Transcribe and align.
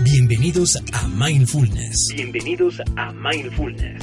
Bienvenidos 0.00 0.76
a 0.92 1.08
Mindfulness. 1.08 2.08
Bienvenidos 2.16 2.80
a 2.96 3.12
Mindfulness. 3.12 4.02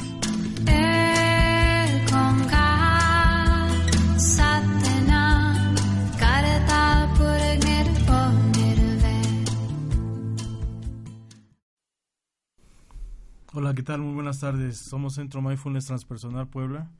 Hola, 13.52 13.74
¿qué 13.74 13.82
tal? 13.82 14.00
Muy 14.00 14.14
buenas 14.14 14.38
tardes. 14.38 14.78
Somos 14.78 15.14
Centro 15.14 15.42
Mindfulness 15.42 15.86
Transpersonal 15.86 16.48
Puebla 16.48 16.90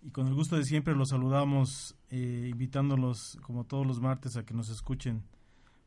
y 0.00 0.10
con 0.10 0.28
el 0.28 0.34
gusto 0.34 0.56
de 0.56 0.64
siempre 0.64 0.94
los 0.94 1.08
saludamos, 1.08 1.96
eh, 2.10 2.48
invitándolos 2.50 3.38
como 3.42 3.64
todos 3.64 3.84
los 3.84 4.00
martes 4.00 4.36
a 4.36 4.44
que 4.44 4.54
nos 4.54 4.68
escuchen 4.68 5.24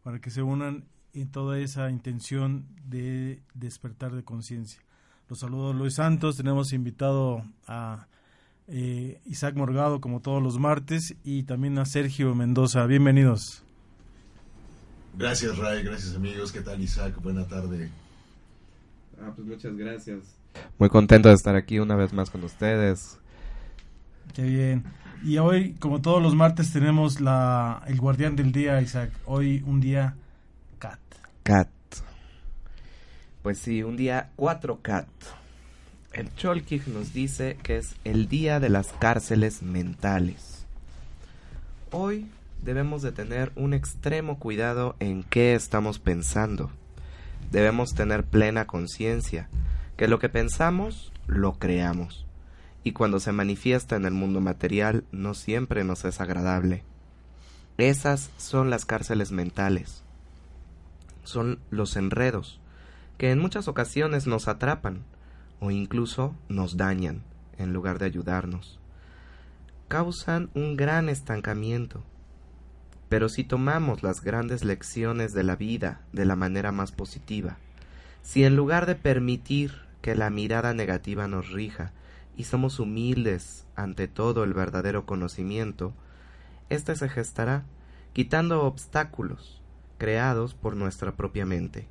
para 0.04 0.20
que 0.20 0.30
se 0.30 0.42
unan 0.42 0.86
y 1.14 1.26
toda 1.26 1.60
esa 1.60 1.90
intención 1.90 2.66
de 2.86 3.42
despertar 3.54 4.14
de 4.14 4.24
conciencia. 4.24 4.82
Los 5.28 5.40
saludo 5.40 5.74
Luis 5.74 5.96
Santos, 5.96 6.38
tenemos 6.38 6.74
invitado 6.74 7.44
a 7.68 8.08
eh, 8.68 9.20
Isaac 9.26 9.56
Morgado 9.56 10.02
como 10.02 10.22
todos 10.22 10.42
los 10.42 10.60
martes 10.60 11.16
y 11.24 11.44
también 11.44 11.78
a 11.80 11.86
Sergio 11.86 12.34
Mendoza. 12.36 12.86
Bienvenidos. 12.86 13.64
Gracias 15.18 15.58
Ray, 15.58 15.84
gracias 15.84 16.16
amigos. 16.16 16.52
¿Qué 16.52 16.62
tal 16.62 16.82
Isaac? 16.82 17.20
Buena 17.22 17.48
tarde. 17.48 17.90
Ah, 19.22 19.32
pues 19.36 19.48
muchas 19.48 19.76
gracias. 19.76 20.40
Muy 20.78 20.90
contento 20.90 21.30
de 21.30 21.36
estar 21.36 21.56
aquí 21.56 21.80
una 21.80 21.96
vez 21.96 22.14
más 22.14 22.30
con 22.30 22.44
ustedes. 22.44 23.20
Qué 24.34 24.44
bien. 24.44 24.84
Y 25.24 25.38
hoy, 25.38 25.74
como 25.80 26.02
todos 26.02 26.22
los 26.22 26.36
martes, 26.36 26.72
tenemos 26.72 27.20
la, 27.20 27.84
el 27.88 28.00
guardián 28.00 28.36
del 28.36 28.52
día, 28.52 28.82
Isaac. 28.82 29.12
Hoy 29.26 29.64
un 29.66 29.82
día 29.82 30.16
Cat. 30.80 31.70
Pues 33.44 33.60
sí, 33.60 33.84
un 33.84 33.98
día 33.98 34.32
4 34.38 34.80
Cat. 34.82 35.08
El 36.14 36.34
Cholkig 36.36 36.88
nos 36.88 37.14
dice 37.14 37.58
que 37.62 37.78
es 37.78 37.96
el 38.04 38.28
día 38.28 38.60
de 38.60 38.70
las 38.70 38.94
cárceles 38.94 39.62
mentales. 39.62 40.66
Hoy 41.92 42.28
debemos 42.64 43.02
de 43.02 43.12
tener 43.12 43.52
un 43.56 43.74
extremo 43.74 44.40
cuidado 44.40 44.96
en 45.00 45.24
qué 45.24 45.54
estamos 45.54 46.00
pensando. 46.00 46.72
Debemos 47.52 47.94
tener 47.94 48.24
plena 48.24 48.66
conciencia 48.66 49.50
que 49.98 50.08
lo 50.08 50.20
que 50.20 50.30
pensamos 50.30 51.12
lo 51.28 51.54
creamos 51.54 52.26
y 52.84 52.94
cuando 52.94 53.20
se 53.20 53.32
manifiesta 53.32 53.96
en 53.96 54.06
el 54.06 54.14
mundo 54.14 54.40
material 54.40 55.04
no 55.12 55.34
siempre 55.34 55.84
nos 55.84 56.06
es 56.06 56.22
agradable. 56.22 56.84
Esas 57.78 58.30
son 58.38 58.70
las 58.70 58.86
cárceles 58.86 59.32
mentales 59.32 60.04
son 61.30 61.60
los 61.70 61.96
enredos, 61.96 62.60
que 63.18 63.32
en 63.32 63.40
muchas 63.40 63.68
ocasiones 63.68 64.28
nos 64.28 64.48
atrapan 64.48 65.04
o 65.60 65.72
incluso 65.72 66.36
nos 66.48 66.78
dañan 66.78 67.24
en 67.58 67.74
lugar 67.74 68.00
de 68.00 68.06
ayudarnos. 68.06 68.80
Causan 69.88 70.50
un 70.54 70.76
gran 70.76 71.10
estancamiento. 71.10 72.04
Pero 73.10 73.28
si 73.28 73.44
tomamos 73.44 74.04
las 74.04 74.22
grandes 74.22 74.64
lecciones 74.64 75.34
de 75.34 75.44
la 75.44 75.56
vida 75.56 76.02
de 76.14 76.26
la 76.26 76.36
manera 76.36 76.72
más 76.72 76.92
positiva, 76.92 77.58
si 78.22 78.44
en 78.44 78.56
lugar 78.56 78.86
de 78.86 78.96
permitir 78.96 79.74
que 80.02 80.16
la 80.16 80.30
mirada 80.30 80.74
negativa 80.74 81.28
nos 81.28 81.50
rija 81.50 81.92
y 82.38 82.44
somos 82.44 82.80
humildes 82.80 83.66
ante 83.76 84.08
todo 84.08 84.44
el 84.44 84.54
verdadero 84.54 85.06
conocimiento, 85.06 85.94
éste 86.70 86.96
se 86.96 87.10
gestará 87.10 87.66
quitando 88.14 88.64
obstáculos, 88.64 89.59
creados 90.00 90.56
por 90.56 90.76
nuestra 90.76 91.16
propia 91.16 91.46
mente, 91.46 91.88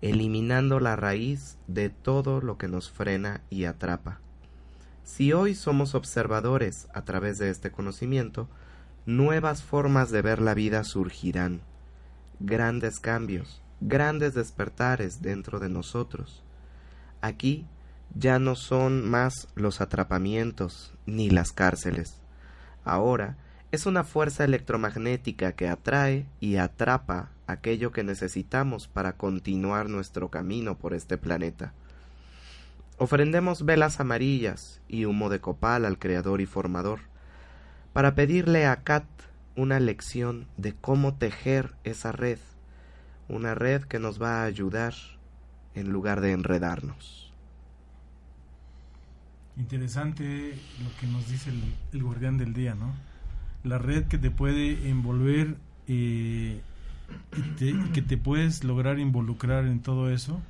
eliminando 0.00 0.80
la 0.80 0.96
raíz 0.96 1.56
de 1.68 1.90
todo 1.90 2.40
lo 2.40 2.58
que 2.58 2.66
nos 2.66 2.90
frena 2.90 3.42
y 3.50 3.66
atrapa. 3.66 4.18
Si 5.04 5.32
hoy 5.32 5.54
somos 5.54 5.94
observadores 5.94 6.88
a 6.92 7.04
través 7.04 7.38
de 7.38 7.50
este 7.50 7.70
conocimiento, 7.70 8.48
nuevas 9.06 9.62
formas 9.62 10.10
de 10.10 10.22
ver 10.22 10.40
la 10.40 10.54
vida 10.54 10.82
surgirán, 10.82 11.60
grandes 12.40 12.98
cambios, 12.98 13.62
grandes 13.80 14.34
despertares 14.34 15.22
dentro 15.22 15.60
de 15.60 15.68
nosotros. 15.68 16.42
Aquí 17.20 17.66
ya 18.14 18.38
no 18.38 18.54
son 18.56 19.08
más 19.08 19.48
los 19.54 19.80
atrapamientos 19.80 20.94
ni 21.06 21.30
las 21.30 21.52
cárceles. 21.52 22.20
Ahora 22.84 23.36
es 23.74 23.86
una 23.86 24.04
fuerza 24.04 24.44
electromagnética 24.44 25.52
que 25.52 25.68
atrae 25.68 26.26
y 26.40 26.56
atrapa 26.56 27.30
aquello 27.46 27.92
que 27.92 28.04
necesitamos 28.04 28.88
para 28.88 29.16
continuar 29.16 29.88
nuestro 29.88 30.30
camino 30.30 30.78
por 30.78 30.94
este 30.94 31.18
planeta. 31.18 31.74
Ofrendemos 32.96 33.64
velas 33.64 33.98
amarillas 34.00 34.80
y 34.88 35.04
humo 35.04 35.28
de 35.28 35.40
copal 35.40 35.84
al 35.84 35.98
Creador 35.98 36.40
y 36.40 36.46
Formador, 36.46 37.00
para 37.92 38.14
pedirle 38.14 38.66
a 38.66 38.82
Kat 38.82 39.04
una 39.56 39.80
lección 39.80 40.46
de 40.56 40.74
cómo 40.74 41.14
tejer 41.16 41.74
esa 41.84 42.12
red, 42.12 42.38
una 43.28 43.54
red 43.54 43.82
que 43.82 43.98
nos 43.98 44.22
va 44.22 44.42
a 44.42 44.44
ayudar 44.44 44.94
en 45.74 45.90
lugar 45.90 46.20
de 46.20 46.32
enredarnos. 46.32 47.32
Interesante 49.56 50.54
lo 50.82 51.00
que 51.00 51.06
nos 51.06 51.28
dice 51.28 51.50
el, 51.92 52.02
guardián 52.02 52.38
del 52.38 52.52
día, 52.52 52.74
¿no? 52.74 52.94
La 53.64 53.78
red 53.78 54.04
que 54.04 54.18
te 54.18 54.30
puede 54.30 54.88
envolver 54.88 55.56
eh, 55.88 56.60
y, 57.58 57.72
que 57.92 58.02
te 58.02 58.16
puedes 58.16 58.62
lograr 58.62 58.98
involucrar 58.98 59.64
en 59.66 59.80
todo 59.80 60.10
eso, 60.10 60.40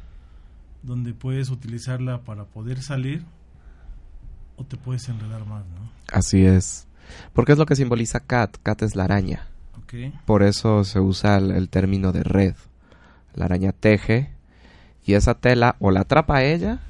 donde 0.82 1.14
puedes 1.14 1.50
utilizarla 1.50 2.20
para 2.22 2.44
poder 2.44 2.82
salir 2.82 3.24
o 4.56 4.64
te 4.64 4.76
puedes 4.76 5.08
enredar 5.08 5.46
más, 5.46 5.64
¿no? 5.64 5.90
Así 6.12 6.44
es. 6.44 6.86
Porque 7.32 7.52
es 7.52 7.58
lo 7.58 7.66
que 7.66 7.76
simboliza 7.76 8.20
cat. 8.20 8.56
Cat 8.62 8.82
es 8.82 8.96
la 8.96 9.04
araña. 9.04 9.46
Por 10.26 10.42
eso 10.42 10.84
se 10.84 11.00
usa 11.00 11.36
el, 11.36 11.68
término 11.68 12.12
de 12.12 12.24
red. 12.24 12.54
La 13.34 13.44
araña 13.44 13.72
teje 13.72 14.30
y 15.06 15.14
esa 15.14 15.34
tela 15.34 15.76
o 15.78 15.90
la 15.90 16.00
atrapa 16.00 16.38
a 16.38 16.44
ella 16.44 16.80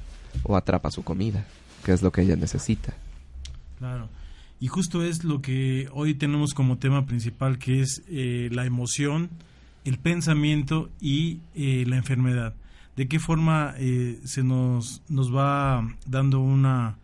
o 0.43 0.55
atrapa 0.55 0.91
su 0.91 1.03
comida, 1.03 1.45
que 1.83 1.91
es 1.91 2.01
lo 2.01 2.11
que 2.11 2.21
ella 2.21 2.35
necesita. 2.35 2.93
Claro. 3.77 4.09
Y 4.65 4.67
justo 4.67 5.03
es 5.03 5.23
lo 5.23 5.43
que 5.43 5.89
hoy 5.93 6.15
tenemos 6.15 6.55
como 6.55 6.79
tema 6.79 7.05
principal, 7.05 7.59
que 7.59 7.81
es 7.81 8.01
eh, 8.09 8.49
la 8.51 8.65
emoción 8.65 9.29
el 9.83 9.99
pensamiento 9.99 10.89
y 10.99 11.41
eh, 11.53 11.83
la 11.85 11.97
enfermedad. 11.97 12.55
¿De 12.95 13.07
qué 13.07 13.19
forma 13.19 13.75
eh, 13.77 14.19
se 14.23 14.41
nos, 14.41 15.03
nos 15.07 15.31
va 15.31 15.87
dando 16.07 16.39
una, 16.39 16.97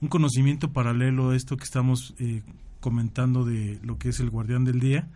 un 0.00 0.06
conocimiento 0.06 0.72
paralelo 0.72 1.30
a 1.30 1.36
esto 1.36 1.56
que 1.56 1.64
estamos 1.64 2.14
eh, 2.20 2.42
comentando 2.78 3.44
de 3.44 3.80
lo 3.82 3.98
que 3.98 4.10
es 4.10 4.20
el 4.20 4.30
guardián 4.30 4.64
del 4.64 4.78
día? 4.78 5.08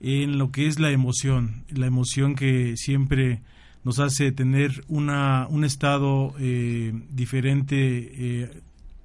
En 0.00 0.38
lo 0.38 0.50
que 0.52 0.68
es 0.68 0.80
la 0.80 0.90
emoción, 0.90 1.64
la 1.68 1.84
emoción 1.84 2.34
que 2.34 2.78
siempre 2.78 3.42
nos 3.84 3.98
hace 3.98 4.32
tener 4.32 4.86
una, 4.88 5.48
un 5.50 5.64
estado 5.66 6.34
diferente, 7.10 8.50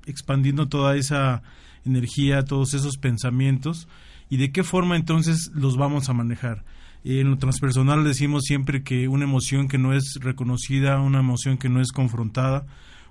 expandiendo 0.06 0.70
toda 0.70 0.96
esa 0.96 1.44
energía, 1.86 2.44
todos 2.44 2.74
esos 2.74 2.98
pensamientos, 2.98 3.88
y 4.30 4.38
de 4.38 4.52
qué 4.52 4.64
forma 4.64 4.96
entonces 4.96 5.52
los 5.54 5.78
vamos 5.78 6.10
a 6.10 6.14
manejar 6.14 6.64
en 7.04 7.30
lo 7.32 7.38
transpersonal 7.38 8.04
decimos 8.04 8.44
siempre 8.46 8.84
que 8.84 9.08
una 9.08 9.24
emoción 9.24 9.68
que 9.68 9.78
no 9.78 9.94
es 9.94 10.20
reconocida, 10.20 11.00
una 11.00 11.20
emoción 11.20 11.58
que 11.58 11.70
no 11.70 11.82
es 11.82 11.92
confrontada, 11.92 12.66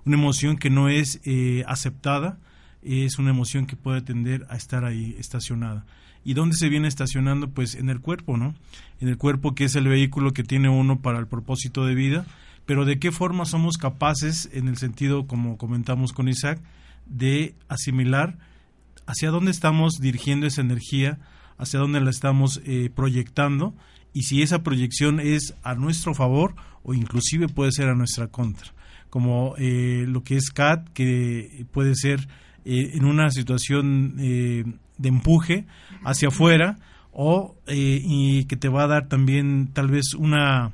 una 0.04 0.16
emoción 0.16 0.56
que 0.56 0.70
no 0.70 0.88
es 0.88 1.20
eh, 1.24 1.64
aceptada, 1.66 2.38
es 2.82 3.18
una 3.18 3.30
emoción 3.30 3.66
que 3.66 3.76
puede 3.76 4.00
tender 4.00 4.46
a 4.48 4.56
estar 4.56 4.84
ahí 4.84 5.16
estacionada. 5.18 5.84
¿Y 6.24 6.34
dónde 6.34 6.56
se 6.56 6.68
viene 6.68 6.86
estacionando? 6.86 7.50
Pues 7.50 7.74
en 7.74 7.88
el 7.88 8.00
cuerpo, 8.00 8.36
¿no? 8.36 8.54
En 9.00 9.08
el 9.08 9.16
cuerpo 9.16 9.54
que 9.54 9.64
es 9.64 9.74
el 9.74 9.88
vehículo 9.88 10.32
que 10.32 10.44
tiene 10.44 10.68
uno 10.68 11.00
para 11.00 11.18
el 11.18 11.26
propósito 11.26 11.84
de 11.84 11.94
vida, 11.94 12.26
pero 12.66 12.84
de 12.84 12.98
qué 12.98 13.10
forma 13.10 13.44
somos 13.44 13.76
capaces, 13.76 14.48
en 14.52 14.68
el 14.68 14.76
sentido, 14.76 15.26
como 15.26 15.56
comentamos 15.56 16.12
con 16.12 16.28
Isaac, 16.28 16.60
de 17.06 17.54
asimilar 17.68 18.38
hacia 19.10 19.30
dónde 19.30 19.50
estamos 19.50 19.98
dirigiendo 20.00 20.46
esa 20.46 20.60
energía, 20.60 21.18
hacia 21.58 21.80
dónde 21.80 22.00
la 22.00 22.10
estamos 22.10 22.60
eh, 22.64 22.90
proyectando 22.94 23.74
y 24.12 24.22
si 24.22 24.42
esa 24.42 24.62
proyección 24.62 25.18
es 25.18 25.54
a 25.64 25.74
nuestro 25.74 26.14
favor 26.14 26.54
o 26.84 26.94
inclusive 26.94 27.48
puede 27.48 27.72
ser 27.72 27.88
a 27.88 27.94
nuestra 27.96 28.28
contra, 28.28 28.72
como 29.10 29.54
eh, 29.58 30.04
lo 30.06 30.22
que 30.22 30.36
es 30.36 30.50
CAT, 30.50 30.88
que 30.90 31.66
puede 31.72 31.96
ser 31.96 32.28
eh, 32.64 32.92
en 32.94 33.04
una 33.04 33.30
situación 33.30 34.16
de 34.16 35.08
empuje 35.08 35.66
hacia 36.04 36.28
afuera 36.28 36.78
o 37.12 37.56
y 37.66 38.44
que 38.44 38.56
te 38.56 38.68
va 38.68 38.84
a 38.84 38.86
dar 38.86 39.08
también 39.08 39.70
tal 39.72 39.88
vez 39.88 40.14
una 40.14 40.72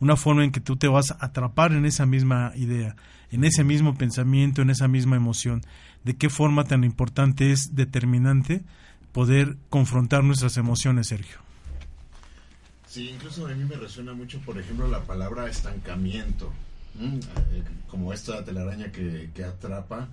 una 0.00 0.16
forma 0.16 0.44
en 0.44 0.52
que 0.52 0.60
tú 0.60 0.76
te 0.76 0.88
vas 0.88 1.12
a 1.12 1.18
atrapar 1.20 1.72
en 1.72 1.86
esa 1.86 2.06
misma 2.06 2.52
idea, 2.56 2.96
en 3.30 3.44
ese 3.44 3.64
mismo 3.64 3.94
pensamiento, 3.94 4.62
en 4.62 4.70
esa 4.70 4.88
misma 4.88 5.16
emoción. 5.16 5.62
De 6.04 6.16
qué 6.16 6.28
forma 6.28 6.64
tan 6.64 6.84
importante 6.84 7.50
es 7.50 7.74
determinante 7.74 8.62
poder 9.12 9.56
confrontar 9.70 10.22
nuestras 10.24 10.56
emociones, 10.56 11.08
Sergio. 11.08 11.38
Sí, 12.86 13.10
incluso 13.10 13.46
a 13.46 13.50
mí 13.50 13.64
me 13.64 13.76
resuena 13.76 14.12
mucho, 14.12 14.38
por 14.40 14.58
ejemplo, 14.58 14.86
la 14.86 15.00
palabra 15.00 15.48
estancamiento, 15.48 16.52
eh, 17.00 17.20
como 17.88 18.12
esta 18.12 18.44
telaraña 18.44 18.92
que, 18.92 19.30
que 19.34 19.44
atrapa 19.44 20.08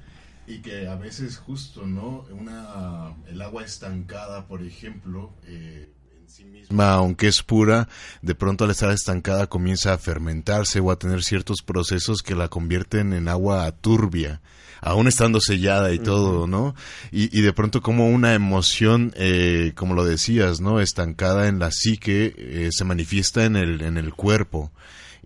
y 0.47 0.59
que 0.59 0.87
a 0.87 0.95
veces 0.95 1.37
justo, 1.37 1.85
¿no? 1.85 2.25
Una, 2.31 3.13
el 3.27 3.41
agua 3.41 3.63
estancada, 3.63 4.47
por 4.47 4.63
ejemplo, 4.63 5.31
eh, 5.45 5.89
sí 6.25 6.45
misma, 6.45 6.93
aunque 6.93 7.27
es 7.27 7.43
pura, 7.43 7.87
de 8.21 8.33
pronto 8.33 8.63
al 8.63 8.71
estar 8.71 8.91
estancada 8.91 9.47
comienza 9.47 9.93
a 9.93 9.97
fermentarse 9.97 10.79
o 10.79 10.89
a 10.89 10.97
tener 10.97 11.23
ciertos 11.23 11.61
procesos 11.61 12.21
que 12.23 12.33
la 12.33 12.47
convierten 12.47 13.13
en 13.13 13.27
agua 13.27 13.71
turbia 13.73 14.41
aún 14.81 15.07
estando 15.07 15.39
sellada 15.39 15.93
y 15.93 15.99
todo, 15.99 16.47
¿no? 16.47 16.75
Y, 17.11 17.37
y, 17.37 17.41
de 17.41 17.53
pronto 17.53 17.81
como 17.81 18.09
una 18.09 18.33
emoción, 18.33 19.13
eh, 19.15 19.73
como 19.75 19.93
lo 19.93 20.03
decías, 20.03 20.59
¿no? 20.59 20.81
Estancada 20.81 21.47
en 21.47 21.59
la 21.59 21.71
psique, 21.71 22.33
eh, 22.37 22.69
se 22.71 22.83
manifiesta 22.83 23.45
en 23.45 23.55
el, 23.55 23.81
en 23.81 23.97
el 23.97 24.13
cuerpo. 24.13 24.71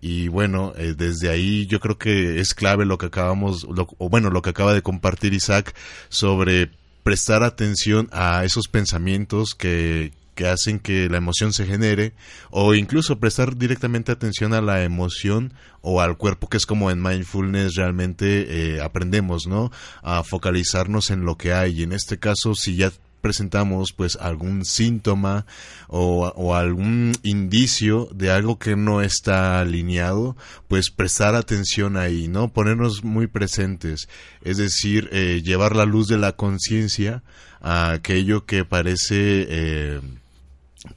Y 0.00 0.28
bueno, 0.28 0.74
eh, 0.76 0.94
desde 0.96 1.30
ahí 1.30 1.66
yo 1.66 1.80
creo 1.80 1.96
que 1.96 2.38
es 2.38 2.54
clave 2.54 2.84
lo 2.84 2.98
que 2.98 3.06
acabamos, 3.06 3.66
o 3.98 4.08
bueno, 4.08 4.30
lo 4.30 4.42
que 4.42 4.50
acaba 4.50 4.74
de 4.74 4.82
compartir 4.82 5.32
Isaac 5.32 5.74
sobre 6.10 6.70
prestar 7.02 7.42
atención 7.42 8.08
a 8.12 8.44
esos 8.44 8.68
pensamientos 8.68 9.54
que, 9.54 10.12
que 10.36 10.46
hacen 10.46 10.78
que 10.78 11.08
la 11.08 11.16
emoción 11.16 11.52
se 11.52 11.66
genere 11.66 12.12
o 12.50 12.74
incluso 12.74 13.18
prestar 13.18 13.56
directamente 13.56 14.12
atención 14.12 14.54
a 14.54 14.60
la 14.60 14.84
emoción 14.84 15.52
o 15.80 16.00
al 16.00 16.16
cuerpo 16.16 16.48
que 16.48 16.58
es 16.58 16.66
como 16.66 16.92
en 16.92 17.02
mindfulness 17.02 17.74
realmente 17.74 18.76
eh, 18.76 18.80
aprendemos, 18.80 19.48
¿no? 19.48 19.72
A 20.02 20.22
focalizarnos 20.22 21.10
en 21.10 21.24
lo 21.24 21.36
que 21.36 21.52
hay 21.52 21.80
y 21.80 21.82
en 21.82 21.92
este 21.92 22.18
caso 22.18 22.54
si 22.54 22.76
ya 22.76 22.92
presentamos 23.26 23.92
pues 23.92 24.14
algún 24.14 24.64
síntoma 24.64 25.46
o, 25.88 26.32
o, 26.36 26.54
algún 26.54 27.12
indicio 27.24 28.08
de 28.14 28.30
algo 28.30 28.56
que 28.56 28.76
no 28.76 29.00
está 29.02 29.58
alineado, 29.58 30.36
pues 30.68 30.92
prestar 30.92 31.34
atención 31.34 31.96
ahí, 31.96 32.28
¿no? 32.28 32.52
Ponernos 32.52 33.02
muy 33.02 33.26
presentes, 33.26 34.08
es 34.42 34.58
decir, 34.58 35.08
eh, 35.10 35.42
llevar 35.44 35.74
la 35.74 35.86
luz 35.86 36.06
de 36.06 36.18
la 36.18 36.36
conciencia 36.36 37.24
a 37.60 37.90
aquello 37.90 38.46
que 38.46 38.64
parece 38.64 39.46
eh, 39.48 40.00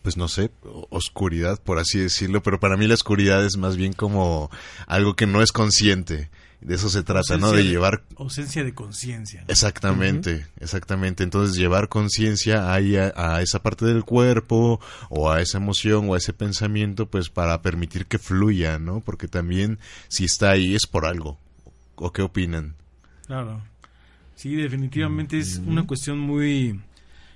pues 0.02 0.18
no 0.18 0.28
sé, 0.28 0.52
oscuridad, 0.90 1.62
por 1.62 1.80
así 1.80 2.00
decirlo, 2.00 2.42
pero 2.44 2.60
para 2.60 2.78
mí 2.78 2.88
la 2.88 2.94
oscuridad 2.94 3.46
es 3.46 3.58
más 3.58 3.78
bien 3.78 3.94
como 3.94 4.50
algo 4.88 5.16
que 5.16 5.28
no 5.28 5.42
es 5.42 5.52
consciente. 5.52 6.30
De 6.62 6.76
eso 6.76 6.90
se 6.90 7.04
trata, 7.04 7.38
¿no? 7.38 7.54
De, 7.54 7.64
llevar... 7.64 8.04
Ausencia 8.18 8.66
de 8.66 8.74
conciencia. 8.74 9.46
Exactamente, 9.48 10.46
exactamente. 10.60 11.24
Entonces 11.24 11.56
llevar 11.56 11.88
conciencia 11.88 12.74
a, 12.74 12.76
a 12.76 13.42
esa 13.42 13.64
parte 13.64 13.86
del 13.86 14.04
cuerpo 14.04 14.82
o 15.10 15.32
a 15.32 15.42
esa 15.42 15.58
emoción 15.58 16.10
o 16.10 16.16
a 16.16 16.18
ese 16.18 16.34
pensamiento, 16.34 17.06
pues 17.06 17.30
para 17.30 17.62
permitir 17.62 18.08
que 18.08 18.20
fluya, 18.20 18.78
¿no? 18.78 19.00
Porque 19.00 19.30
también 19.30 19.80
si 20.10 20.26
está 20.26 20.52
ahí 20.52 20.76
es 20.76 20.86
por 20.86 21.06
algo. 21.06 21.38
¿O 21.96 22.12
qué 22.12 22.24
opinan? 22.24 22.76
Claro. 23.26 23.62
Sí, 24.36 24.56
definitivamente 24.56 25.38
es 25.38 25.62
una 25.66 25.86
cuestión 25.86 26.18
muy 26.18 26.80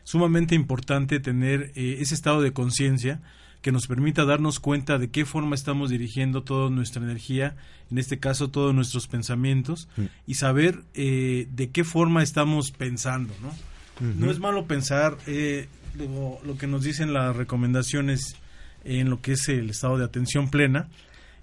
sumamente 0.03 0.55
importante 0.55 1.19
tener 1.19 1.71
eh, 1.75 1.97
ese 1.99 2.15
estado 2.15 2.41
de 2.41 2.53
conciencia 2.53 3.21
que 3.61 3.71
nos 3.71 3.87
permita 3.87 4.25
darnos 4.25 4.59
cuenta 4.59 4.97
de 4.97 5.09
qué 5.09 5.25
forma 5.25 5.55
estamos 5.55 5.89
dirigiendo 5.89 6.43
toda 6.43 6.69
nuestra 6.69 7.01
energía, 7.01 7.55
en 7.89 7.97
este 7.97 8.19
caso 8.19 8.49
todos 8.49 8.75
nuestros 8.75 9.07
pensamientos, 9.07 9.87
mm. 9.95 10.03
y 10.27 10.33
saber 10.35 10.83
eh, 10.93 11.47
de 11.49 11.69
qué 11.69 11.85
forma 11.85 12.21
estamos 12.23 12.71
pensando, 12.71 13.33
¿no? 13.41 13.51
No 13.99 14.31
es 14.31 14.39
malo 14.39 14.65
pensar, 14.65 15.17
eh, 15.27 15.69
lo, 15.95 16.39
lo, 16.43 16.57
que 16.57 16.67
nos 16.67 16.83
dicen 16.83 17.13
las 17.13 17.35
recomendaciones 17.35 18.35
en 18.83 19.09
lo 19.09 19.21
que 19.21 19.33
es 19.33 19.47
el 19.47 19.69
estado 19.69 19.97
de 19.97 20.03
atención 20.03 20.49
plena, 20.49 20.89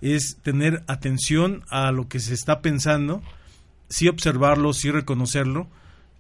es 0.03 0.37
tener 0.43 0.83
atención 0.89 1.63
a 1.71 1.93
lo 1.93 2.09
que 2.09 2.21
se 2.21 2.35
está 2.35 2.61
pensando, 2.61 3.23
sí 3.89 4.09
observarlo, 4.09 4.73
sí 4.73 4.91
reconocerlo, 4.91 5.69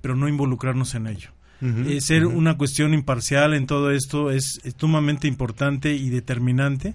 pero 0.00 0.16
no 0.16 0.28
involucrarnos 0.28 0.94
en 0.94 1.08
ello. 1.08 1.30
Eh, 1.62 2.00
ser 2.00 2.24
una 2.24 2.56
cuestión 2.56 2.94
imparcial 2.94 3.52
en 3.52 3.66
todo 3.66 3.90
esto 3.90 4.30
es, 4.30 4.60
sumamente 4.78 5.28
importante 5.28 5.94
y 5.94 6.08
determinante 6.08 6.94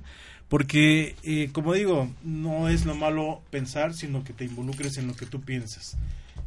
porque, 0.49 1.15
eh, 1.23 1.49
como 1.51 1.73
digo, 1.73 2.11
no 2.23 2.69
es 2.69 2.85
lo 2.85 2.95
malo 2.95 3.41
pensar, 3.49 3.93
sino 3.93 4.23
que 4.23 4.33
te 4.33 4.45
involucres 4.45 4.97
en 4.97 5.07
lo 5.07 5.15
que 5.15 5.25
tú 5.25 5.41
piensas. 5.41 5.97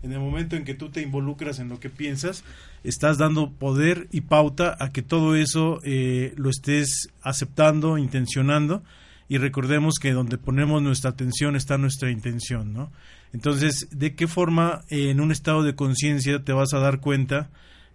En 0.02 0.12
el 0.12 0.20
momento 0.20 0.54
en 0.54 0.64
que 0.64 0.74
tú 0.74 0.90
te 0.90 1.02
involucras 1.02 1.58
en 1.58 1.68
lo 1.68 1.80
que 1.80 1.90
piensas, 1.90 2.44
estás 2.84 3.18
dando 3.18 3.50
poder 3.50 4.06
y 4.12 4.20
pauta 4.20 4.76
a 4.78 4.92
que 4.92 5.02
todo 5.02 5.34
eso 5.34 5.80
eh, 5.82 6.32
lo 6.36 6.50
estés 6.50 7.10
aceptando, 7.22 7.98
intencionando, 7.98 8.84
y 9.28 9.38
recordemos 9.38 9.96
que 10.00 10.12
donde 10.12 10.38
ponemos 10.38 10.80
nuestra 10.80 11.10
atención 11.10 11.56
está 11.56 11.76
nuestra 11.76 12.10
intención, 12.10 12.72
¿no? 12.72 12.90
Entonces, 13.32 13.88
¿de 13.90 14.14
qué 14.14 14.26
forma 14.26 14.84
en 14.88 15.20
un 15.20 15.32
estado 15.32 15.62
de 15.62 15.74
conciencia 15.74 16.42
te 16.42 16.52
vas 16.52 16.72
a 16.72 16.78
dar 16.78 17.00
cuenta 17.00 17.50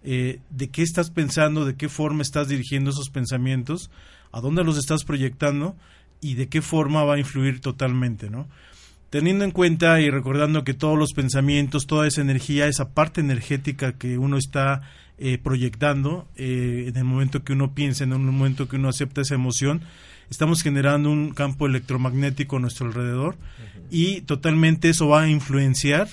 eh, 0.06 0.42
de 0.50 0.70
qué 0.70 0.82
estás 0.82 1.12
pensando, 1.12 1.64
de 1.64 1.76
qué 1.76 1.88
forma 1.88 2.24
estás 2.24 2.50
dirigiendo 2.50 2.90
esos 2.90 3.10
pensamientos, 3.10 3.90
a 4.34 4.42
dónde 4.42 4.66
los 4.66 4.78
estás 4.78 5.06
proyectando 5.06 5.78
y 6.20 6.34
de 6.34 6.50
qué 6.50 6.62
forma 6.62 7.06
va 7.06 7.16
a 7.16 7.20
influir 7.20 7.62
totalmente, 7.62 8.30
¿no? 8.30 8.50
Teniendo 9.10 9.46
en 9.46 9.52
cuenta 9.52 10.02
y 10.02 10.10
recordando 10.10 10.66
que 10.66 10.74
todos 10.74 10.98
los 10.98 11.14
pensamientos, 11.14 11.88
toda 11.88 12.06
esa 12.06 12.20
energía, 12.20 12.68
esa 12.68 12.90
parte 12.94 13.22
energética 13.22 13.94
que 13.94 14.18
uno 14.18 14.38
está 14.38 14.82
eh, 15.20 15.38
proyectando 15.38 16.28
eh, 16.36 16.86
en 16.88 16.98
el 16.98 17.04
momento 17.06 17.44
que 17.46 17.54
uno 17.54 17.74
piensa, 17.74 18.04
en 18.04 18.12
el 18.12 18.20
momento 18.20 18.68
que 18.68 18.76
uno 18.76 18.90
acepta 18.90 19.22
esa 19.22 19.36
emoción, 19.36 19.84
estamos 20.30 20.64
generando 20.64 21.12
un 21.12 21.30
campo 21.30 21.66
electromagnético 21.66 22.58
a 22.58 22.60
nuestro 22.60 22.88
alrededor 22.88 23.38
y 23.90 24.22
totalmente 24.22 24.90
eso 24.90 25.08
va 25.08 25.22
a 25.22 25.30
influenciar 25.30 26.08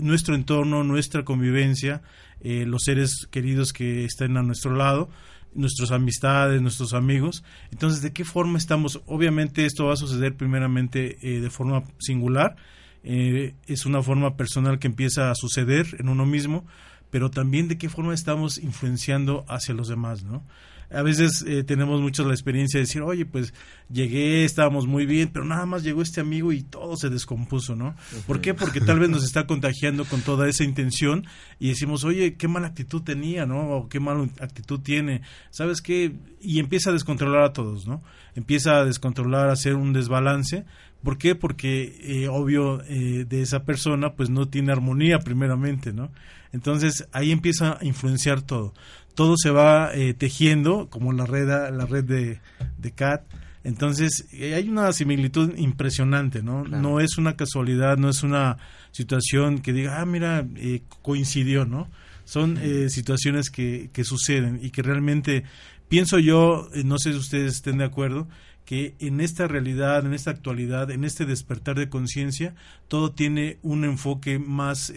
nuestro 0.00 0.34
entorno, 0.34 0.82
nuestra 0.82 1.24
convivencia, 1.24 2.02
eh, 2.40 2.64
los 2.66 2.82
seres 2.84 3.26
queridos 3.30 3.72
que 3.72 4.04
estén 4.04 4.36
a 4.36 4.42
nuestro 4.42 4.74
lado, 4.74 5.08
nuestras 5.54 5.90
amistades, 5.90 6.62
nuestros 6.62 6.94
amigos. 6.94 7.42
Entonces, 7.70 8.02
¿de 8.02 8.12
qué 8.12 8.24
forma 8.24 8.58
estamos? 8.58 9.02
Obviamente 9.06 9.64
esto 9.64 9.86
va 9.86 9.94
a 9.94 9.96
suceder 9.96 10.36
primeramente 10.36 11.18
eh, 11.22 11.40
de 11.40 11.50
forma 11.50 11.82
singular, 11.98 12.56
eh, 13.04 13.54
es 13.66 13.86
una 13.86 14.02
forma 14.02 14.36
personal 14.36 14.78
que 14.78 14.88
empieza 14.88 15.30
a 15.30 15.34
suceder 15.34 15.86
en 15.98 16.08
uno 16.08 16.26
mismo, 16.26 16.66
pero 17.10 17.30
también 17.30 17.68
de 17.68 17.78
qué 17.78 17.88
forma 17.88 18.14
estamos 18.14 18.58
influenciando 18.58 19.44
hacia 19.48 19.74
los 19.74 19.88
demás, 19.88 20.24
¿no? 20.24 20.44
A 20.90 21.02
veces 21.02 21.44
eh, 21.46 21.64
tenemos 21.64 22.00
mucho 22.00 22.26
la 22.26 22.32
experiencia 22.32 22.78
de 22.78 22.86
decir, 22.86 23.02
oye, 23.02 23.26
pues 23.26 23.52
llegué, 23.90 24.44
estábamos 24.44 24.86
muy 24.86 25.04
bien, 25.04 25.30
pero 25.32 25.44
nada 25.44 25.66
más 25.66 25.82
llegó 25.82 26.00
este 26.00 26.20
amigo 26.20 26.52
y 26.52 26.62
todo 26.62 26.96
se 26.96 27.10
descompuso, 27.10 27.76
¿no? 27.76 27.94
¿Por 28.26 28.40
qué? 28.40 28.54
Porque 28.54 28.80
tal 28.80 28.98
vez 28.98 29.10
nos 29.10 29.24
está 29.24 29.46
contagiando 29.46 30.04
con 30.06 30.22
toda 30.22 30.48
esa 30.48 30.64
intención 30.64 31.26
y 31.58 31.68
decimos, 31.68 32.04
oye, 32.04 32.34
qué 32.36 32.48
mala 32.48 32.68
actitud 32.68 33.02
tenía, 33.02 33.44
¿no? 33.44 33.70
O 33.70 33.88
qué 33.88 34.00
mala 34.00 34.28
actitud 34.40 34.80
tiene, 34.80 35.22
¿sabes 35.50 35.82
qué? 35.82 36.14
Y 36.40 36.58
empieza 36.58 36.90
a 36.90 36.94
descontrolar 36.94 37.42
a 37.42 37.52
todos, 37.52 37.86
¿no? 37.86 38.02
Empieza 38.34 38.78
a 38.78 38.84
descontrolar, 38.84 39.50
a 39.50 39.52
hacer 39.52 39.74
un 39.74 39.92
desbalance. 39.92 40.64
¿Por 41.02 41.18
qué? 41.18 41.34
Porque, 41.34 41.96
eh, 42.02 42.28
obvio, 42.28 42.82
eh, 42.84 43.24
de 43.28 43.42
esa 43.42 43.64
persona, 43.64 44.14
pues 44.14 44.30
no 44.30 44.48
tiene 44.48 44.72
armonía 44.72 45.18
primeramente, 45.18 45.92
¿no? 45.92 46.10
Entonces 46.52 47.06
ahí 47.12 47.30
empieza 47.30 47.78
a 47.78 47.84
influenciar 47.84 48.40
todo 48.40 48.72
todo 49.18 49.36
se 49.36 49.50
va 49.50 49.92
eh, 49.96 50.14
tejiendo, 50.14 50.88
como 50.90 51.12
la 51.12 51.26
red, 51.26 51.48
la 51.48 51.86
red 51.86 52.04
de, 52.04 52.40
de 52.78 52.92
CAT, 52.92 53.24
Entonces, 53.64 54.28
eh, 54.30 54.54
hay 54.54 54.68
una 54.68 54.92
similitud 54.92 55.58
impresionante, 55.58 56.40
¿no? 56.40 56.62
No 56.62 57.00
es 57.00 57.18
una 57.18 57.34
casualidad, 57.34 57.96
no 57.96 58.10
es 58.10 58.22
una 58.22 58.58
situación 58.92 59.58
que 59.58 59.72
diga, 59.72 60.00
ah, 60.00 60.06
mira, 60.06 60.46
eh, 60.54 60.82
coincidió, 61.02 61.64
¿no? 61.64 61.88
Son 62.24 62.58
eh, 62.62 62.90
situaciones 62.90 63.50
que, 63.50 63.90
que 63.92 64.04
suceden 64.04 64.60
y 64.62 64.70
que 64.70 64.82
realmente, 64.82 65.42
pienso 65.88 66.20
yo, 66.20 66.68
no 66.84 67.00
sé 67.00 67.10
si 67.10 67.18
ustedes 67.18 67.54
estén 67.54 67.78
de 67.78 67.86
acuerdo, 67.86 68.28
que 68.64 68.94
en 69.00 69.20
esta 69.20 69.48
realidad, 69.48 70.06
en 70.06 70.14
esta 70.14 70.30
actualidad, 70.30 70.92
en 70.92 71.02
este 71.02 71.26
despertar 71.26 71.76
de 71.76 71.88
conciencia, 71.88 72.54
todo 72.86 73.10
tiene 73.10 73.58
un 73.62 73.82
enfoque 73.82 74.38
más, 74.38 74.92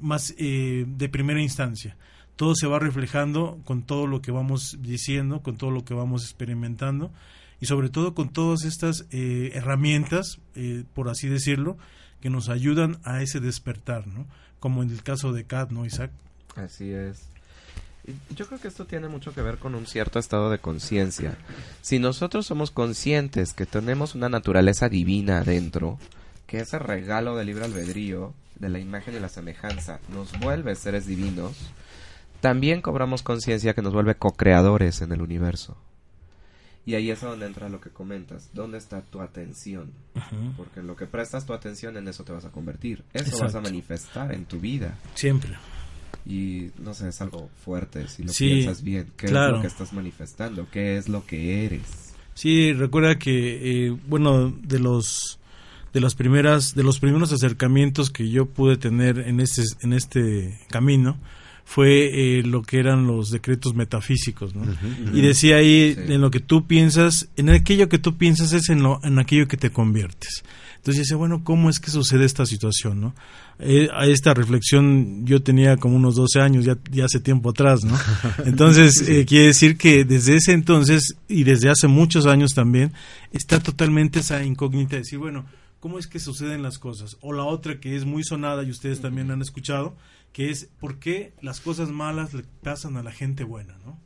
más 0.00 0.36
de 0.36 1.08
primera 1.10 1.42
instancia 1.42 1.96
todo 2.38 2.54
se 2.54 2.68
va 2.68 2.78
reflejando 2.78 3.58
con 3.64 3.82
todo 3.82 4.06
lo 4.06 4.22
que 4.22 4.30
vamos 4.30 4.78
diciendo, 4.80 5.42
con 5.42 5.56
todo 5.56 5.72
lo 5.72 5.84
que 5.84 5.92
vamos 5.92 6.22
experimentando 6.22 7.10
y 7.60 7.66
sobre 7.66 7.88
todo 7.88 8.14
con 8.14 8.28
todas 8.28 8.64
estas 8.64 9.06
eh, 9.10 9.50
herramientas, 9.54 10.38
eh, 10.54 10.84
por 10.94 11.08
así 11.08 11.28
decirlo, 11.28 11.76
que 12.20 12.30
nos 12.30 12.48
ayudan 12.48 13.00
a 13.02 13.22
ese 13.22 13.40
despertar, 13.40 14.06
¿no? 14.06 14.24
Como 14.60 14.84
en 14.84 14.90
el 14.90 15.02
caso 15.02 15.32
de 15.32 15.46
Kat, 15.46 15.72
¿no, 15.72 15.84
Isaac? 15.84 16.12
Así 16.54 16.92
es. 16.92 17.24
Yo 18.36 18.46
creo 18.46 18.60
que 18.60 18.68
esto 18.68 18.86
tiene 18.86 19.08
mucho 19.08 19.34
que 19.34 19.42
ver 19.42 19.58
con 19.58 19.74
un 19.74 19.88
cierto 19.88 20.20
estado 20.20 20.48
de 20.48 20.60
conciencia. 20.60 21.36
Si 21.82 21.98
nosotros 21.98 22.46
somos 22.46 22.70
conscientes 22.70 23.52
que 23.52 23.66
tenemos 23.66 24.14
una 24.14 24.28
naturaleza 24.28 24.88
divina 24.88 25.38
adentro, 25.38 25.98
que 26.46 26.60
ese 26.60 26.78
regalo 26.78 27.34
del 27.34 27.48
libre 27.48 27.64
albedrío, 27.64 28.32
de 28.60 28.68
la 28.68 28.78
imagen 28.78 29.16
y 29.16 29.18
la 29.18 29.28
semejanza, 29.28 29.98
nos 30.14 30.38
vuelve 30.38 30.76
seres 30.76 31.04
divinos, 31.04 31.56
también 32.40 32.80
cobramos 32.82 33.22
conciencia 33.22 33.74
que 33.74 33.82
nos 33.82 33.92
vuelve 33.92 34.16
co-creadores 34.16 35.02
en 35.02 35.12
el 35.12 35.22
universo. 35.22 35.76
Y 36.86 36.94
ahí 36.94 37.10
es 37.10 37.20
donde 37.20 37.44
entra 37.44 37.68
lo 37.68 37.82
que 37.82 37.90
comentas. 37.90 38.48
¿Dónde 38.54 38.78
está 38.78 39.02
tu 39.02 39.20
atención? 39.20 39.92
Porque 40.56 40.80
en 40.80 40.86
lo 40.86 40.96
que 40.96 41.04
prestas 41.04 41.44
tu 41.44 41.52
atención, 41.52 41.98
en 41.98 42.08
eso 42.08 42.24
te 42.24 42.32
vas 42.32 42.46
a 42.46 42.50
convertir. 42.50 43.04
Eso 43.12 43.38
vas 43.38 43.54
a 43.54 43.60
manifestar 43.60 44.32
en 44.32 44.46
tu 44.46 44.58
vida. 44.58 44.96
Siempre. 45.14 45.50
Y 46.24 46.70
no 46.78 46.94
sé, 46.94 47.08
es 47.08 47.20
algo 47.20 47.50
fuerte 47.62 48.08
si 48.08 48.22
lo 48.22 48.32
piensas 48.32 48.82
bien. 48.82 49.12
¿Qué 49.18 49.26
es 49.26 49.32
lo 49.32 49.60
que 49.60 49.66
estás 49.66 49.92
manifestando? 49.92 50.66
¿Qué 50.70 50.96
es 50.96 51.10
lo 51.10 51.26
que 51.26 51.66
eres? 51.66 52.14
Sí, 52.32 52.72
recuerda 52.72 53.18
que, 53.18 53.88
eh, 53.88 53.96
bueno, 54.06 54.50
de 54.50 54.78
los 54.78 55.38
de 55.92 56.00
las 56.00 56.14
primeras 56.14 56.74
de 56.74 56.84
los 56.84 57.00
primeros 57.00 57.32
acercamientos 57.32 58.10
que 58.10 58.30
yo 58.30 58.46
pude 58.46 58.76
tener 58.76 59.18
en 59.18 59.40
este 59.40 59.62
en 59.82 59.92
este 59.92 60.58
camino 60.70 61.18
fue 61.68 62.38
eh, 62.38 62.42
lo 62.44 62.62
que 62.62 62.78
eran 62.78 63.06
los 63.06 63.28
decretos 63.28 63.74
metafísicos, 63.74 64.54
¿no? 64.54 64.62
Y 65.12 65.20
decía 65.20 65.56
ahí, 65.56 65.94
en 65.98 66.22
lo 66.22 66.30
que 66.30 66.40
tú 66.40 66.66
piensas, 66.66 67.28
en 67.36 67.50
aquello 67.50 67.90
que 67.90 67.98
tú 67.98 68.16
piensas 68.16 68.54
es 68.54 68.70
en, 68.70 68.82
lo, 68.82 69.00
en 69.04 69.18
aquello 69.18 69.46
que 69.48 69.58
te 69.58 69.68
conviertes. 69.70 70.44
Entonces 70.76 71.02
dice, 71.02 71.14
bueno, 71.14 71.44
¿cómo 71.44 71.68
es 71.68 71.78
que 71.78 71.90
sucede 71.90 72.24
esta 72.24 72.46
situación, 72.46 73.02
no? 73.02 73.14
Eh, 73.58 73.86
a 73.92 74.06
esta 74.06 74.32
reflexión 74.32 75.26
yo 75.26 75.42
tenía 75.42 75.76
como 75.76 75.96
unos 75.96 76.14
12 76.14 76.40
años, 76.40 76.64
ya, 76.64 76.78
ya 76.90 77.04
hace 77.04 77.20
tiempo 77.20 77.50
atrás, 77.50 77.84
¿no? 77.84 77.98
Entonces, 78.46 79.06
eh, 79.06 79.26
quiere 79.26 79.48
decir 79.48 79.76
que 79.76 80.06
desde 80.06 80.36
ese 80.36 80.52
entonces 80.52 81.16
y 81.28 81.44
desde 81.44 81.68
hace 81.68 81.86
muchos 81.86 82.24
años 82.24 82.52
también, 82.54 82.94
está 83.30 83.60
totalmente 83.60 84.20
esa 84.20 84.42
incógnita 84.42 84.92
de 84.92 85.02
decir, 85.02 85.18
bueno, 85.18 85.44
¿cómo 85.80 85.98
es 85.98 86.06
que 86.06 86.18
suceden 86.18 86.62
las 86.62 86.78
cosas? 86.78 87.18
O 87.20 87.34
la 87.34 87.44
otra 87.44 87.78
que 87.78 87.94
es 87.94 88.06
muy 88.06 88.24
sonada 88.24 88.62
y 88.62 88.70
ustedes 88.70 89.02
también 89.02 89.30
han 89.30 89.42
escuchado, 89.42 89.94
que 90.32 90.50
es 90.50 90.68
por 90.78 90.98
qué 90.98 91.32
las 91.40 91.60
cosas 91.60 91.90
malas 91.90 92.34
le 92.34 92.44
pasan 92.62 92.96
a 92.96 93.02
la 93.02 93.12
gente 93.12 93.44
buena, 93.44 93.76
¿no? 93.84 93.98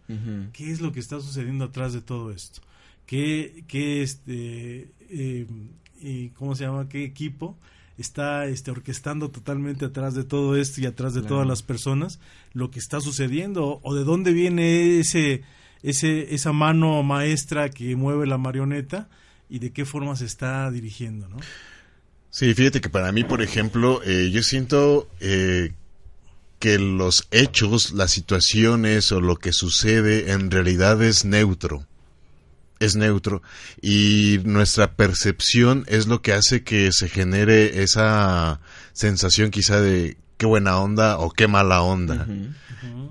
¿Qué 0.53 0.71
es 0.71 0.81
lo 0.81 0.93
que 0.93 1.01
está 1.01 1.21
sucediendo 1.21 1.65
atrás 1.65 1.93
de 1.93 2.03
todo 2.03 2.31
esto? 2.31 2.61
¿Qué, 3.07 3.65
qué 3.67 4.03
este, 4.03 4.91
eh, 5.09 5.47
cómo 6.35 6.55
se 6.55 6.65
llama, 6.65 6.89
qué 6.89 7.05
equipo 7.05 7.59
está 7.99 8.47
este, 8.47 8.71
orquestando 8.71 9.31
totalmente 9.31 9.85
atrás 9.85 10.15
de 10.15 10.25
todo 10.25 10.57
esto 10.57 10.81
y 10.81 10.87
atrás 10.87 11.15
de 11.15 11.23
todas 11.23 11.47
las 11.47 11.63
personas 11.63 12.21
lo 12.53 12.71
que 12.71 12.79
está 12.79 13.01
sucediendo 13.01 13.81
o 13.83 13.95
de 13.95 14.05
dónde 14.05 14.33
viene 14.33 14.99
ese, 14.99 15.43
ese, 15.83 16.35
esa 16.35 16.53
mano 16.53 17.03
maestra 17.03 17.71
que 17.71 17.97
mueve 17.97 18.27
la 18.27 18.39
marioneta 18.39 19.09
y 19.49 19.59
de 19.59 19.73
qué 19.73 19.85
forma 19.85 20.17
se 20.17 20.25
está 20.25 20.71
dirigiendo, 20.71 21.29
¿no? 21.29 21.37
Sí, 22.31 22.55
fíjate 22.55 22.81
que 22.81 22.89
para 22.89 23.13
mí, 23.13 23.25
por 23.25 23.43
ejemplo, 23.43 24.01
eh, 24.05 24.31
yo 24.31 24.43
siento 24.43 25.11
eh, 25.21 25.73
que 26.63 26.79
los 26.79 27.27
hechos, 27.33 27.91
las 27.91 28.13
situaciones 28.13 29.11
o 29.11 29.21
lo 29.21 29.35
que 29.35 29.53
sucede 29.53 30.31
en 30.31 30.49
realidad 30.49 31.03
es 31.03 31.25
neutro. 31.25 31.89
Es 32.79 32.95
neutro. 32.95 33.43
Y 33.81 34.39
nuestra 34.45 34.95
percepción 34.95 35.85
es 35.89 36.07
lo 36.07 36.23
que 36.23 36.33
hace 36.33 36.63
que 36.63 36.93
se 36.93 37.09
genere 37.09 37.83
esa 37.83 38.61
sensación 38.93 39.51
quizá 39.51 39.81
de 39.81 40.17
qué 40.43 40.47
buena 40.47 40.81
onda 40.81 41.19
o 41.19 41.31
qué 41.31 41.47
mala 41.47 41.83
onda. 41.83 42.27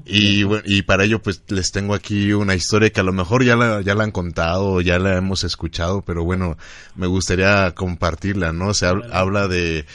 Y, 0.06 0.44
y 0.66 0.82
para 0.82 1.06
ello 1.06 1.22
pues 1.22 1.44
les 1.48 1.72
tengo 1.72 1.94
aquí 1.94 2.34
una 2.34 2.56
historia 2.56 2.90
que 2.90 3.00
a 3.00 3.04
lo 3.04 3.14
mejor 3.14 3.46
ya 3.46 3.56
la, 3.56 3.80
ya 3.80 3.96
la 3.96 4.04
han 4.04 4.12
contado 4.12 4.82
ya 4.82 5.00
la 5.00 5.16
hemos 5.16 5.46
escuchado, 5.46 6.02
pero 6.02 6.26
bueno, 6.26 6.58
me 6.96 7.08
gustaría 7.08 7.72
compartirla, 7.74 8.52
¿no? 8.52 8.74
Se 8.74 8.86
habla 8.86 9.48
de, 9.48 9.86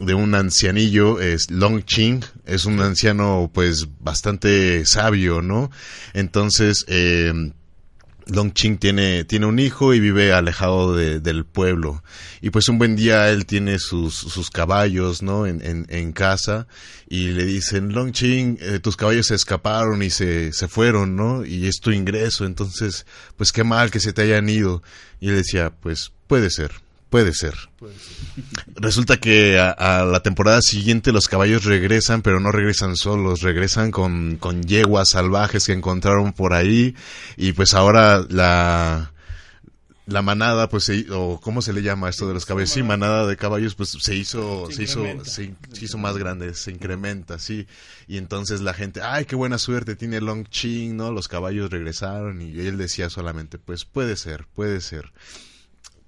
de 0.00 0.14
un 0.14 0.34
ancianillo, 0.34 1.20
es 1.20 1.48
Long 1.48 1.84
Ching, 1.84 2.24
es 2.44 2.64
un 2.64 2.80
anciano 2.80 3.48
pues 3.54 3.86
bastante 4.00 4.84
sabio, 4.84 5.42
¿no? 5.42 5.70
Entonces, 6.12 6.84
eh, 6.88 7.52
Ching 8.54 8.78
tiene, 8.78 9.24
tiene 9.24 9.46
un 9.46 9.58
hijo 9.58 9.94
y 9.94 10.00
vive 10.00 10.32
alejado 10.32 10.94
del 10.94 11.44
pueblo. 11.44 12.02
Y 12.40 12.50
pues 12.50 12.68
un 12.68 12.78
buen 12.78 12.96
día 12.96 13.30
él 13.30 13.46
tiene 13.46 13.78
sus, 13.78 14.14
sus 14.14 14.50
caballos, 14.50 15.22
¿no? 15.22 15.46
En, 15.46 15.86
en, 15.88 16.12
casa 16.12 16.66
y 17.08 17.28
le 17.28 17.44
dicen, 17.44 17.92
Long 17.92 18.12
Ching, 18.12 18.58
eh, 18.60 18.78
tus 18.78 18.96
caballos 18.96 19.26
se 19.26 19.34
escaparon 19.34 20.02
y 20.02 20.10
se, 20.10 20.52
se 20.52 20.68
fueron, 20.68 21.16
¿no? 21.16 21.44
Y 21.44 21.66
es 21.66 21.80
tu 21.80 21.90
ingreso, 21.90 22.44
entonces, 22.44 23.06
pues 23.36 23.52
qué 23.52 23.64
mal 23.64 23.90
que 23.90 24.00
se 24.00 24.12
te 24.12 24.22
hayan 24.22 24.48
ido. 24.48 24.82
Y 25.20 25.28
él 25.28 25.36
decía, 25.36 25.74
pues 25.80 26.12
puede 26.26 26.50
ser, 26.50 26.72
Puede 27.14 27.32
ser. 27.32 27.54
Resulta 28.74 29.18
que 29.18 29.56
a, 29.56 30.04
la 30.04 30.20
temporada 30.24 30.60
siguiente 30.60 31.12
los 31.12 31.28
caballos 31.28 31.62
regresan, 31.62 32.22
pero 32.22 32.40
no 32.40 32.50
regresan 32.50 32.96
solos, 32.96 33.40
regresan 33.40 33.92
con, 33.92 34.36
con 34.38 34.64
yeguas 34.64 35.10
salvajes 35.10 35.66
que 35.66 35.74
encontraron 35.74 36.32
por 36.32 36.54
ahí 36.54 36.96
y 37.36 37.52
pues 37.52 37.72
ahora 37.74 38.26
la, 38.28 39.12
la 40.06 40.22
manada, 40.22 40.68
pues, 40.68 40.90
o 41.12 41.40
cómo 41.40 41.62
se 41.62 41.72
le 41.72 41.82
llama 41.82 42.08
esto 42.08 42.26
de 42.26 42.34
los 42.34 42.46
caballos, 42.46 42.70
sí, 42.70 42.82
manada 42.82 43.28
de 43.28 43.36
caballos, 43.36 43.76
pues 43.76 43.90
se 43.90 44.16
hizo, 44.16 44.68
se, 44.72 44.82
hizo, 44.82 45.04
se, 45.24 45.54
hizo 45.80 45.98
más 45.98 46.18
grande, 46.18 46.52
se 46.54 46.72
incrementa, 46.72 47.38
sí, 47.38 47.68
y 48.08 48.16
entonces 48.16 48.60
la 48.60 48.74
gente, 48.74 49.02
ay, 49.02 49.24
qué 49.24 49.36
buena 49.36 49.58
suerte 49.58 49.94
tiene 49.94 50.20
Long 50.20 50.48
Ching, 50.48 50.96
¿no? 50.96 51.12
Los 51.12 51.28
caballos 51.28 51.70
regresaron 51.70 52.42
y 52.42 52.58
él 52.58 52.76
decía 52.76 53.08
solamente, 53.08 53.58
pues 53.58 53.84
puede 53.84 54.16
ser, 54.16 54.46
puede 54.52 54.80
ser 54.80 55.12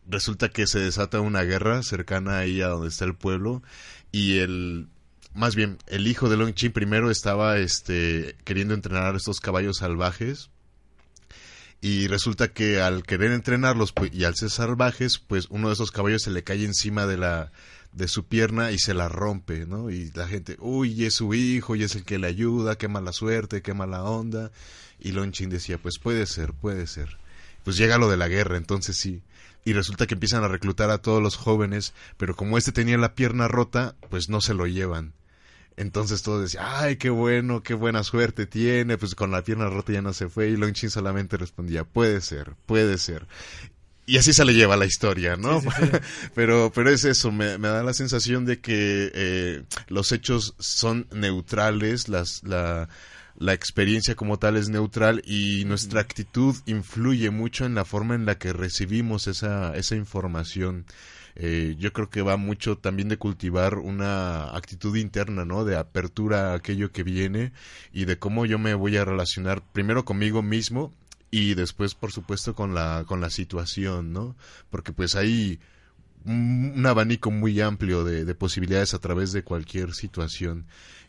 resulta 0.08 0.48
que 0.48 0.66
se 0.66 0.78
desata 0.78 1.20
una 1.20 1.42
guerra 1.42 1.82
cercana 1.82 2.38
ahí 2.38 2.60
a 2.60 2.68
donde 2.68 2.88
está 2.88 3.04
el 3.04 3.14
pueblo 3.14 3.62
y 4.12 4.38
el 4.38 4.88
más 5.34 5.54
bien 5.54 5.78
el 5.86 6.06
hijo 6.06 6.28
de 6.28 6.36
Long 6.36 6.54
Chin 6.54 6.72
primero 6.72 7.10
estaba 7.10 7.58
este 7.58 8.36
queriendo 8.44 8.74
entrenar 8.74 9.14
a 9.14 9.16
estos 9.16 9.40
caballos 9.40 9.78
salvajes 9.78 10.50
y 11.80 12.06
resulta 12.06 12.48
que 12.48 12.80
al 12.80 13.02
querer 13.02 13.32
entrenarlos 13.32 13.92
pues, 13.92 14.12
y 14.14 14.24
al 14.24 14.34
ser 14.34 14.50
salvajes 14.50 15.18
pues 15.18 15.46
uno 15.50 15.68
de 15.68 15.74
esos 15.74 15.90
caballos 15.90 16.22
se 16.22 16.30
le 16.30 16.44
cae 16.44 16.64
encima 16.64 17.06
de 17.06 17.18
la 17.18 17.52
de 17.92 18.08
su 18.08 18.26
pierna 18.26 18.72
y 18.72 18.78
se 18.78 18.92
la 18.92 19.08
rompe, 19.08 19.64
¿no? 19.64 19.88
Y 19.88 20.10
la 20.14 20.28
gente, 20.28 20.58
uy, 20.60 21.06
es 21.06 21.14
su 21.14 21.32
hijo 21.32 21.76
y 21.76 21.82
es 21.82 21.94
el 21.94 22.04
que 22.04 22.18
le 22.18 22.26
ayuda, 22.26 22.76
qué 22.76 22.88
mala 22.88 23.10
suerte, 23.10 23.62
qué 23.62 23.72
mala 23.72 24.04
onda. 24.04 24.52
Y 25.00 25.12
Lonchin 25.12 25.48
decía, 25.48 25.78
pues 25.78 25.98
puede 25.98 26.26
ser, 26.26 26.52
puede 26.52 26.86
ser. 26.88 27.16
Pues 27.64 27.78
llega 27.78 27.96
lo 27.96 28.10
de 28.10 28.18
la 28.18 28.28
guerra, 28.28 28.58
entonces 28.58 28.98
sí 28.98 29.22
y 29.66 29.72
resulta 29.72 30.06
que 30.06 30.14
empiezan 30.14 30.44
a 30.44 30.48
reclutar 30.48 30.90
a 30.90 30.98
todos 30.98 31.20
los 31.20 31.34
jóvenes, 31.34 31.92
pero 32.16 32.36
como 32.36 32.56
este 32.56 32.70
tenía 32.70 32.96
la 32.98 33.16
pierna 33.16 33.48
rota, 33.48 33.96
pues 34.10 34.28
no 34.28 34.40
se 34.40 34.54
lo 34.54 34.68
llevan. 34.68 35.12
Entonces 35.76 36.22
todos 36.22 36.40
decían, 36.40 36.64
ay, 36.68 36.96
qué 36.96 37.10
bueno, 37.10 37.64
qué 37.64 37.74
buena 37.74 38.04
suerte 38.04 38.46
tiene, 38.46 38.96
pues 38.96 39.16
con 39.16 39.32
la 39.32 39.42
pierna 39.42 39.68
rota 39.68 39.92
ya 39.92 40.02
no 40.02 40.12
se 40.12 40.28
fue 40.28 40.50
y 40.50 40.56
Lonchin 40.56 40.88
solamente 40.88 41.36
respondía, 41.36 41.82
puede 41.82 42.20
ser, 42.20 42.54
puede 42.64 42.96
ser. 42.96 43.26
Y 44.06 44.18
así 44.18 44.32
se 44.32 44.44
le 44.44 44.54
lleva 44.54 44.76
la 44.76 44.86
historia, 44.86 45.34
¿no? 45.34 45.60
pero, 46.36 46.70
pero 46.72 46.90
es 46.90 47.04
eso, 47.04 47.32
me, 47.32 47.58
da 47.58 47.82
la 47.82 47.92
sensación 47.92 48.44
de 48.44 48.60
que 48.60 49.10
eh, 49.12 49.64
los 49.88 50.12
hechos 50.12 50.54
son 50.60 51.08
neutrales, 51.10 52.08
las, 52.08 52.44
la, 52.44 52.88
la 53.38 53.52
experiencia 53.52 54.14
como 54.14 54.38
tal 54.38 54.56
es 54.56 54.68
neutral 54.68 55.22
y 55.26 55.64
nuestra 55.66 56.00
actitud 56.00 56.56
influye 56.66 57.30
mucho 57.30 57.66
en 57.66 57.74
la 57.74 57.84
forma 57.84 58.14
en 58.14 58.24
la 58.24 58.38
que 58.38 58.52
recibimos 58.52 59.26
esa, 59.26 59.76
esa 59.76 59.94
información. 59.96 60.86
Eh, 61.34 61.76
yo 61.78 61.92
creo 61.92 62.08
que 62.08 62.22
va 62.22 62.38
mucho 62.38 62.78
también 62.78 63.08
de 63.10 63.18
cultivar 63.18 63.76
una 63.76 64.56
actitud 64.56 64.96
interna, 64.96 65.44
¿no? 65.44 65.66
De 65.66 65.76
apertura 65.76 66.52
a 66.52 66.54
aquello 66.54 66.92
que 66.92 67.02
viene 67.02 67.52
y 67.92 68.06
de 68.06 68.18
cómo 68.18 68.46
yo 68.46 68.58
me 68.58 68.72
voy 68.72 68.96
a 68.96 69.04
relacionar 69.04 69.62
primero 69.72 70.06
conmigo 70.06 70.42
mismo 70.42 70.94
y 71.30 71.52
después, 71.54 71.94
por 71.94 72.12
supuesto, 72.12 72.54
con 72.54 72.74
la, 72.74 73.04
con 73.06 73.20
la 73.20 73.28
situación, 73.28 74.14
¿no? 74.14 74.34
Porque 74.70 74.92
pues 74.94 75.14
hay 75.14 75.60
un 76.24 76.84
abanico 76.86 77.30
muy 77.30 77.60
amplio 77.60 78.02
de, 78.02 78.24
de, 78.24 78.34
posibilidades 78.34 78.94
a 78.94 78.98
través 78.98 79.32
de 79.32 79.44
cualquier 79.44 79.92
situación 79.94 80.66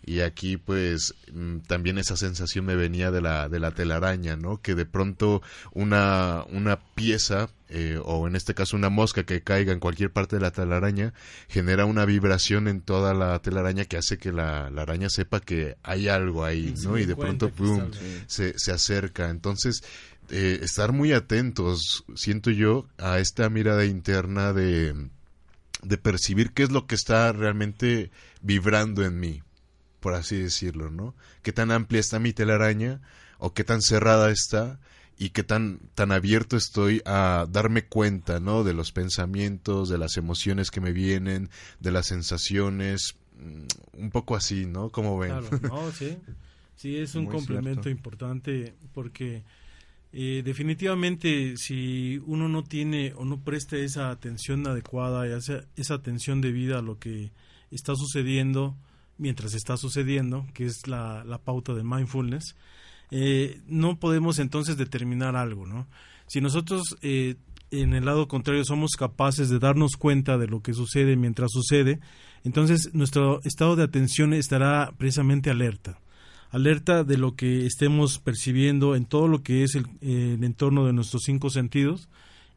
y 0.08 0.22
aquí 0.22 0.58
pues 0.58 1.14
mm, 1.34 1.60
también 1.68 1.98
esa 1.98 2.18
sensación 2.18 2.66
me 2.66 2.76
venía 2.76 3.12
de 3.12 3.22
la 3.22 3.50
de 3.50 3.60
la 3.60 3.72
telaraña 3.72 4.38
no 4.38 4.62
que 4.62 4.74
de 4.74 4.86
pronto 4.86 5.44
una 5.74 6.46
una 6.50 6.80
pieza 6.80 7.50
eh, 7.70 8.00
o 8.04 8.28
en 8.28 8.38
este 8.38 8.54
caso 8.54 8.78
una 8.78 8.90
mosca 8.90 9.24
que 9.24 9.42
caiga 9.42 9.74
en 9.74 9.80
cualquier 9.80 10.12
parte 10.12 10.38
de 10.38 10.42
la 10.42 10.52
telaraña 10.52 11.14
genera 11.50 11.86
una 11.86 12.06
vibración 12.06 12.70
en 12.70 12.80
toda 12.80 13.14
la 13.14 13.38
telaraña 13.40 13.84
que 13.84 13.98
hace 13.98 14.18
que 14.18 14.32
la, 14.32 14.68
araña 14.68 15.10
sepa 15.10 15.42
que 15.42 15.76
hay 15.84 16.08
algo 16.08 16.46
ahí 16.46 16.74
no 16.84 16.98
y 16.98 17.06
de 17.06 17.16
pronto 17.16 17.50
pum, 17.50 17.92
se, 18.28 18.58
se 18.58 18.72
acerca. 18.72 19.30
Entonces 19.30 19.84
eh, 20.30 20.60
estar 20.62 20.92
muy 20.92 21.14
atentos, 21.14 22.04
siento 22.16 22.52
yo, 22.52 22.86
a 22.98 23.20
esta 23.20 23.50
mirada 23.50 23.86
interna 23.86 24.52
de, 24.52 25.10
de 25.84 25.98
percibir 25.98 26.52
qué 26.52 26.64
es 26.64 26.72
lo 26.72 26.86
que 26.86 26.96
está 26.96 27.32
realmente 27.32 28.12
vibrando 28.42 29.06
en 29.06 29.20
mí, 29.20 29.42
por 30.00 30.13
así 30.13 30.38
decirlo, 30.38 30.92
¿no? 30.92 31.16
Qué 31.42 31.51
tan 31.51 31.72
amplia 31.72 32.00
está 32.00 32.20
mi 32.20 32.34
telaraña 32.34 33.01
o 33.39 33.54
qué 33.54 33.63
tan 33.63 33.82
cerrada 33.82 34.32
está 34.32 34.80
y 35.18 35.30
qué 35.30 35.44
tan, 35.44 35.80
tan 35.96 36.12
abierto 36.12 36.58
estoy 36.58 37.01
a 37.06 37.48
darme 37.50 37.86
cuenta, 37.86 38.39
¿no? 38.39 38.63
De 38.63 38.74
los 38.74 38.92
pensamientos, 38.92 39.89
de 39.89 39.98
las 39.98 40.18
emociones 40.18 40.70
que 40.70 40.82
me 40.82 40.92
vienen, 40.92 41.50
de 41.80 41.92
las 41.92 42.08
sensaciones, 42.08 43.16
mm, 43.39 44.01
un 44.01 44.12
poco 44.12 44.36
así, 44.36 44.66
¿no? 44.66 44.89
Como 44.89 45.18
ven. 45.18 45.32
Claro, 45.32 45.50
no, 45.62 45.92
sí. 45.92 46.18
Sí, 46.75 46.98
es 46.98 47.16
un 47.16 47.25
complemento 47.25 47.89
importante 47.89 48.75
porque 48.94 49.44
eh, 50.13 50.44
definitivamente, 50.46 51.58
si 51.58 52.22
uno 52.27 52.48
no 52.48 52.63
tiene 52.63 53.13
o 53.16 53.25
no 53.25 53.39
presta 53.44 53.77
esa 53.77 54.12
atención 54.12 54.66
adecuada, 54.68 55.25
esa, 55.27 55.66
esa 55.75 55.96
atención 55.96 56.39
debida 56.39 56.80
a 56.80 56.82
lo 56.84 57.00
que 57.00 57.32
está 57.72 57.96
sucediendo 57.96 58.77
mientras 59.18 59.54
está 59.54 59.78
sucediendo, 59.78 60.46
que 60.54 60.66
es 60.66 60.88
la, 60.88 61.24
la 61.24 61.38
pauta 61.38 61.74
de 61.74 61.84
mindfulness, 61.84 62.56
eh, 63.12 63.62
no 63.68 64.00
podemos 64.00 64.40
entonces 64.40 64.78
determinar 64.78 65.36
algo, 65.36 65.66
¿no? 65.66 65.88
Si 66.28 66.42
nosotros 66.42 66.98
eh, 67.02 67.36
en 67.72 67.94
el 67.94 68.06
lado 68.06 68.28
contrario 68.28 68.64
somos 68.66 68.92
capaces 68.98 69.50
de 69.50 69.60
darnos 69.60 69.96
cuenta 69.98 70.38
de 70.38 70.48
lo 70.48 70.62
que 70.62 70.74
sucede 70.74 71.16
mientras 71.16 71.52
sucede, 71.52 72.00
entonces 72.44 72.94
nuestro 72.94 73.40
estado 73.44 73.76
de 73.76 73.84
atención 73.84 74.34
estará 74.34 74.94
precisamente 74.98 75.50
alerta 75.50 76.00
alerta 76.50 77.04
de 77.04 77.18
lo 77.18 77.36
que 77.36 77.66
estemos 77.66 78.20
percibiendo 78.20 78.96
en 78.96 79.06
todo 79.06 79.28
lo 79.28 79.44
que 79.44 79.64
es 79.64 79.76
el, 79.76 79.88
entorno 80.02 80.86
de 80.86 80.94
nuestros 80.94 81.24
cinco 81.26 81.50
sentidos 81.50 82.10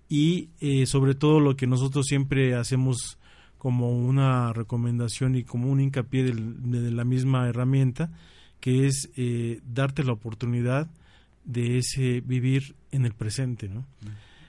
y 0.08 0.50
eh, 0.60 0.86
sobre 0.86 1.14
todo 1.14 1.40
lo 1.40 1.56
que 1.56 1.66
nosotros 1.66 2.06
siempre 2.06 2.54
hacemos 2.54 3.18
como 3.60 3.90
una 3.90 4.54
recomendación 4.54 5.36
y 5.36 5.44
como 5.44 5.70
un 5.70 5.82
hincapié 5.82 6.24
de 6.24 6.90
la 6.90 7.04
misma 7.04 7.46
herramienta, 7.46 8.10
que 8.58 8.86
es 8.86 9.10
eh, 9.16 9.60
darte 9.70 10.02
la 10.02 10.14
oportunidad 10.14 10.88
de 11.44 11.76
ese 11.76 12.22
vivir 12.22 12.74
en 12.90 13.04
el 13.04 13.12
presente, 13.12 13.68
¿no? 13.68 13.84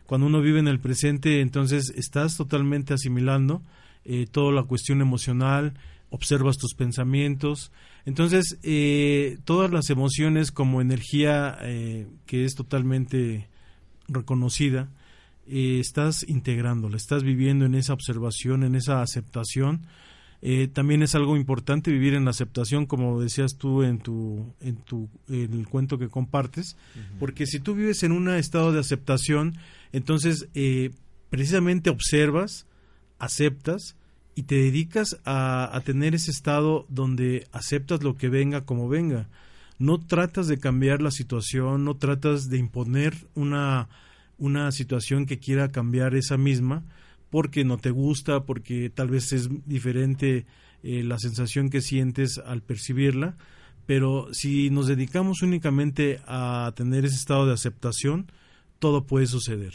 Cuando 0.05 0.27
uno 0.27 0.41
vive 0.41 0.59
en 0.59 0.69
el 0.69 0.79
presente, 0.79 1.41
entonces 1.41 1.91
estás 1.93 2.37
totalmente 2.37 2.93
asimilando 2.93 3.61
eh, 4.05 4.27
toda 4.31 4.53
la 4.53 4.63
cuestión 4.63 5.01
emocional, 5.01 5.73
observas 6.09 6.57
tus 6.57 6.73
pensamientos. 6.73 7.73
Entonces, 8.05 8.57
eh, 8.63 9.39
todas 9.43 9.71
las 9.71 9.89
emociones 9.89 10.51
como 10.53 10.79
energía 10.79 11.57
eh, 11.63 12.07
que 12.27 12.45
es 12.45 12.55
totalmente 12.55 13.49
reconocida, 14.07 14.89
eh, 15.51 15.79
estás 15.79 16.23
integrándola, 16.27 16.97
estás 16.97 17.23
viviendo 17.23 17.65
en 17.65 17.75
esa 17.75 17.93
observación, 17.93 18.63
en 18.63 18.75
esa 18.75 19.01
aceptación. 19.01 19.81
también 20.73 21.03
es 21.03 21.13
algo 21.13 21.37
importante 21.37 21.91
vivir 21.91 22.15
en 22.15 22.25
la 22.25 22.31
aceptación, 22.31 22.87
como 22.87 23.21
decías 23.21 23.57
tú 23.57 23.83
en 23.83 23.99
tu, 23.99 24.55
en 24.59 24.77
tu, 24.77 25.07
en 25.29 25.53
el 25.53 25.67
cuento 25.67 25.99
que 25.99 26.09
compartes, 26.09 26.77
porque 27.19 27.45
si 27.45 27.59
tú 27.59 27.75
vives 27.75 28.01
en 28.01 28.11
un 28.11 28.27
estado 28.29 28.71
de 28.71 28.79
aceptación, 28.79 29.53
entonces 29.91 30.47
precisamente 31.29 31.91
observas, 31.91 32.65
aceptas, 33.19 33.95
y 34.35 34.43
te 34.43 34.55
dedicas 34.55 35.19
a, 35.25 35.79
tener 35.85 36.15
ese 36.15 36.31
estado 36.31 36.85
donde 36.89 37.47
aceptas 37.51 38.03
lo 38.03 38.17
que 38.17 38.29
venga 38.29 38.65
como 38.65 38.87
venga. 38.87 39.27
No 39.77 39.99
tratas 39.99 40.47
de 40.47 40.59
cambiar 40.59 41.01
la 41.01 41.11
situación, 41.11 41.83
no 41.85 41.97
tratas 41.97 42.49
de 42.49 42.57
imponer 42.57 43.15
una, 43.35 43.89
una 44.41 44.71
situación 44.71 45.27
que 45.27 45.37
quiera 45.37 45.71
cambiar 45.71 46.15
esa 46.15 46.35
misma 46.35 46.83
porque 47.29 47.63
no 47.63 47.77
te 47.77 47.91
gusta, 47.91 48.43
porque 48.43 48.89
tal 48.89 49.07
vez 49.07 49.31
es 49.33 49.47
diferente 49.65 50.47
eh, 50.83 51.03
la 51.03 51.19
sensación 51.19 51.69
que 51.69 51.81
sientes 51.81 52.39
al 52.39 52.63
percibirla, 52.63 53.37
pero 53.85 54.27
si 54.33 54.71
nos 54.71 54.87
dedicamos 54.87 55.43
únicamente 55.43 56.19
a 56.25 56.73
tener 56.75 57.05
ese 57.05 57.15
estado 57.15 57.45
de 57.45 57.53
aceptación, 57.53 58.31
todo 58.79 59.05
puede 59.05 59.27
suceder. 59.27 59.73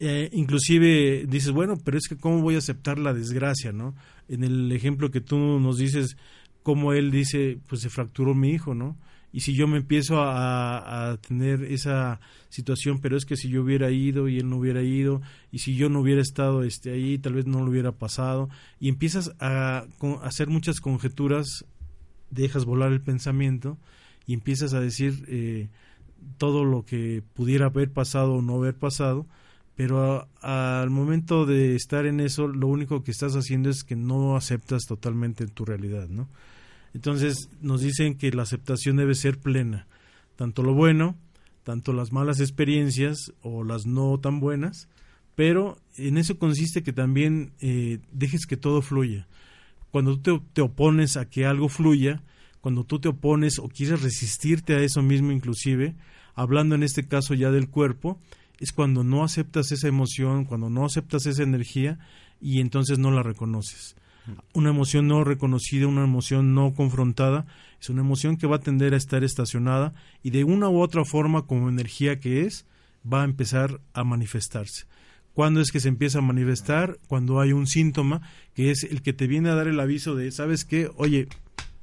Eh, 0.00 0.30
inclusive 0.32 1.26
dices, 1.28 1.50
bueno, 1.50 1.76
pero 1.84 1.98
es 1.98 2.08
que 2.08 2.16
cómo 2.16 2.40
voy 2.40 2.54
a 2.54 2.58
aceptar 2.58 2.98
la 2.98 3.12
desgracia, 3.12 3.72
¿no? 3.72 3.94
En 4.28 4.42
el 4.42 4.72
ejemplo 4.72 5.10
que 5.10 5.20
tú 5.20 5.36
nos 5.36 5.76
dices, 5.76 6.16
como 6.62 6.94
él 6.94 7.10
dice, 7.10 7.58
pues 7.68 7.82
se 7.82 7.90
fracturó 7.90 8.34
mi 8.34 8.50
hijo, 8.50 8.74
¿no? 8.74 8.96
Y 9.32 9.40
si 9.40 9.54
yo 9.54 9.66
me 9.66 9.78
empiezo 9.78 10.16
a, 10.20 11.18
tener 11.26 11.64
esa 11.64 12.20
situación, 12.50 13.00
pero 13.00 13.16
es 13.16 13.24
que 13.24 13.36
si 13.36 13.48
yo 13.48 13.62
hubiera 13.62 13.90
ido 13.90 14.28
y 14.28 14.38
él 14.38 14.48
no 14.48 14.58
hubiera 14.58 14.82
ido, 14.82 15.22
y 15.50 15.60
si 15.60 15.74
yo 15.74 15.88
no 15.88 16.00
hubiera 16.00 16.20
estado 16.20 16.64
este, 16.64 16.92
ahí, 16.92 17.18
tal 17.18 17.34
vez 17.34 17.46
no 17.46 17.60
lo 17.60 17.70
hubiera 17.70 17.92
pasado, 17.92 18.50
y 18.78 18.88
empiezas 18.88 19.32
a, 19.40 19.86
hacer 20.22 20.48
muchas 20.48 20.80
conjeturas, 20.80 21.64
dejas 22.30 22.66
volar 22.66 22.92
el 22.92 23.00
pensamiento 23.00 23.78
y 24.26 24.34
empiezas 24.34 24.74
a 24.74 24.80
decir 24.80 25.24
eh, 25.28 25.68
todo 26.36 26.64
lo 26.64 26.84
que 26.84 27.22
pudiera 27.34 27.66
haber 27.66 27.90
pasado 27.90 28.34
o 28.34 28.42
no 28.42 28.56
haber 28.56 28.74
pasado, 28.74 29.26
pero 29.74 30.28
al 30.42 30.90
momento 30.90 31.46
de 31.46 31.74
estar 31.74 32.04
en 32.04 32.20
eso, 32.20 32.46
lo 32.46 32.68
único 32.68 33.02
que 33.02 33.10
estás 33.10 33.34
haciendo 33.34 33.70
es 33.70 33.84
que 33.84 33.96
no 33.96 34.36
aceptas 34.36 34.84
totalmente 34.86 35.46
tu 35.46 35.64
realidad, 35.64 36.08
¿no? 36.08 36.28
Entonces 36.94 37.48
nos 37.60 37.80
dicen 37.80 38.16
que 38.16 38.30
la 38.32 38.42
aceptación 38.42 38.96
debe 38.96 39.14
ser 39.14 39.38
plena, 39.38 39.86
tanto 40.36 40.62
lo 40.62 40.74
bueno, 40.74 41.16
tanto 41.62 41.92
las 41.92 42.12
malas 42.12 42.40
experiencias 42.40 43.32
o 43.42 43.64
las 43.64 43.86
no 43.86 44.18
tan 44.18 44.40
buenas, 44.40 44.88
pero 45.34 45.78
en 45.96 46.18
eso 46.18 46.38
consiste 46.38 46.82
que 46.82 46.92
también 46.92 47.52
eh, 47.60 48.00
dejes 48.12 48.46
que 48.46 48.56
todo 48.56 48.82
fluya. 48.82 49.26
Cuando 49.90 50.18
tú 50.18 50.38
te, 50.38 50.46
te 50.54 50.60
opones 50.60 51.16
a 51.16 51.28
que 51.28 51.46
algo 51.46 51.68
fluya, 51.68 52.22
cuando 52.60 52.84
tú 52.84 52.98
te 52.98 53.08
opones 53.08 53.58
o 53.58 53.68
quieres 53.68 54.02
resistirte 54.02 54.74
a 54.74 54.80
eso 54.80 55.02
mismo 55.02 55.32
inclusive, 55.32 55.96
hablando 56.34 56.74
en 56.74 56.82
este 56.82 57.06
caso 57.06 57.34
ya 57.34 57.50
del 57.50 57.68
cuerpo, 57.68 58.20
es 58.58 58.72
cuando 58.72 59.02
no 59.02 59.24
aceptas 59.24 59.72
esa 59.72 59.88
emoción, 59.88 60.44
cuando 60.44 60.70
no 60.70 60.84
aceptas 60.84 61.26
esa 61.26 61.42
energía 61.42 61.98
y 62.40 62.60
entonces 62.60 62.98
no 62.98 63.10
la 63.10 63.22
reconoces. 63.22 63.96
Una 64.52 64.70
emoción 64.70 65.08
no 65.08 65.24
reconocida, 65.24 65.86
una 65.86 66.04
emoción 66.04 66.54
no 66.54 66.74
confrontada, 66.74 67.46
es 67.80 67.90
una 67.90 68.02
emoción 68.02 68.36
que 68.36 68.46
va 68.46 68.56
a 68.56 68.60
tender 68.60 68.94
a 68.94 68.96
estar 68.96 69.24
estacionada 69.24 69.94
y 70.22 70.30
de 70.30 70.44
una 70.44 70.68
u 70.68 70.80
otra 70.80 71.04
forma, 71.04 71.46
como 71.46 71.68
energía 71.68 72.20
que 72.20 72.42
es, 72.42 72.66
va 73.10 73.22
a 73.22 73.24
empezar 73.24 73.80
a 73.92 74.04
manifestarse. 74.04 74.86
¿Cuándo 75.34 75.60
es 75.60 75.72
que 75.72 75.80
se 75.80 75.88
empieza 75.88 76.18
a 76.18 76.22
manifestar? 76.22 76.98
Cuando 77.08 77.40
hay 77.40 77.52
un 77.52 77.66
síntoma 77.66 78.20
que 78.54 78.70
es 78.70 78.84
el 78.84 79.02
que 79.02 79.12
te 79.12 79.26
viene 79.26 79.48
a 79.48 79.54
dar 79.54 79.66
el 79.66 79.80
aviso 79.80 80.14
de, 80.14 80.30
¿sabes 80.30 80.64
qué? 80.64 80.90
Oye, 80.96 81.28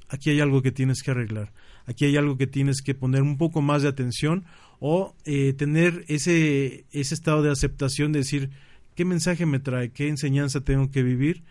aquí 0.08 0.30
hay 0.30 0.40
algo 0.40 0.62
que 0.62 0.72
tienes 0.72 1.02
que 1.02 1.10
arreglar, 1.10 1.52
aquí 1.86 2.04
hay 2.04 2.16
algo 2.16 2.36
que 2.36 2.46
tienes 2.46 2.80
que 2.80 2.94
poner 2.94 3.22
un 3.22 3.38
poco 3.38 3.60
más 3.60 3.82
de 3.82 3.88
atención 3.88 4.44
o 4.78 5.14
eh, 5.24 5.52
tener 5.52 6.04
ese, 6.08 6.84
ese 6.92 7.14
estado 7.14 7.42
de 7.42 7.50
aceptación 7.50 8.12
de 8.12 8.20
decir 8.20 8.50
qué 8.94 9.04
mensaje 9.04 9.46
me 9.46 9.58
trae, 9.58 9.90
qué 9.90 10.08
enseñanza 10.08 10.62
tengo 10.62 10.90
que 10.90 11.02
vivir, 11.02 11.42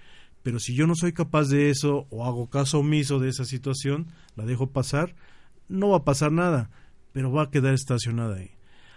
pero 0.44 0.60
si 0.60 0.74
yo 0.74 0.88
no 0.88 0.96
soy 0.96 1.14
capaz 1.14 1.50
de 1.50 1.70
eso 1.70 2.08
o 2.10 2.26
hago 2.26 2.50
caso 2.50 2.80
omiso 2.80 3.20
de 3.20 3.30
esa 3.30 3.46
situación, 3.46 4.08
la 4.36 4.46
dejo 4.46 4.72
pasar, 4.72 5.16
no 5.68 5.90
va 5.90 5.98
a 5.98 6.04
pasar 6.06 6.32
nada, 6.32 6.70
pero 7.12 7.32
va 7.32 7.44
a 7.44 7.50
quedar 7.50 7.74
estacionada 7.74 8.38
ahí. 8.38 8.52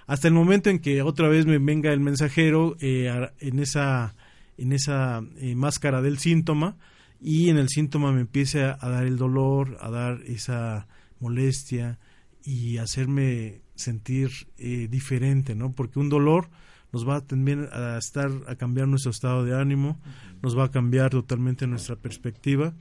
Hasta 0.07 0.29
el 0.29 0.35
momento 0.35 0.71
en 0.71 0.79
que 0.79 1.03
otra 1.03 1.29
vez 1.29 1.47
me 1.47 1.59
venga 1.59 1.93
el 1.93 2.01
mensajero 2.01 2.77
eh, 2.81 3.31
en 3.41 3.59
esa, 3.59 4.15
en 4.59 4.73
esa 4.73 5.23
eh, 5.39 5.55
máscara 5.55 6.03
del 6.03 6.19
síntoma 6.19 6.77
y 7.21 7.51
en 7.51 7.57
el 7.57 7.69
síntoma 7.69 8.13
me 8.13 8.23
empiece 8.23 8.63
a 8.63 8.77
dar 8.77 9.05
el 9.05 9.17
dolor, 9.17 9.79
a 9.81 9.91
dar 9.91 10.21
esa 10.27 10.89
molestia 11.21 11.99
y 12.45 12.79
hacerme 12.79 13.63
sentir 13.75 14.31
eh, 14.59 14.89
diferente, 14.91 15.55
¿no? 15.55 15.73
Porque 15.73 15.99
un 15.99 16.09
dolor 16.09 16.51
nos 16.93 17.09
va 17.09 17.21
también 17.23 17.69
a 17.73 17.97
estar 17.99 18.31
a 18.47 18.55
cambiar 18.57 18.89
nuestro 18.89 19.11
estado 19.11 19.45
de 19.45 19.59
ánimo, 19.59 19.99
nos 20.43 20.57
va 20.57 20.65
a 20.65 20.71
cambiar 20.71 21.11
totalmente 21.11 21.67
nuestra 21.67 21.97
perspectiva 21.97 22.75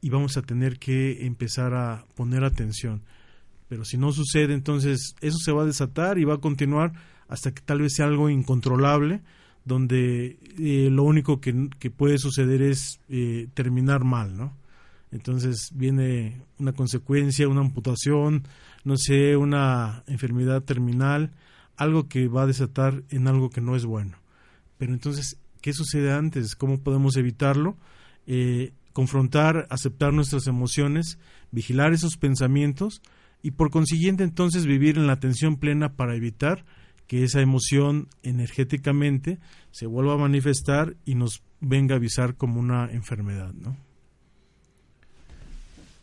y 0.00 0.10
vamos 0.10 0.36
a 0.36 0.42
tener 0.42 0.78
que 0.78 1.26
empezar 1.26 1.74
a 1.74 2.04
poner 2.14 2.44
atención. 2.44 3.02
Pero 3.68 3.84
si 3.84 3.98
no 3.98 4.12
sucede, 4.12 4.54
entonces 4.54 5.14
eso 5.20 5.38
se 5.38 5.52
va 5.52 5.62
a 5.62 5.66
desatar 5.66 6.18
y 6.18 6.24
va 6.24 6.34
a 6.34 6.40
continuar 6.40 6.92
hasta 7.28 7.52
que 7.52 7.62
tal 7.62 7.80
vez 7.80 7.94
sea 7.94 8.06
algo 8.06 8.28
incontrolable, 8.28 9.20
donde 9.64 10.38
eh, 10.58 10.88
lo 10.90 11.04
único 11.04 11.40
que, 11.40 11.52
puede 11.96 12.18
suceder 12.18 12.62
es 12.62 13.00
eh, 13.08 13.48
terminar 13.54 14.04
mal, 14.04 14.36
¿no? 14.36 14.56
Entonces 15.12 15.70
viene 15.74 16.42
una 16.58 16.72
consecuencia, 16.72 17.48
una 17.48 17.60
amputación, 17.60 18.44
no 18.84 18.96
sé, 18.96 19.36
una 19.36 20.02
enfermedad 20.06 20.62
terminal, 20.62 21.30
algo 21.80 22.08
que 22.08 22.28
va 22.28 22.42
a 22.42 22.46
desatar 22.46 23.02
en 23.08 23.26
algo 23.26 23.48
que 23.48 23.62
no 23.62 23.74
es 23.74 23.86
bueno. 23.86 24.18
Pero 24.76 24.92
entonces, 24.92 25.38
¿qué 25.62 25.72
sucede 25.72 26.12
antes? 26.12 26.54
¿Cómo 26.54 26.82
podemos 26.82 27.16
evitarlo? 27.16 27.78
Eh, 28.26 28.74
confrontar, 28.92 29.66
aceptar 29.70 30.12
nuestras 30.12 30.46
emociones, 30.46 31.18
vigilar 31.50 31.94
esos 31.94 32.18
pensamientos 32.18 33.00
y 33.42 33.52
por 33.52 33.70
consiguiente 33.70 34.24
entonces 34.24 34.66
vivir 34.66 34.98
en 34.98 35.06
la 35.06 35.14
atención 35.14 35.56
plena 35.56 35.94
para 35.94 36.14
evitar 36.14 36.66
que 37.06 37.24
esa 37.24 37.40
emoción 37.40 38.08
energéticamente 38.22 39.38
se 39.70 39.86
vuelva 39.86 40.14
a 40.14 40.18
manifestar 40.18 40.96
y 41.06 41.14
nos 41.14 41.42
venga 41.60 41.94
a 41.94 41.98
avisar 41.98 42.36
como 42.36 42.60
una 42.60 42.90
enfermedad, 42.92 43.54
¿no? 43.54 43.74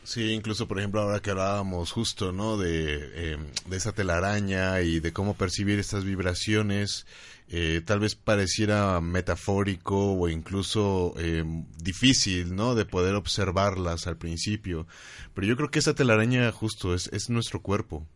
Sí, 0.07 0.31
incluso 0.31 0.69
por 0.69 0.79
ejemplo 0.79 1.01
ahora 1.01 1.19
que 1.19 1.31
hablábamos 1.31 1.91
justo, 1.91 2.31
¿no? 2.31 2.55
De, 2.55 3.33
em, 3.33 3.45
de 3.67 3.75
esa 3.75 3.91
telaraña 3.91 4.79
y 4.79 5.01
de 5.01 5.11
cómo 5.11 5.33
percibir 5.35 5.79
estas 5.79 6.05
vibraciones, 6.05 7.05
eh, 7.49 7.81
tal 7.85 7.99
vez 7.99 8.15
pareciera 8.15 9.01
metafórico 9.01 10.13
o 10.13 10.29
incluso 10.29 11.13
em, 11.17 11.65
difícil, 11.83 12.55
¿no? 12.55 12.73
De 12.73 12.85
poder 12.85 13.15
observarlas 13.15 14.07
al 14.07 14.17
principio, 14.17 14.87
pero 15.33 15.45
yo 15.45 15.57
creo 15.57 15.71
que 15.71 15.79
esa 15.79 15.93
telaraña 15.93 16.49
justo 16.53 16.93
es, 16.95 17.09
es 17.11 17.29
nuestro 17.29 17.61
cuerpo. 17.61 18.07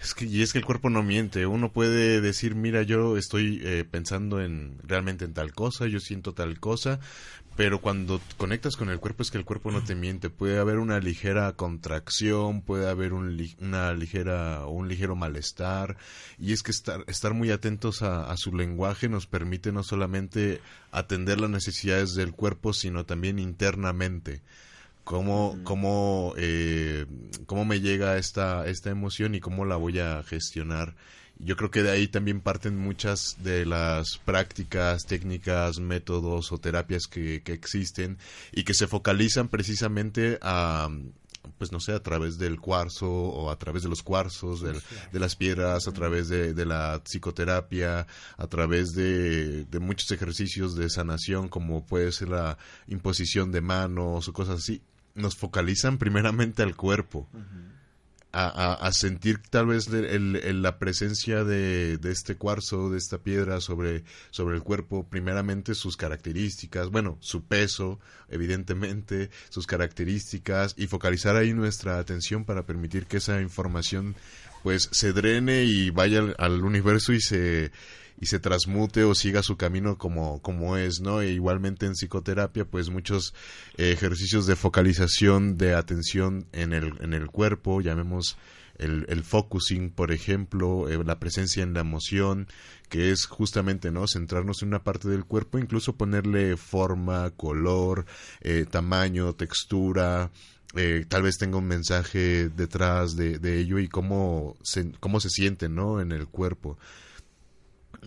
Es 0.00 0.14
que, 0.14 0.26
y 0.26 0.42
es 0.42 0.52
que 0.52 0.58
el 0.58 0.64
cuerpo 0.64 0.90
no 0.90 1.02
miente. 1.02 1.46
Uno 1.46 1.72
puede 1.72 2.20
decir, 2.20 2.54
mira, 2.54 2.82
yo 2.82 3.16
estoy 3.16 3.60
eh, 3.64 3.84
pensando 3.90 4.42
en 4.42 4.78
realmente 4.82 5.24
en 5.24 5.32
tal 5.32 5.52
cosa, 5.52 5.86
yo 5.86 6.00
siento 6.00 6.34
tal 6.34 6.60
cosa, 6.60 7.00
pero 7.56 7.80
cuando 7.80 8.20
conectas 8.36 8.76
con 8.76 8.90
el 8.90 9.00
cuerpo 9.00 9.22
es 9.22 9.30
que 9.30 9.38
el 9.38 9.44
cuerpo 9.44 9.70
no 9.70 9.82
te 9.82 9.94
miente. 9.94 10.30
Puede 10.30 10.58
haber 10.58 10.78
una 10.78 11.00
ligera 11.00 11.52
contracción, 11.52 12.62
puede 12.62 12.88
haber 12.88 13.12
un, 13.12 13.36
una 13.60 13.92
ligera 13.94 14.66
un 14.66 14.88
ligero 14.88 15.16
malestar 15.16 15.96
y 16.38 16.52
es 16.52 16.62
que 16.62 16.70
estar 16.70 17.04
estar 17.06 17.34
muy 17.34 17.50
atentos 17.50 18.02
a, 18.02 18.30
a, 18.30 18.36
su 18.36 18.54
lenguaje 18.54 19.08
nos 19.08 19.26
permite 19.26 19.72
no 19.72 19.82
solamente 19.82 20.60
atender 20.92 21.40
las 21.40 21.50
necesidades 21.50 22.14
del 22.14 22.32
cuerpo, 22.32 22.72
sino 22.72 23.06
también 23.06 23.38
internamente 23.38 24.42
cómo, 25.06 25.56
cómo, 25.62 26.34
eh, 26.36 27.06
cómo 27.46 27.64
me 27.64 27.80
llega 27.80 28.18
esta, 28.18 28.66
esta 28.66 28.90
emoción 28.90 29.36
y 29.36 29.40
cómo 29.40 29.64
la 29.64 29.76
voy 29.76 30.00
a 30.00 30.22
gestionar. 30.24 30.96
Yo 31.38 31.56
creo 31.56 31.70
que 31.70 31.82
de 31.82 31.90
ahí 31.90 32.08
también 32.08 32.40
parten 32.40 32.78
muchas 32.78 33.36
de 33.42 33.66
las 33.66 34.18
prácticas, 34.24 35.04
técnicas, 35.04 35.78
métodos 35.78 36.50
o 36.50 36.58
terapias 36.58 37.06
que, 37.06 37.42
que 37.42 37.52
existen 37.52 38.18
y 38.52 38.64
que 38.64 38.72
se 38.74 38.86
focalizan 38.86 39.48
precisamente 39.48 40.38
a, 40.40 40.88
pues 41.58 41.72
no 41.72 41.80
sé, 41.80 41.92
a 41.92 42.02
través 42.02 42.38
del 42.38 42.60
cuarzo 42.60 43.10
o 43.10 43.50
a 43.50 43.58
través 43.58 43.82
de 43.82 43.88
los 43.88 44.02
cuarzos, 44.02 44.60
de, 44.60 45.18
las 45.18 45.36
piedras, 45.36 45.88
a 45.88 45.92
través 45.92 46.28
de, 46.28 46.54
de, 46.54 46.66
la 46.66 47.02
psicoterapia, 47.04 48.06
a 48.36 48.46
través 48.46 48.92
de, 48.92 49.64
de, 49.64 49.78
muchos 49.78 50.10
ejercicios 50.10 50.74
de 50.74 50.90
sanación 50.90 51.48
como 51.48 51.84
puede 51.84 52.12
ser 52.12 52.28
la 52.28 52.58
imposición 52.88 53.52
de 53.52 53.60
manos 53.60 54.28
o 54.28 54.32
cosas 54.32 54.58
así. 54.58 54.82
Nos 55.14 55.36
focalizan 55.36 55.98
primeramente 55.98 56.62
al 56.62 56.76
cuerpo. 56.76 57.28
A, 58.38 58.92
sentir 58.92 59.40
tal 59.48 59.66
vez 59.66 59.88
el, 59.88 60.62
la 60.62 60.78
presencia 60.78 61.42
de, 61.42 61.96
de, 61.96 62.12
este 62.12 62.36
cuarzo, 62.36 62.90
de 62.90 62.98
esta 62.98 63.18
piedra 63.18 63.60
sobre, 63.60 64.04
sobre 64.30 64.56
el 64.56 64.62
cuerpo, 64.62 65.08
primeramente 65.08 65.74
sus 65.74 65.96
características, 65.96 66.90
bueno, 66.90 67.16
su 67.20 67.44
peso, 67.44 67.98
evidentemente, 68.28 69.30
sus 69.48 69.66
características, 69.66 70.74
y 70.76 70.86
focalizar 70.86 71.36
ahí 71.36 71.54
nuestra 71.54 71.98
atención 71.98 72.44
para 72.44 72.66
permitir 72.66 73.06
que 73.06 73.18
esa 73.18 73.40
información 73.40 74.14
pues 74.62 74.88
se 74.92 75.12
drene 75.12 75.64
y 75.64 75.90
vaya 75.90 76.22
al 76.38 76.62
universo 76.62 77.12
y 77.12 77.20
se 77.20 77.70
y 78.20 78.26
se 78.26 78.38
transmute 78.38 79.04
o 79.04 79.14
siga 79.14 79.42
su 79.42 79.56
camino 79.56 79.98
como, 79.98 80.40
como 80.40 80.76
es, 80.76 81.00
¿no? 81.00 81.20
E 81.20 81.30
igualmente 81.30 81.86
en 81.86 81.92
psicoterapia, 81.92 82.64
pues 82.64 82.88
muchos 82.88 83.34
eh, 83.76 83.92
ejercicios 83.92 84.46
de 84.46 84.56
focalización 84.56 85.56
de 85.58 85.74
atención 85.74 86.46
en 86.52 86.72
el, 86.72 86.94
en 87.00 87.12
el 87.12 87.26
cuerpo, 87.26 87.80
llamemos 87.80 88.36
el, 88.78 89.06
el 89.08 89.22
focusing, 89.22 89.90
por 89.90 90.12
ejemplo, 90.12 90.88
eh, 90.88 91.02
la 91.04 91.18
presencia 91.18 91.62
en 91.62 91.74
la 91.74 91.80
emoción, 91.80 92.46
que 92.88 93.10
es 93.10 93.26
justamente, 93.26 93.90
¿no? 93.90 94.06
Centrarnos 94.06 94.62
en 94.62 94.68
una 94.68 94.82
parte 94.82 95.08
del 95.08 95.24
cuerpo, 95.24 95.58
incluso 95.58 95.96
ponerle 95.96 96.56
forma, 96.56 97.30
color, 97.30 98.06
eh, 98.40 98.64
tamaño, 98.70 99.34
textura, 99.34 100.30
tal 101.08 101.22
vez 101.22 101.38
tenga 101.38 101.56
un 101.56 101.66
mensaje 101.66 102.50
detrás 102.50 103.16
de, 103.16 103.38
de 103.38 103.60
ello 103.60 103.78
y 103.78 103.88
cómo 103.88 104.56
se, 104.62 104.92
cómo 105.00 105.20
se 105.20 105.30
siente, 105.30 105.70
¿no? 105.70 106.02
En 106.02 106.12
el 106.12 106.26
cuerpo. 106.26 106.76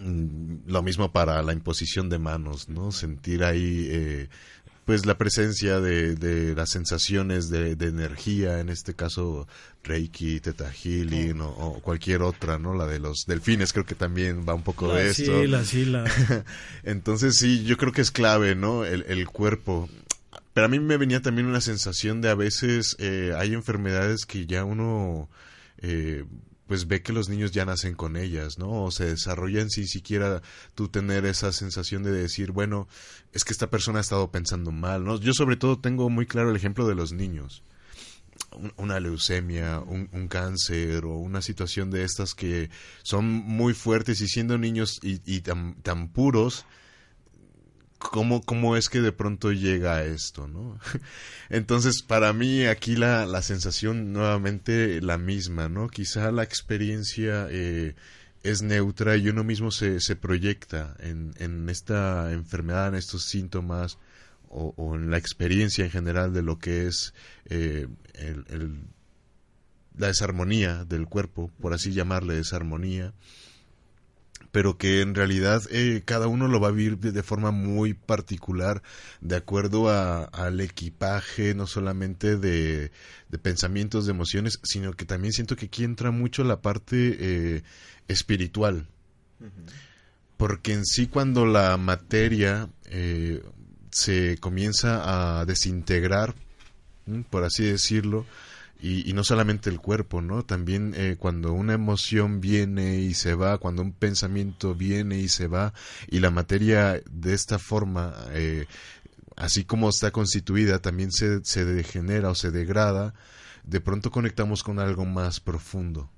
Mm, 0.02 0.70
lo 0.70 0.82
mismo 0.82 1.12
para 1.12 1.42
la 1.44 1.54
imposición 1.54 2.10
de 2.10 2.20
manos, 2.20 2.70
¿no? 2.70 2.92
Sentir 2.92 3.44
ahí, 3.44 3.88
eh, 3.90 4.30
pues, 4.86 5.06
la 5.06 5.18
presencia 5.18 5.82
de, 5.82 6.16
de 6.16 6.56
las 6.56 6.70
sensaciones 6.70 7.50
de, 7.50 7.76
de, 7.76 7.88
energía, 7.88 8.60
en 8.60 8.70
este 8.70 8.94
caso 8.94 9.48
Reiki, 9.84 10.40
Teta 10.40 10.72
Healing 10.72 11.42
o, 11.42 11.80
cualquier 11.82 12.22
otra, 12.22 12.58
¿no? 12.58 12.74
La 12.74 12.88
de 12.88 13.00
los 13.00 13.26
delfines 13.28 13.74
creo 13.74 13.86
que 13.86 13.96
también 13.96 14.46
va 14.48 14.54
un 14.54 14.64
poco 14.64 14.94
de 14.94 15.10
esto. 15.10 15.64
Sí, 15.66 15.86
la, 15.86 16.06
Entonces, 16.84 17.36
sí, 17.36 17.66
yo 17.66 17.78
creo 17.78 17.92
que 17.92 18.02
es 18.02 18.12
clave, 18.12 18.56
¿no? 18.56 18.86
El, 18.86 19.04
el 19.08 19.28
cuerpo. 19.28 19.90
Pero 20.54 20.66
a 20.66 20.70
mí 20.70 20.80
me 20.80 20.98
venía 20.98 21.22
también 21.22 21.48
una 21.48 21.62
sensación 21.62 22.22
de 22.22 22.30
a 22.30 22.36
veces 22.36 22.96
eh, 23.00 23.34
hay 23.38 23.54
enfermedades 23.54 24.26
que 24.26 24.46
ya 24.46 24.64
uno... 24.64 25.30
Eh, 25.82 26.24
pues 26.70 26.88
ve 26.88 27.02
que 27.02 27.14
los 27.14 27.30
niños 27.30 27.50
ya 27.50 27.66
nacen 27.66 27.96
con 27.96 28.16
ellas, 28.16 28.60
¿no? 28.60 28.84
O 28.84 28.92
se 28.92 29.06
desarrollan 29.06 29.72
sin 29.72 29.88
siquiera 29.88 30.44
tú 30.76 30.88
tener 30.88 31.26
esa 31.26 31.52
sensación 31.52 32.04
de 32.04 32.12
decir, 32.12 32.52
bueno, 32.52 32.88
es 33.34 33.44
que 33.44 33.54
esta 33.54 33.72
persona 33.72 33.98
ha 33.98 34.02
estado 34.02 34.30
pensando 34.30 34.72
mal, 34.72 35.04
¿no? 35.04 35.20
Yo 35.20 35.34
sobre 35.34 35.56
todo 35.56 35.80
tengo 35.80 36.12
muy 36.12 36.28
claro 36.28 36.52
el 36.52 36.56
ejemplo 36.56 36.88
de 36.88 36.94
los 36.94 37.12
niños. 37.12 37.64
Una 38.78 39.00
leucemia, 39.00 39.80
un, 39.80 40.28
cáncer 40.28 41.06
o 41.06 41.16
una 41.16 41.42
situación 41.42 41.90
de 41.90 42.04
estas 42.04 42.36
que 42.36 42.70
son 43.02 43.26
muy 43.26 43.74
fuertes 43.74 44.22
y 44.22 44.28
siendo 44.28 44.60
niños 44.60 45.00
y, 45.02 45.42
tan, 45.42 45.74
tan 45.82 46.10
puros, 46.10 46.68
cómo, 48.00 48.42
cómo 48.42 48.76
es 48.76 48.90
que 48.90 49.02
de 49.02 49.12
pronto 49.12 49.52
llega 49.52 49.98
a 49.98 50.04
esto, 50.04 50.48
¿no? 50.48 50.80
Entonces, 51.50 52.02
para 52.02 52.34
mí 52.34 52.66
aquí 52.66 52.96
la, 52.96 53.26
la 53.26 53.42
sensación 53.42 54.12
nuevamente 54.14 55.02
la 55.02 55.18
misma, 55.18 55.70
¿no? 55.70 55.90
Quizá 55.90 56.32
la 56.32 56.44
experiencia 56.44 57.48
eh, 57.52 57.96
es 58.42 58.62
neutra 58.62 59.18
y 59.18 59.30
uno 59.30 59.44
mismo 59.44 59.70
se, 59.70 60.00
se 60.00 60.16
proyecta 60.16 60.96
en, 61.00 61.34
en 61.38 61.70
esta 61.70 62.32
enfermedad, 62.32 62.88
en 62.88 62.96
estos 62.96 63.26
síntomas 63.26 63.98
o, 64.48 64.74
o, 64.78 64.96
en 64.96 65.12
la 65.12 65.18
experiencia 65.18 65.86
en 65.86 65.92
general 65.92 66.34
de 66.34 66.42
lo 66.42 66.58
que 66.58 66.88
es 66.88 67.14
eh, 67.46 67.88
el, 68.14 68.46
el, 68.50 68.82
la 69.98 70.08
desarmonía 70.08 70.86
del 70.86 71.06
cuerpo, 71.06 71.52
por 71.60 71.74
así 71.74 71.92
llamarle 71.92 72.36
desarmonía 72.36 73.14
pero 74.52 74.78
que 74.78 75.02
en 75.02 75.16
realidad 75.16 75.62
eh, 75.72 76.02
cada 76.06 76.28
uno 76.28 76.48
lo 76.48 76.60
va 76.60 76.70
a 76.70 76.72
vivir 76.72 76.98
de, 76.98 77.24
forma 77.24 77.52
muy 77.52 77.94
particular 77.94 78.82
de 79.22 79.36
acuerdo 79.36 79.90
a, 79.90 80.24
al 80.24 80.60
equipaje, 80.62 81.54
no 81.54 81.68
solamente 81.68 82.38
de, 82.38 82.92
de, 83.30 83.38
pensamientos, 83.38 84.06
de 84.06 84.12
emociones, 84.12 84.60
sino 84.64 84.94
que 84.94 85.06
también 85.06 85.34
siento 85.34 85.56
que 85.56 85.68
aquí 85.68 85.84
entra 85.84 86.12
mucho 86.12 86.44
la 86.44 86.62
parte 86.62 87.18
eh, 87.20 87.64
espiritual. 88.08 88.88
Porque 90.36 90.74
en 90.74 90.86
sí 90.86 91.08
cuando 91.08 91.46
la 91.46 91.78
materia 91.78 92.70
eh, 92.86 93.44
se 93.92 94.38
comienza 94.40 95.40
a 95.40 95.46
desintegrar, 95.46 96.34
por 97.30 97.44
así 97.44 97.64
decirlo, 97.64 98.26
y, 98.82 99.12
no 99.14 99.24
solamente 99.26 99.70
el 99.70 99.82
cuerpo, 99.82 100.22
¿no? 100.22 100.44
También 100.44 100.94
eh, 100.96 101.18
cuando 101.20 101.52
una 101.52 101.74
emoción 101.74 102.40
viene 102.40 103.00
y 103.00 103.14
se 103.14 103.36
va, 103.36 103.58
cuando 103.58 103.82
un 103.82 103.92
pensamiento 103.92 104.74
viene 104.74 105.20
y 105.20 105.28
se 105.28 105.48
va, 105.48 105.74
y 106.08 106.20
la 106.20 106.32
materia 106.32 107.02
de 107.12 107.34
esta 107.34 107.60
forma, 107.60 108.16
eh, 108.32 108.68
así 109.36 109.66
como 109.66 109.90
está 109.90 110.12
constituida, 110.12 110.80
también 110.80 111.12
se, 111.12 111.44
se 111.44 111.66
degenera 111.66 112.30
o 112.30 112.36
se 112.36 112.52
degrada, 112.52 113.14
de 113.66 113.82
pronto 113.82 114.12
conectamos 114.12 114.64
con 114.64 114.80
algo 114.80 115.06
más 115.06 115.42
profundo. 115.42 116.10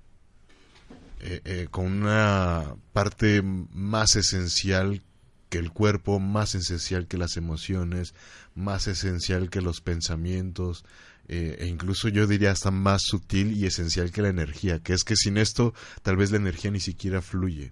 Eh, 1.24 1.67
con 1.69 1.86
una 1.86 2.76
parte 2.93 3.43
más 3.43 4.15
esencial 4.15 5.04
que 5.50 5.60
el 5.60 5.71
cuerpo, 5.71 6.19
más 6.19 6.56
esencial 6.56 7.08
que 7.08 7.17
las 7.17 7.38
emociones, 7.38 8.15
más 8.56 8.88
esencial 8.88 9.52
que 9.52 9.62
los 9.62 9.82
pensamientos, 9.82 10.84
eh, 11.27 11.57
e 11.60 11.67
incluso 11.67 12.10
yo 12.10 12.27
diría 12.27 12.51
hasta 12.51 12.71
más 12.71 13.03
sutil 13.03 13.53
y 13.53 13.65
esencial 13.65 14.12
que 14.12 14.21
la 14.21 14.29
energía, 14.29 14.79
que 14.79 14.93
es 14.93 15.03
que 15.03 15.15
sin 15.15 15.38
esto 15.38 15.73
tal 16.01 16.17
vez 16.17 16.31
la 16.31 16.38
energía 16.38 16.71
ni 16.71 16.79
siquiera 16.79 17.21
fluye. 17.21 17.71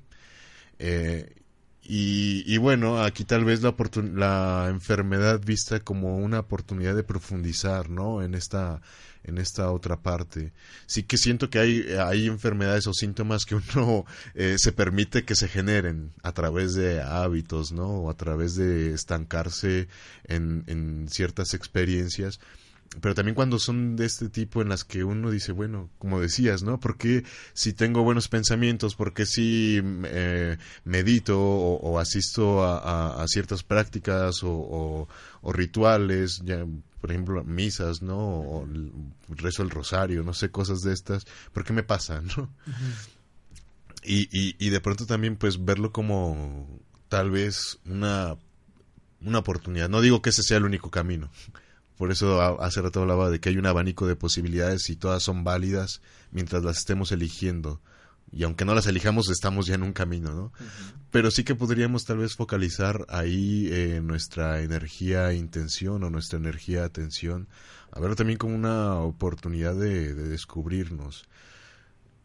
Eh, 0.79 1.35
y, 1.91 2.55
bueno, 2.57 3.01
aquí 3.01 3.23
tal 3.23 3.45
vez 3.45 3.63
la, 3.63 3.73
la 4.13 4.67
enfermedad 4.69 5.41
vista 5.43 5.79
como 5.79 6.17
una 6.17 6.41
oportunidad 6.41 6.95
de 6.95 7.01
profundizar, 7.01 7.89
¿no? 7.89 8.21
En 8.21 8.35
esta, 8.35 8.79
en 9.23 9.39
esta 9.39 9.71
otra 9.71 9.97
parte. 9.97 10.53
Sí 10.85 11.01
que 11.01 11.17
siento 11.17 11.49
que 11.49 11.57
hay, 11.57 11.81
hay 11.99 12.27
enfermedades 12.27 12.85
o 12.85 12.93
síntomas 12.93 13.43
que 13.45 13.55
uno 13.55 14.05
eh, 14.35 14.57
se 14.59 14.71
permite 14.71 15.25
que 15.25 15.35
se 15.35 15.47
generen 15.47 16.13
a 16.21 16.31
través 16.31 16.75
de 16.75 17.01
hábitos, 17.01 17.71
¿no? 17.71 17.87
O 17.87 18.09
a 18.11 18.15
través 18.15 18.53
de 18.53 18.93
estancarse 18.93 19.87
en, 20.25 20.65
en 20.67 21.07
ciertas 21.09 21.55
experiencias 21.55 22.39
pero 23.01 23.13
también 23.13 23.35
cuando 23.35 23.59
son 23.59 23.95
de 23.95 24.05
este 24.05 24.29
tipo 24.29 24.61
en 24.61 24.69
las 24.69 24.83
que 24.83 25.03
uno 25.03 25.29
dice, 25.29 25.51
bueno, 25.51 25.89
como 25.99 26.19
decías, 26.19 26.63
¿no? 26.63 26.79
Porque 26.79 27.23
si 27.53 27.73
tengo 27.73 28.03
buenos 28.03 28.27
pensamientos, 28.27 28.95
porque 28.95 29.25
si 29.25 29.79
eh, 30.05 30.57
medito 30.85 31.39
o, 31.39 31.99
asisto 31.99 32.63
a, 32.65 33.23
ciertas 33.27 33.63
prácticas 33.63 34.39
o, 34.43 35.07
rituales, 35.43 36.41
ya, 36.43 36.65
por 36.99 37.11
ejemplo, 37.11 37.43
misas, 37.43 38.01
¿no? 38.01 38.17
O 38.17 38.67
rezo 39.29 39.61
el 39.61 39.69
rosario, 39.69 40.23
no 40.23 40.33
sé, 40.33 40.49
cosas 40.49 40.81
de 40.81 40.93
estas, 40.93 41.25
¿por 41.53 41.63
qué 41.63 41.73
me 41.73 41.83
pasa, 41.83 42.21
no? 42.37 42.49
y, 44.03 44.27
y, 44.31 44.55
y 44.57 44.69
de 44.71 44.81
pronto 44.81 45.05
también, 45.05 45.35
pues, 45.35 45.63
verlo 45.63 45.91
como 45.91 46.67
tal 47.07 47.29
vez 47.29 47.79
una, 47.85 48.35
una 49.21 49.39
oportunidad. 49.39 49.89
No 49.89 50.01
digo 50.01 50.23
que 50.23 50.31
ese 50.31 50.41
sea 50.41 50.57
el 50.57 50.65
único 50.65 50.89
camino 50.89 51.29
por 51.99 52.13
eso 52.13 52.61
hace 52.63 52.81
rato 52.81 53.01
hablaba 53.01 53.29
de 53.29 53.41
que 53.41 53.49
hay 53.49 53.57
un 53.57 53.65
abanico 53.65 54.07
de 54.07 54.15
posibilidades 54.15 54.89
y 54.89 54.95
todas 54.95 55.21
son 55.21 55.43
válidas 55.43 56.01
mientras 56.31 56.63
las 56.63 56.77
estemos 56.77 57.11
eligiendo. 57.11 57.81
Y 58.31 58.43
aunque 58.43 58.63
no 58.63 58.73
las 58.73 58.87
elijamos, 58.87 59.29
estamos 59.29 59.65
ya 59.65 59.75
en 59.75 59.83
un 59.83 59.91
camino, 59.91 60.31
¿no? 60.31 60.53
Pero 61.11 61.29
sí 61.29 61.43
que 61.43 61.55
podríamos 61.55 62.05
tal 62.05 62.19
vez 62.19 62.37
focalizar 62.37 63.05
ahí 63.09 63.67
eh, 63.69 63.99
nuestra 64.01 64.61
energía 64.61 65.33
intención 65.33 66.01
o 66.05 66.09
nuestra 66.09 66.39
energía 66.39 66.85
atención, 66.85 67.49
a 67.91 67.99
verlo 67.99 68.15
también 68.15 68.39
como 68.39 68.55
una 68.55 68.95
oportunidad 68.99 69.75
de, 69.75 70.13
descubrirnos. 70.13 71.25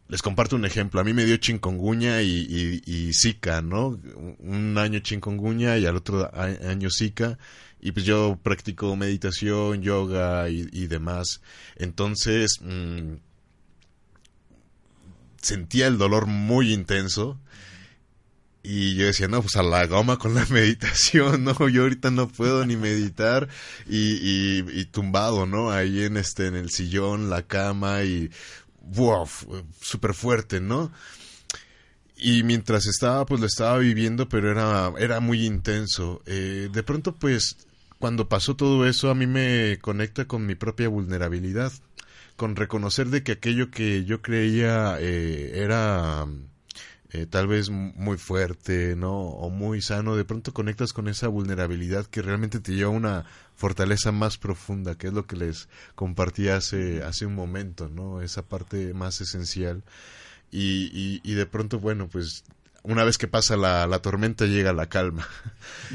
Les 0.07 0.21
comparto 0.21 0.55
un 0.55 0.65
ejemplo. 0.65 0.99
A 0.99 1.03
mí 1.03 1.13
me 1.13 1.25
dio 1.25 1.37
chingonguña 1.37 2.21
y, 2.21 2.81
y, 2.85 3.11
Zika, 3.13 3.61
¿no? 3.61 3.99
Un 4.39 4.77
año 4.77 4.99
chingonguña 4.99 5.77
y 5.77 5.85
al 5.85 5.95
otro 5.95 6.29
año 6.33 6.89
Zika 6.95 7.37
y 7.85 7.91
pues 7.91 8.03
yo 8.03 8.39
practico 8.41 8.95
meditación, 8.95 9.83
yoga 9.83 10.49
y, 10.49 10.87
demás. 10.87 11.41
Entonces 11.75 12.59
mm, 12.59 13.17
sentía 15.39 15.85
el 15.85 15.99
dolor 15.99 16.25
muy 16.25 16.73
intenso. 16.73 17.39
Y 18.63 18.95
yo 18.95 19.05
decía, 19.05 19.27
no, 19.27 19.43
pues 19.43 19.55
a 19.57 19.61
la 19.61 19.85
goma 19.85 20.17
con 20.17 20.33
la 20.33 20.43
meditación, 20.49 21.43
¿no? 21.43 21.69
Yo 21.69 21.83
ahorita 21.83 22.09
no 22.09 22.27
puedo 22.27 22.65
ni 22.65 22.75
meditar 22.75 23.47
y, 23.87 24.67
y, 24.67 24.85
tumbado, 24.85 25.45
¿no? 25.45 25.69
Ahí 25.69 26.01
en 26.01 26.17
este, 26.17 26.47
en 26.47 26.55
el 26.55 26.71
sillón, 26.71 27.29
la 27.29 27.43
cama 27.43 28.01
y, 28.01 28.31
wow, 28.85 29.27
súper 29.81 30.13
fuerte, 30.13 30.59
¿no? 30.59 30.91
y 32.17 32.43
mientras 32.43 32.87
estaba 32.87 33.25
pues 33.25 33.41
lo 33.41 33.47
estaba 33.47 33.77
viviendo 33.77 34.29
pero 34.29 34.49
era 34.49 34.93
era 34.97 35.19
muy 35.19 35.45
intenso 35.45 36.21
eh, 36.25 36.69
de 36.71 36.81
pronto 36.81 37.13
pues 37.13 37.57
cuando 37.99 38.29
pasó 38.29 38.55
todo 38.55 38.85
eso 38.87 39.09
a 39.09 39.15
mí 39.15 39.25
me 39.25 39.79
conecta 39.81 40.25
con 40.25 40.45
mi 40.45 40.55
propia 40.55 40.89
vulnerabilidad, 40.89 41.71
con 42.35 42.55
reconocer 42.55 43.07
de 43.07 43.23
que 43.23 43.33
aquello 43.33 43.71
que 43.71 44.05
yo 44.05 44.21
creía 44.21 44.97
eh, 44.99 45.63
era 45.63 46.25
eh, 47.15 47.27
tal 47.27 47.47
vez 47.47 47.69
muy 47.69 48.17
fuerte, 48.17 48.95
¿no? 48.97 49.17
O 49.17 49.49
muy 49.49 49.81
sano, 49.81 50.17
de 50.17 50.25
pronto 50.25 50.53
conectas 50.53 50.91
con 50.91 51.07
esa 51.07 51.29
vulnerabilidad 51.29 52.05
que 52.07 52.21
realmente 52.21 52.59
te 52.59 52.73
lleva 52.73 52.89
a 52.89 52.93
una 52.93 53.25
fortaleza 53.55 54.11
más 54.11 54.37
profunda, 54.37 54.95
que 54.95 55.07
es 55.07 55.13
lo 55.13 55.25
que 55.25 55.37
les 55.37 55.69
compartí 55.95 56.49
hace, 56.49 57.03
hace 57.03 57.25
un 57.25 57.33
momento, 57.33 57.87
¿no? 57.87 58.21
Esa 58.21 58.41
parte 58.41 58.93
más 58.93 59.21
esencial. 59.21 59.83
Y, 60.51 60.91
y, 60.93 61.21
y 61.23 61.35
de 61.35 61.45
pronto, 61.45 61.79
bueno, 61.79 62.09
pues 62.09 62.43
una 62.87 63.03
vez 63.03 63.17
que 63.17 63.27
pasa 63.27 63.57
la, 63.57 63.87
la 63.87 63.99
tormenta 63.99 64.45
llega 64.45 64.73
la 64.73 64.87
calma. 64.87 65.27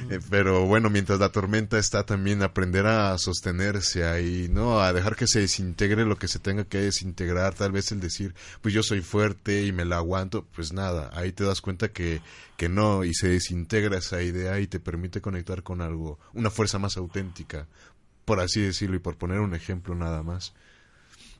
Eh, 0.08 0.20
pero 0.30 0.66
bueno, 0.66 0.88
mientras 0.88 1.18
la 1.18 1.30
tormenta 1.30 1.78
está 1.78 2.04
también 2.04 2.42
aprender 2.42 2.86
a 2.86 3.16
sostenerse 3.18 4.04
ahí, 4.04 4.48
¿no? 4.50 4.80
A 4.80 4.92
dejar 4.92 5.16
que 5.16 5.26
se 5.26 5.40
desintegre 5.40 6.04
lo 6.04 6.16
que 6.16 6.28
se 6.28 6.38
tenga 6.38 6.64
que 6.64 6.78
desintegrar. 6.78 7.54
Tal 7.54 7.72
vez 7.72 7.90
el 7.90 8.00
decir, 8.00 8.34
pues 8.60 8.72
yo 8.72 8.82
soy 8.82 9.00
fuerte 9.00 9.64
y 9.64 9.72
me 9.72 9.84
la 9.84 9.96
aguanto, 9.96 10.46
pues 10.54 10.72
nada, 10.72 11.10
ahí 11.12 11.32
te 11.32 11.44
das 11.44 11.60
cuenta 11.60 11.88
que, 11.88 12.20
que 12.56 12.68
no 12.68 13.04
y 13.04 13.14
se 13.14 13.28
desintegra 13.28 13.98
esa 13.98 14.22
idea 14.22 14.60
y 14.60 14.66
te 14.66 14.80
permite 14.80 15.20
conectar 15.20 15.62
con 15.62 15.80
algo, 15.80 16.18
una 16.34 16.50
fuerza 16.50 16.78
más 16.78 16.96
auténtica, 16.96 17.66
por 18.24 18.40
así 18.40 18.60
decirlo 18.60 18.96
y 18.96 19.00
por 19.00 19.16
poner 19.16 19.40
un 19.40 19.54
ejemplo 19.54 19.94
nada 19.94 20.22
más. 20.22 20.54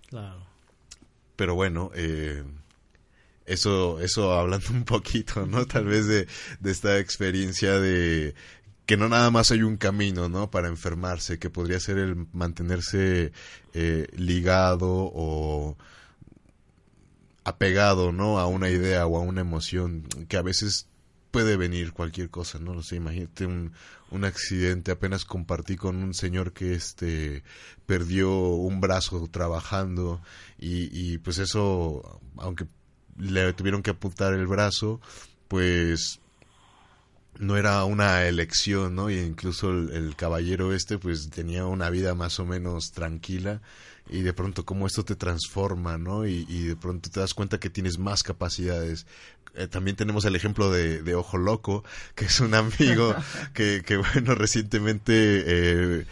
Claro. 0.08 0.46
Pero 1.36 1.54
bueno, 1.54 1.90
eh, 1.94 2.44
eso, 3.46 4.00
eso 4.00 4.32
hablando 4.32 4.66
un 4.70 4.84
poquito, 4.84 5.46
¿no? 5.46 5.66
Tal 5.66 5.86
vez 5.86 6.06
de, 6.06 6.26
de 6.60 6.70
esta 6.70 6.98
experiencia 6.98 7.78
de 7.78 8.34
que 8.86 8.96
no 8.96 9.08
nada 9.08 9.30
más 9.30 9.52
hay 9.52 9.62
un 9.62 9.76
camino, 9.76 10.28
¿no? 10.28 10.50
Para 10.50 10.68
enfermarse, 10.68 11.38
que 11.38 11.48
podría 11.48 11.78
ser 11.78 11.98
el 11.98 12.26
mantenerse 12.32 13.32
eh, 13.72 14.08
ligado 14.16 14.88
o 14.90 15.76
apegado, 17.44 18.10
¿no? 18.10 18.38
A 18.40 18.46
una 18.46 18.68
idea 18.68 19.06
o 19.06 19.16
a 19.16 19.20
una 19.20 19.42
emoción, 19.42 20.08
que 20.28 20.36
a 20.36 20.42
veces 20.42 20.88
puede 21.30 21.56
venir 21.56 21.92
cualquier 21.92 22.30
cosa, 22.30 22.58
¿no? 22.58 22.74
lo 22.74 22.82
sé, 22.82 22.96
imagínate 22.96 23.46
un, 23.46 23.72
un 24.10 24.24
accidente, 24.24 24.90
apenas 24.90 25.24
compartí 25.24 25.76
con 25.76 26.02
un 26.02 26.14
señor 26.14 26.52
que 26.52 26.74
este 26.74 27.44
perdió 27.86 28.30
un 28.32 28.80
brazo 28.80 29.28
trabajando 29.30 30.20
y, 30.58 30.88
y 30.92 31.18
pues 31.18 31.38
eso, 31.38 32.20
aunque 32.36 32.66
le 33.18 33.52
tuvieron 33.52 33.82
que 33.82 33.90
apuntar 33.90 34.34
el 34.34 34.46
brazo, 34.46 35.00
pues 35.48 36.20
no 37.38 37.56
era 37.56 37.84
una 37.84 38.26
elección, 38.26 38.94
¿no? 38.94 39.10
Y 39.10 39.18
incluso 39.18 39.70
el, 39.70 40.14
caballero 40.16 40.74
este, 40.74 40.98
pues 40.98 41.30
tenía 41.30 41.66
una 41.66 41.90
vida 41.90 42.14
más 42.14 42.38
o 42.38 42.44
menos 42.44 42.92
tranquila 42.92 43.60
y 44.08 44.20
de 44.20 44.32
pronto 44.32 44.64
como 44.64 44.86
esto 44.86 45.04
te 45.04 45.16
transforma, 45.16 45.96
¿no? 45.96 46.26
Y, 46.26 46.44
de 46.44 46.76
pronto 46.76 47.10
te 47.10 47.20
das 47.20 47.32
cuenta 47.32 47.58
que 47.58 47.70
tienes 47.70 47.98
más 47.98 48.22
capacidades. 48.22 49.06
Eh, 49.54 49.66
también 49.66 49.96
tenemos 49.96 50.24
el 50.24 50.36
ejemplo 50.36 50.70
de, 50.70 51.14
Ojo 51.14 51.38
Loco, 51.38 51.84
que 52.14 52.26
es 52.26 52.40
un 52.40 52.54
amigo 52.54 53.14
que, 53.54 53.82
que 53.84 53.96
bueno, 53.96 54.34
recientemente 54.34 55.12
eh, 55.46 56.06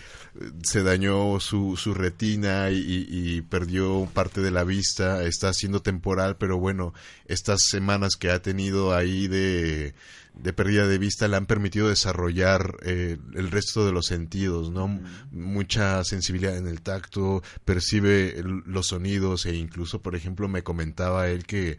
se 0.62 0.82
dañó 0.82 1.40
su, 1.40 1.76
su 1.76 1.94
retina 1.94 2.70
y, 2.70 3.42
perdió 3.42 4.08
parte 4.12 4.40
de 4.40 4.50
la 4.50 4.64
vista, 4.64 5.24
está 5.24 5.52
siendo 5.52 5.80
temporal, 5.80 6.36
pero 6.36 6.58
bueno, 6.58 6.94
estas 7.26 7.62
semanas 7.64 8.16
que 8.16 8.30
ha 8.30 8.42
tenido 8.42 8.94
ahí 8.94 9.26
de, 9.26 9.94
de 10.34 10.52
pérdida 10.52 10.86
de 10.86 10.98
vista 10.98 11.28
le 11.28 11.36
han 11.36 11.46
permitido 11.46 11.88
desarrollar 11.88 12.76
eh, 12.82 13.18
el 13.34 13.50
resto 13.50 13.86
de 13.86 13.92
los 13.92 14.06
sentidos, 14.06 14.70
¿no? 14.70 15.00
Mucha 15.30 16.04
sensibilidad 16.04 16.56
en 16.56 16.66
el 16.66 16.82
tacto, 16.82 17.42
percibe 17.64 18.42
los 18.44 18.88
sonidos 18.88 19.46
e 19.46 19.56
incluso, 19.56 20.00
por 20.02 20.14
ejemplo, 20.14 20.48
me 20.48 20.62
comentaba 20.62 21.28
él 21.28 21.44
que 21.44 21.78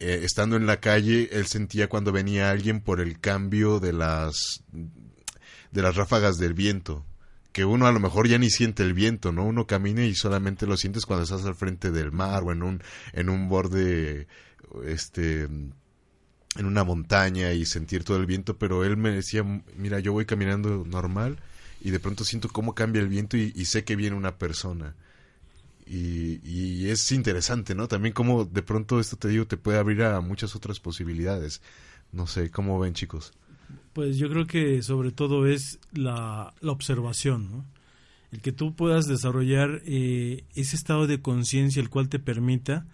eh, 0.00 0.20
estando 0.22 0.56
en 0.56 0.66
la 0.66 0.78
calle, 0.78 1.28
él 1.32 1.46
sentía 1.46 1.88
cuando 1.88 2.12
venía 2.12 2.50
alguien 2.50 2.80
por 2.80 3.00
el 3.00 3.18
cambio 3.18 3.80
de 3.80 3.92
las 3.92 4.62
de 5.70 5.82
las 5.82 5.96
ráfagas 5.96 6.38
del 6.38 6.54
viento 6.54 7.04
que 7.52 7.64
uno 7.64 7.86
a 7.86 7.92
lo 7.92 8.00
mejor 8.00 8.28
ya 8.28 8.38
ni 8.38 8.50
siente 8.50 8.82
el 8.82 8.94
viento, 8.94 9.32
¿no? 9.32 9.44
Uno 9.44 9.66
camina 9.66 10.04
y 10.04 10.14
solamente 10.14 10.66
lo 10.66 10.76
sientes 10.76 11.06
cuando 11.06 11.24
estás 11.24 11.44
al 11.44 11.54
frente 11.54 11.90
del 11.90 12.12
mar 12.12 12.42
o 12.44 12.52
en 12.52 12.62
un, 12.62 12.82
en 13.12 13.28
un 13.28 13.48
borde, 13.48 14.26
este, 14.84 15.42
en 15.42 16.66
una 16.66 16.84
montaña 16.84 17.52
y 17.52 17.64
sentir 17.66 18.04
todo 18.04 18.16
el 18.16 18.26
viento, 18.26 18.58
pero 18.58 18.84
él 18.84 18.96
me 18.96 19.10
decía, 19.10 19.44
mira, 19.76 20.00
yo 20.00 20.12
voy 20.12 20.26
caminando 20.26 20.84
normal 20.86 21.38
y 21.80 21.90
de 21.90 22.00
pronto 22.00 22.24
siento 22.24 22.48
cómo 22.48 22.74
cambia 22.74 23.00
el 23.00 23.08
viento 23.08 23.36
y, 23.36 23.64
sé 23.64 23.84
que 23.84 23.96
viene 23.96 24.16
una 24.16 24.36
persona. 24.38 24.94
Y, 25.86 26.40
y, 26.44 26.90
es 26.90 27.12
interesante, 27.12 27.74
¿no? 27.74 27.88
También 27.88 28.12
como 28.12 28.44
de 28.44 28.62
pronto 28.62 29.00
esto 29.00 29.16
te 29.16 29.28
digo, 29.28 29.46
te 29.46 29.56
puede 29.56 29.78
abrir 29.78 30.02
a 30.02 30.20
muchas 30.20 30.54
otras 30.54 30.80
posibilidades. 30.80 31.62
No 32.12 32.26
sé, 32.26 32.50
¿cómo 32.50 32.78
ven 32.78 32.94
chicos? 32.94 33.32
Pues 33.92 34.16
yo 34.18 34.28
creo 34.28 34.46
que 34.46 34.82
sobre 34.82 35.12
todo 35.12 35.46
es 35.46 35.78
la, 35.92 36.54
la 36.60 36.72
observación, 36.72 37.50
¿no? 37.50 37.64
El 38.30 38.42
que 38.42 38.52
tú 38.52 38.74
puedas 38.74 39.06
desarrollar 39.06 39.82
eh, 39.86 40.44
ese 40.54 40.76
estado 40.76 41.06
de 41.06 41.22
conciencia 41.22 41.80
el 41.80 41.88
cual 41.88 42.08
te 42.08 42.18
permita 42.18 42.86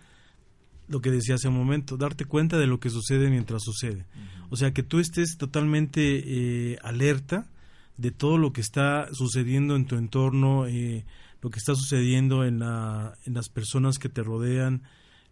lo 0.87 1.01
que 1.01 1.11
decía 1.11 1.37
hace 1.37 1.49
un 1.49 1.57
momento, 1.57 1.97
darte 1.97 2.25
cuenta 2.25 2.59
de 2.59 2.67
lo 2.67 2.79
que 2.79 2.91
sucede 2.91 3.31
mientras 3.31 3.63
sucede. 3.63 4.05
O 4.51 4.57
sea, 4.57 4.73
que 4.73 4.83
tú 4.83 5.01
estés 5.01 5.37
totalmente 5.39 6.23
eh, 6.25 6.79
alerta 6.83 7.51
de 7.97 8.11
todo 8.11 8.39
lo 8.39 8.53
que 8.53 8.61
está 8.61 9.09
sucediendo 9.13 9.77
en 9.77 9.87
tu 9.87 9.97
entorno, 9.97 10.67
eh, 10.67 11.05
lo 11.41 11.51
que 11.51 11.59
está 11.59 11.75
sucediendo 11.75 12.45
en, 12.45 12.59
la, 12.59 13.17
en 13.25 13.35
las 13.35 13.49
personas 13.49 13.99
que 13.99 14.09
te 14.09 14.23
rodean, 14.23 14.83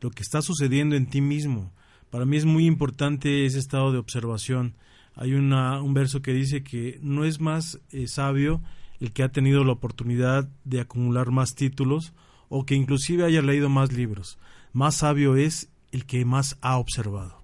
lo 0.01 0.11
que 0.11 0.22
está 0.22 0.42
sucediendo 0.42 0.96
en 0.96 1.09
ti 1.09 1.20
mismo. 1.20 1.72
Para 2.11 2.25
mí 2.25 2.37
es 2.37 2.44
muy 2.44 2.66
importante 2.66 3.44
ese 3.44 3.59
estado 3.59 3.92
de 3.92 3.98
observación. 3.98 4.75
Hay 5.14 5.35
una, 5.35 5.81
un 5.83 5.94
verso 5.94 6.22
que 6.22 6.33
dice 6.33 6.62
que 6.62 6.98
no 7.03 7.25
es 7.25 7.40
más 7.40 7.81
eh, 7.90 8.07
sabio 8.07 8.62
el 9.01 9.12
que 9.12 9.22
ha 9.22 9.31
tenido 9.31 9.64
la 9.64 9.72
oportunidad 9.72 10.48
de 10.64 10.81
acumular 10.81 11.31
más 11.31 11.55
títulos 11.55 12.12
o 12.48 12.64
que 12.64 12.75
inclusive 12.75 13.25
haya 13.25 13.42
leído 13.42 13.68
más 13.68 13.92
libros. 13.92 14.38
Más 14.72 14.96
sabio 14.96 15.37
es 15.37 15.68
el 15.90 16.07
que 16.07 16.25
más 16.25 16.57
ha 16.61 16.79
observado. 16.79 17.42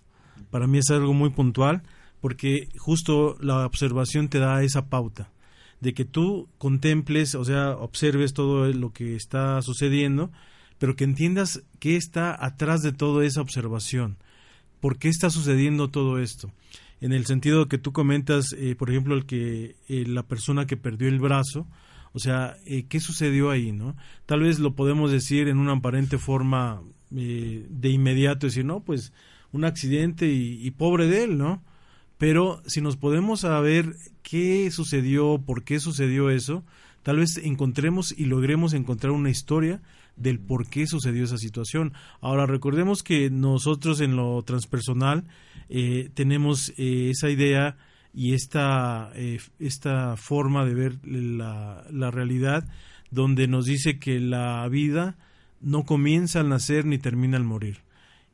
Para 0.51 0.67
mí 0.67 0.79
es 0.79 0.91
algo 0.91 1.13
muy 1.13 1.31
puntual 1.31 1.83
porque 2.21 2.69
justo 2.79 3.37
la 3.41 3.67
observación 3.67 4.29
te 4.29 4.39
da 4.39 4.63
esa 4.63 4.87
pauta 4.89 5.31
de 5.81 5.95
que 5.95 6.05
tú 6.05 6.49
contemples, 6.59 7.35
o 7.35 7.45
sea, 7.45 7.71
observes 7.77 8.33
todo 8.33 8.67
lo 8.73 8.93
que 8.93 9.15
está 9.15 9.63
sucediendo, 9.63 10.31
pero 10.79 10.97
que 10.97 11.05
entiendas 11.05 11.63
qué 11.79 11.97
está 11.97 12.45
atrás 12.45 12.83
de 12.83 12.93
toda 12.93 13.25
esa 13.25 13.41
observación, 13.41 14.17
por 14.81 14.99
qué 14.99 15.09
está 15.09 15.31
sucediendo 15.31 15.89
todo 15.89 16.19
esto. 16.19 16.51
En 17.01 17.13
el 17.13 17.27
sentido 17.27 17.69
que 17.69 17.79
tú 17.79 17.93
comentas, 17.93 18.53
eh, 18.59 18.75
por 18.77 18.91
ejemplo, 18.91 19.15
el 19.15 19.27
que 19.27 19.77
eh, 19.89 20.05
la 20.07 20.25
persona 20.25 20.67
que 20.67 20.77
perdió 20.77 21.09
el 21.09 21.21
brazo, 21.21 21.67
o 22.13 22.19
sea, 22.19 22.57
eh, 22.67 22.87
¿qué 22.89 23.01
sucedió 23.01 23.51
ahí, 23.51 23.73
no? 23.73 23.97
Tal 24.27 24.41
vez 24.41 24.59
lo 24.59 24.75
podemos 24.75 25.13
decir 25.13 25.49
en 25.49 25.59
una 25.59 25.73
aparente 25.73 26.19
forma 26.19 26.83
de 27.11 27.89
inmediato, 27.89 28.47
decir, 28.47 28.67
no, 28.67 28.81
pues 28.81 29.15
un 29.51 29.65
accidente 29.65 30.27
y 30.29 30.71
pobre 30.73 31.07
de 31.07 31.25
él, 31.25 31.39
¿no? 31.39 31.63
Pero 32.19 32.61
si 32.67 32.83
nos 32.83 32.97
podemos 32.97 33.41
saber 33.41 33.95
qué 34.23 34.71
sucedió, 34.71 35.41
por 35.47 35.65
qué 35.65 35.81
sucedió 35.81 36.29
eso, 36.29 36.65
tal 37.03 37.17
vez 37.19 37.39
encontremos 37.39 38.13
y 38.15 38.27
logremos 38.27 38.75
encontrar 38.75 39.13
una 39.13 39.31
historia 39.31 39.81
del 40.19 40.41
por 40.41 40.69
qué 40.69 40.87
sucedió 40.87 41.25
esa 41.25 41.39
situación. 41.39 41.93
Ahora, 42.21 42.47
recordemos 42.47 43.03
que 43.03 43.31
nosotros 43.31 44.01
en 44.01 44.17
lo 44.17 44.43
transpersonal 44.43 45.25
eh, 45.69 46.11
tenemos 46.15 46.73
eh, 46.77 47.11
esa 47.11 47.31
idea 47.31 47.77
y 48.13 48.35
esta, 48.35 49.11
eh, 49.15 49.39
esta 49.59 50.17
forma 50.17 50.65
de 50.65 50.75
ver 50.75 50.99
la, 51.07 51.85
la 51.91 52.11
realidad 52.11 52.69
donde 53.11 53.49
nos 53.49 53.67
dice 53.67 53.99
que 53.99 54.21
la 54.21 54.67
vida 54.69 55.17
no 55.61 55.85
comienza 55.85 56.41
al 56.41 56.49
nacer 56.49 56.85
ni 56.85 56.99
termina 56.99 57.37
al 57.37 57.45
morir 57.45 57.89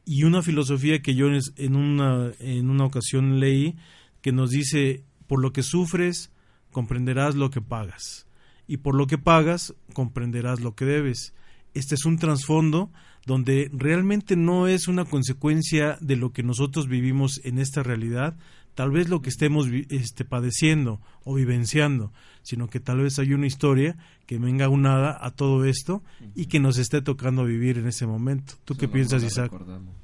y 0.05 0.25
una 0.25 0.43
filosofía 0.43 1.01
que 1.01 1.15
yo 1.15 1.29
en 1.29 1.77
una, 1.77 2.33
en 2.39 2.71
una 2.71 2.85
ocasión 2.85 3.41
leí 3.41 3.77
que 4.21 4.33
nos 4.33 4.51
dice, 4.51 5.05
por 5.27 5.41
lo 5.41 5.53
que 5.53 5.63
sufres, 5.63 6.31
comprenderás 6.73 7.35
lo 7.35 7.51
que 7.51 7.61
pagas, 7.61 8.27
y 8.67 8.79
por 8.79 8.95
lo 8.95 9.07
que 9.07 9.19
pagas, 9.19 9.75
comprenderás 9.93 10.61
lo 10.61 10.75
que 10.75 10.85
debes. 10.85 11.35
Este 11.75 11.97
es 11.97 12.05
un 12.05 12.19
trasfondo 12.19 12.91
donde 13.27 13.71
realmente 13.73 14.37
no 14.37 14.69
es 14.69 14.89
una 14.89 15.05
consecuencia 15.05 15.97
de 16.01 16.17
lo 16.17 16.33
que 16.33 16.43
nosotros 16.43 16.89
vivimos 16.89 17.41
en 17.45 17.59
esta 17.59 17.83
realidad, 17.83 18.37
tal 18.75 18.91
vez 18.91 19.09
lo 19.09 19.23
que 19.23 19.31
estemos 19.31 19.69
este, 19.91 20.25
padeciendo 20.25 21.01
o 21.25 21.35
vivenciando, 21.35 22.13
sino 22.43 22.69
que 22.69 22.81
tal 22.81 23.01
vez 23.01 23.19
hay 23.19 23.33
una 23.33 23.47
historia 23.47 23.97
que 24.27 24.39
venga 24.39 24.69
unada 24.69 25.19
a 25.21 25.31
todo 25.31 25.65
esto 25.65 26.03
y 26.35 26.47
que 26.47 26.61
nos 26.61 26.79
esté 26.79 27.01
tocando 27.03 27.45
vivir 27.45 27.79
en 27.79 27.87
ese 27.87 28.07
momento. 28.07 28.55
¿Tú 28.65 28.77
qué 28.77 28.89
piensas, 28.89 29.23
Isaac? 29.23 29.53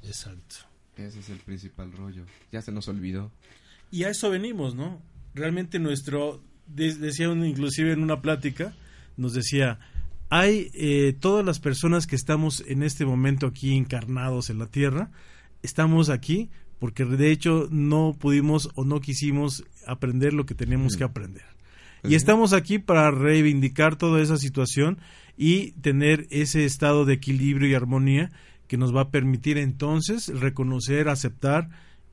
Exacto. 0.03 0.55
Ese 0.97 1.19
es 1.19 1.29
el 1.29 1.39
principal 1.39 1.91
rollo. 1.91 2.25
Ya 2.51 2.61
se 2.61 2.71
nos 2.71 2.87
olvidó. 2.87 3.31
Y 3.91 4.03
a 4.03 4.09
eso 4.09 4.29
venimos, 4.29 4.75
¿no? 4.75 5.01
Realmente 5.33 5.79
nuestro, 5.79 6.41
decía 6.67 7.29
uno 7.29 7.45
inclusive 7.45 7.91
en 7.91 8.03
una 8.03 8.21
plática, 8.21 8.73
nos 9.17 9.33
decía, 9.33 9.79
hay 10.31 10.71
eh, 10.73 11.13
todas 11.19 11.45
las 11.45 11.59
personas 11.59 12.07
que 12.07 12.15
estamos 12.15 12.63
en 12.65 12.83
este 12.83 13.05
momento 13.05 13.47
aquí 13.47 13.75
encarnados 13.75 14.49
en 14.49 14.59
la 14.59 14.67
Tierra, 14.67 15.11
estamos 15.61 16.09
aquí 16.09 16.49
porque 16.79 17.03
de 17.03 17.31
hecho 17.31 17.67
no 17.69 18.15
pudimos 18.17 18.69
o 18.75 18.85
no 18.85 19.01
quisimos 19.01 19.65
aprender 19.85 20.31
lo 20.31 20.45
que 20.45 20.55
teníamos 20.55 20.95
que 20.95 21.03
aprender. 21.03 21.43
Pues 22.01 22.13
y 22.13 22.15
estamos 22.15 22.53
aquí 22.53 22.79
para 22.79 23.11
reivindicar 23.11 23.97
toda 23.97 24.21
esa 24.21 24.37
situación 24.37 24.99
y 25.35 25.73
tener 25.73 26.27
ese 26.31 26.63
estado 26.63 27.03
de 27.03 27.15
equilibrio 27.15 27.67
y 27.67 27.75
armonía 27.75 28.31
que 28.69 28.77
nos 28.77 28.95
va 28.95 29.01
a 29.01 29.11
permitir 29.11 29.57
entonces 29.57 30.29
reconocer, 30.39 31.09
aceptar 31.09 31.69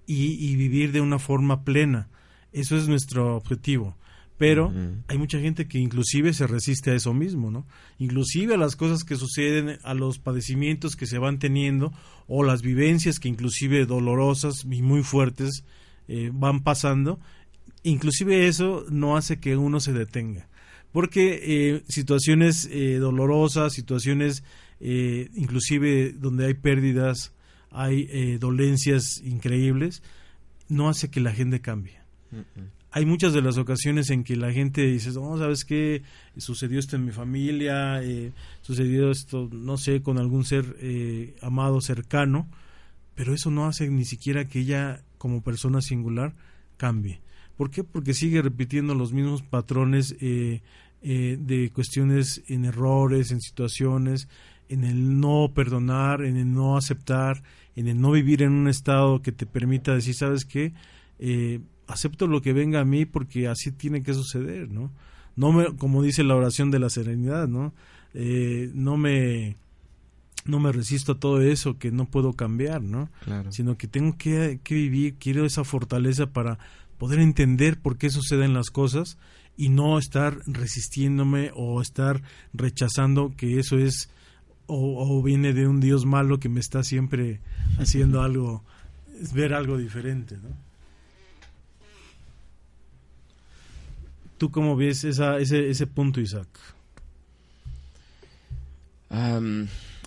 y, 0.08 0.32
y 0.44 0.56
vivir 0.56 0.90
de 0.90 1.00
una 1.00 1.20
forma 1.20 1.62
plena. 1.62 2.08
Eso 2.52 2.76
es 2.76 2.88
nuestro 2.88 3.36
objetivo 3.36 3.96
pero 4.38 4.72
hay 5.08 5.18
mucha 5.18 5.40
gente 5.40 5.66
que 5.66 5.78
inclusive 5.78 6.32
se 6.32 6.46
resiste 6.46 6.92
a 6.92 6.94
eso 6.94 7.12
mismo, 7.12 7.50
¿no? 7.50 7.66
Inclusive 7.98 8.54
a 8.54 8.56
las 8.56 8.76
cosas 8.76 9.02
que 9.02 9.16
suceden, 9.16 9.78
a 9.82 9.94
los 9.94 10.20
padecimientos 10.20 10.94
que 10.94 11.06
se 11.06 11.18
van 11.18 11.40
teniendo 11.40 11.92
o 12.28 12.44
las 12.44 12.62
vivencias 12.62 13.18
que 13.18 13.28
inclusive 13.28 13.84
dolorosas 13.84 14.64
y 14.64 14.80
muy 14.80 15.02
fuertes 15.02 15.64
eh, 16.06 16.30
van 16.32 16.62
pasando, 16.62 17.18
inclusive 17.82 18.46
eso 18.46 18.86
no 18.90 19.16
hace 19.16 19.40
que 19.40 19.56
uno 19.56 19.80
se 19.80 19.92
detenga, 19.92 20.48
porque 20.92 21.40
eh, 21.42 21.82
situaciones 21.88 22.68
eh, 22.70 22.98
dolorosas, 22.98 23.72
situaciones 23.72 24.44
inclusive 24.80 26.12
donde 26.12 26.46
hay 26.46 26.54
pérdidas, 26.54 27.32
hay 27.72 28.38
dolencias 28.38 29.20
increíbles, 29.24 30.04
no 30.68 30.88
hace 30.88 31.10
que 31.10 31.18
la 31.18 31.32
gente 31.32 31.60
cambie 31.60 31.98
hay 32.90 33.04
muchas 33.04 33.34
de 33.34 33.42
las 33.42 33.58
ocasiones 33.58 34.08
en 34.10 34.24
que 34.24 34.36
la 34.36 34.52
gente 34.52 34.82
dice, 34.82 35.10
no, 35.12 35.36
¿sabes 35.36 35.64
qué? 35.64 36.02
Sucedió 36.36 36.78
esto 36.78 36.96
en 36.96 37.04
mi 37.04 37.12
familia, 37.12 38.02
eh, 38.02 38.32
sucedió 38.62 39.10
esto, 39.10 39.48
no 39.52 39.76
sé, 39.76 40.00
con 40.00 40.18
algún 40.18 40.44
ser 40.44 40.76
eh, 40.80 41.36
amado 41.42 41.80
cercano, 41.82 42.48
pero 43.14 43.34
eso 43.34 43.50
no 43.50 43.66
hace 43.66 43.88
ni 43.90 44.04
siquiera 44.04 44.46
que 44.46 44.60
ella, 44.60 45.02
como 45.18 45.42
persona 45.42 45.82
singular, 45.82 46.34
cambie. 46.78 47.20
¿Por 47.56 47.70
qué? 47.70 47.84
Porque 47.84 48.14
sigue 48.14 48.40
repitiendo 48.40 48.94
los 48.94 49.12
mismos 49.12 49.42
patrones 49.42 50.16
eh, 50.20 50.62
de 51.02 51.70
cuestiones 51.74 52.42
en 52.48 52.64
errores, 52.64 53.32
en 53.32 53.40
situaciones, 53.40 54.28
en 54.70 54.84
el 54.84 55.20
no 55.20 55.50
perdonar, 55.54 56.22
en 56.22 56.36
el 56.36 56.52
no 56.52 56.76
aceptar, 56.76 57.42
en 57.76 57.88
el 57.88 58.00
no 58.00 58.12
vivir 58.12 58.42
en 58.42 58.52
un 58.52 58.68
estado 58.68 59.20
que 59.20 59.32
te 59.32 59.44
permita 59.44 59.94
decir, 59.94 60.14
¿sabes 60.14 60.44
qué? 60.44 60.72
Acepto 61.88 62.28
lo 62.28 62.40
que 62.40 62.52
venga 62.52 62.80
a 62.80 62.84
mí 62.84 63.04
porque 63.04 63.48
así 63.48 63.72
tiene 63.72 64.02
que 64.02 64.14
suceder, 64.14 64.70
¿no? 64.70 64.92
No 65.34 65.52
me, 65.52 65.76
como 65.76 66.02
dice 66.02 66.22
la 66.22 66.36
oración 66.36 66.70
de 66.70 66.78
la 66.78 66.90
serenidad, 66.90 67.48
¿no? 67.48 67.72
Eh, 68.14 68.70
no 68.74 68.96
me 68.96 69.56
no 70.44 70.60
me 70.60 70.72
resisto 70.72 71.12
a 71.12 71.20
todo 71.20 71.42
eso 71.42 71.78
que 71.78 71.90
no 71.90 72.06
puedo 72.06 72.32
cambiar, 72.32 72.82
¿no? 72.82 73.10
Sino 73.50 73.76
que 73.76 73.86
tengo 73.86 74.16
que, 74.16 74.60
que, 74.64 74.74
vivir, 74.74 75.16
quiero 75.18 75.44
esa 75.44 75.62
fortaleza 75.62 76.26
para 76.26 76.58
poder 76.96 77.20
entender 77.20 77.78
por 77.78 77.98
qué 77.98 78.08
suceden 78.08 78.54
las 78.54 78.70
cosas 78.70 79.18
y 79.56 79.68
no 79.68 79.98
estar 79.98 80.38
resistiéndome 80.46 81.50
o 81.54 81.82
estar 81.82 82.22
rechazando 82.54 83.34
que 83.36 83.58
eso 83.58 83.76
es 83.78 84.08
o, 84.66 85.18
o 85.18 85.22
viene 85.22 85.52
de 85.52 85.66
un 85.66 85.80
Dios 85.80 86.06
malo 86.06 86.40
que 86.40 86.48
me 86.48 86.60
está 86.60 86.82
siempre 86.82 87.40
haciendo 87.78 88.22
algo, 88.22 88.64
ver 89.34 89.52
algo 89.52 89.76
diferente, 89.76 90.36
¿no? 90.36 90.67
¿Tú 94.38 94.50
cómo 94.50 94.76
ves 94.76 95.04
esa, 95.04 95.38
ese, 95.38 95.68
ese 95.68 95.86
punto, 95.86 96.20
Isaac? 96.20 96.48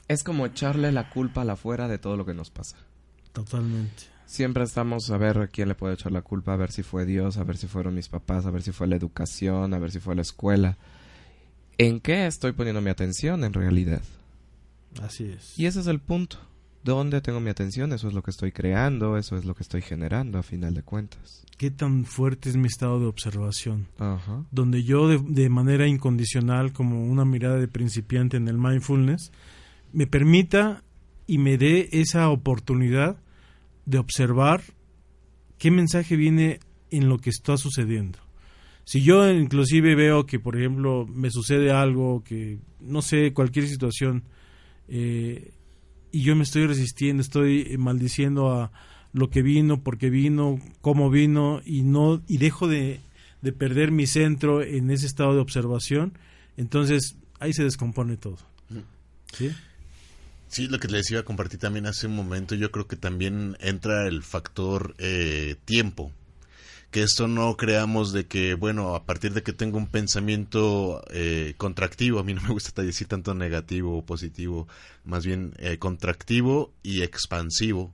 es 0.07 0.23
como 0.23 0.45
echarle 0.45 0.91
la 0.91 1.09
culpa 1.09 1.41
a 1.41 1.45
la 1.45 1.55
fuera 1.55 1.87
de 1.87 1.97
todo 1.97 2.15
lo 2.15 2.25
que 2.25 2.33
nos 2.33 2.49
pasa. 2.49 2.77
Totalmente. 3.33 4.03
Siempre 4.25 4.63
estamos 4.63 5.09
a 5.09 5.17
ver 5.17 5.39
a 5.39 5.47
quién 5.47 5.67
le 5.67 5.75
puede 5.75 5.95
echar 5.95 6.11
la 6.11 6.21
culpa, 6.21 6.53
a 6.53 6.55
ver 6.55 6.71
si 6.71 6.83
fue 6.83 7.05
Dios, 7.05 7.37
a 7.37 7.43
ver 7.43 7.57
si 7.57 7.67
fueron 7.67 7.95
mis 7.95 8.07
papás, 8.07 8.45
a 8.45 8.51
ver 8.51 8.61
si 8.61 8.71
fue 8.71 8.87
la 8.87 8.95
educación, 8.95 9.73
a 9.73 9.79
ver 9.79 9.91
si 9.91 9.99
fue 9.99 10.15
la 10.15 10.21
escuela. 10.21 10.77
¿En 11.77 11.99
qué 11.99 12.27
estoy 12.27 12.53
poniendo 12.53 12.79
mi 12.79 12.89
atención 12.89 13.43
en 13.43 13.53
realidad? 13.53 14.01
Así 15.01 15.25
es. 15.25 15.57
Y 15.57 15.65
ese 15.65 15.81
es 15.81 15.87
el 15.87 15.99
punto. 15.99 16.37
¿Dónde 16.83 17.21
tengo 17.21 17.39
mi 17.39 17.49
atención? 17.49 17.93
Eso 17.93 18.07
es 18.07 18.13
lo 18.13 18.23
que 18.23 18.31
estoy 18.31 18.51
creando, 18.51 19.17
eso 19.17 19.37
es 19.37 19.45
lo 19.45 19.53
que 19.53 19.61
estoy 19.61 19.81
generando 19.81 20.39
a 20.39 20.43
final 20.43 20.73
de 20.73 20.81
cuentas. 20.81 21.45
¿Qué 21.57 21.69
tan 21.69 22.05
fuerte 22.05 22.49
es 22.49 22.57
mi 22.57 22.67
estado 22.67 22.99
de 22.99 23.05
observación? 23.05 23.87
Donde 24.49 24.83
yo 24.83 25.07
de, 25.07 25.49
manera 25.49 25.87
incondicional, 25.87 26.73
como 26.73 27.03
una 27.03 27.23
mirada 27.23 27.57
de 27.57 27.67
principiante 27.67 28.37
en 28.37 28.47
el 28.47 28.57
mindfulness, 28.57 29.31
me 29.93 30.07
permita 30.07 30.83
y 31.27 31.37
me 31.37 31.59
dé 31.59 31.87
esa 31.91 32.29
oportunidad 32.29 33.17
de 33.85 33.99
observar 33.99 34.63
qué 35.59 35.69
mensaje 35.69 36.15
viene 36.15 36.59
en 36.89 37.09
lo 37.09 37.19
que 37.19 37.29
está 37.29 37.57
sucediendo. 37.57 38.17
Si 38.83 39.03
yo 39.03 39.29
inclusive 39.29 39.93
veo 39.93 40.25
que, 40.25 40.39
por 40.39 40.57
ejemplo, 40.57 41.05
me 41.05 41.29
sucede 41.29 41.71
algo, 41.71 42.23
que 42.23 42.57
no 42.79 43.03
sé, 43.03 43.33
cualquier 43.33 43.67
situación, 43.67 44.23
eh, 44.87 45.51
y 46.11 46.23
yo 46.23 46.35
me 46.35 46.43
estoy 46.43 46.67
resistiendo, 46.67 47.21
estoy 47.21 47.67
eh, 47.69 47.77
maldiciendo 47.77 48.51
a 48.51 48.71
lo 49.13 49.29
que 49.29 49.41
vino, 49.41 49.81
porque 49.81 50.09
vino, 50.09 50.59
cómo 50.81 51.09
vino 51.09 51.61
y 51.65 51.81
no 51.81 52.21
y 52.27 52.37
dejo 52.37 52.67
de, 52.67 53.01
de 53.41 53.51
perder 53.51 53.91
mi 53.91 54.07
centro 54.07 54.61
en 54.61 54.89
ese 54.91 55.05
estado 55.05 55.33
de 55.33 55.41
observación, 55.41 56.17
entonces 56.57 57.15
ahí 57.39 57.53
se 57.53 57.63
descompone 57.63 58.17
todo. 58.17 58.37
¿Sí? 59.33 59.51
Sí, 60.47 60.67
lo 60.67 60.79
que 60.79 60.89
les 60.89 61.09
iba 61.09 61.21
a 61.21 61.23
compartir 61.23 61.59
también 61.59 61.85
hace 61.85 62.07
un 62.07 62.15
momento, 62.15 62.55
yo 62.55 62.71
creo 62.71 62.85
que 62.85 62.97
también 62.97 63.55
entra 63.61 64.07
el 64.07 64.21
factor 64.21 64.95
eh, 64.97 65.55
tiempo. 65.63 66.11
Que 66.91 67.03
esto 67.03 67.27
no 67.27 67.55
creamos 67.55 68.11
de 68.11 68.27
que, 68.27 68.53
bueno, 68.53 68.95
a 68.95 69.05
partir 69.05 69.33
de 69.33 69.43
que 69.43 69.53
tengo 69.53 69.77
un 69.77 69.87
pensamiento 69.87 71.03
eh, 71.09 71.53
contractivo, 71.57 72.19
a 72.19 72.23
mí 72.23 72.33
no 72.33 72.41
me 72.41 72.49
gusta 72.49 72.81
decir 72.81 73.07
tanto 73.07 73.33
negativo 73.33 73.97
o 73.97 74.05
positivo, 74.05 74.67
más 75.05 75.25
bien 75.25 75.53
eh, 75.57 75.77
contractivo 75.77 76.73
y 76.83 77.01
expansivo. 77.01 77.93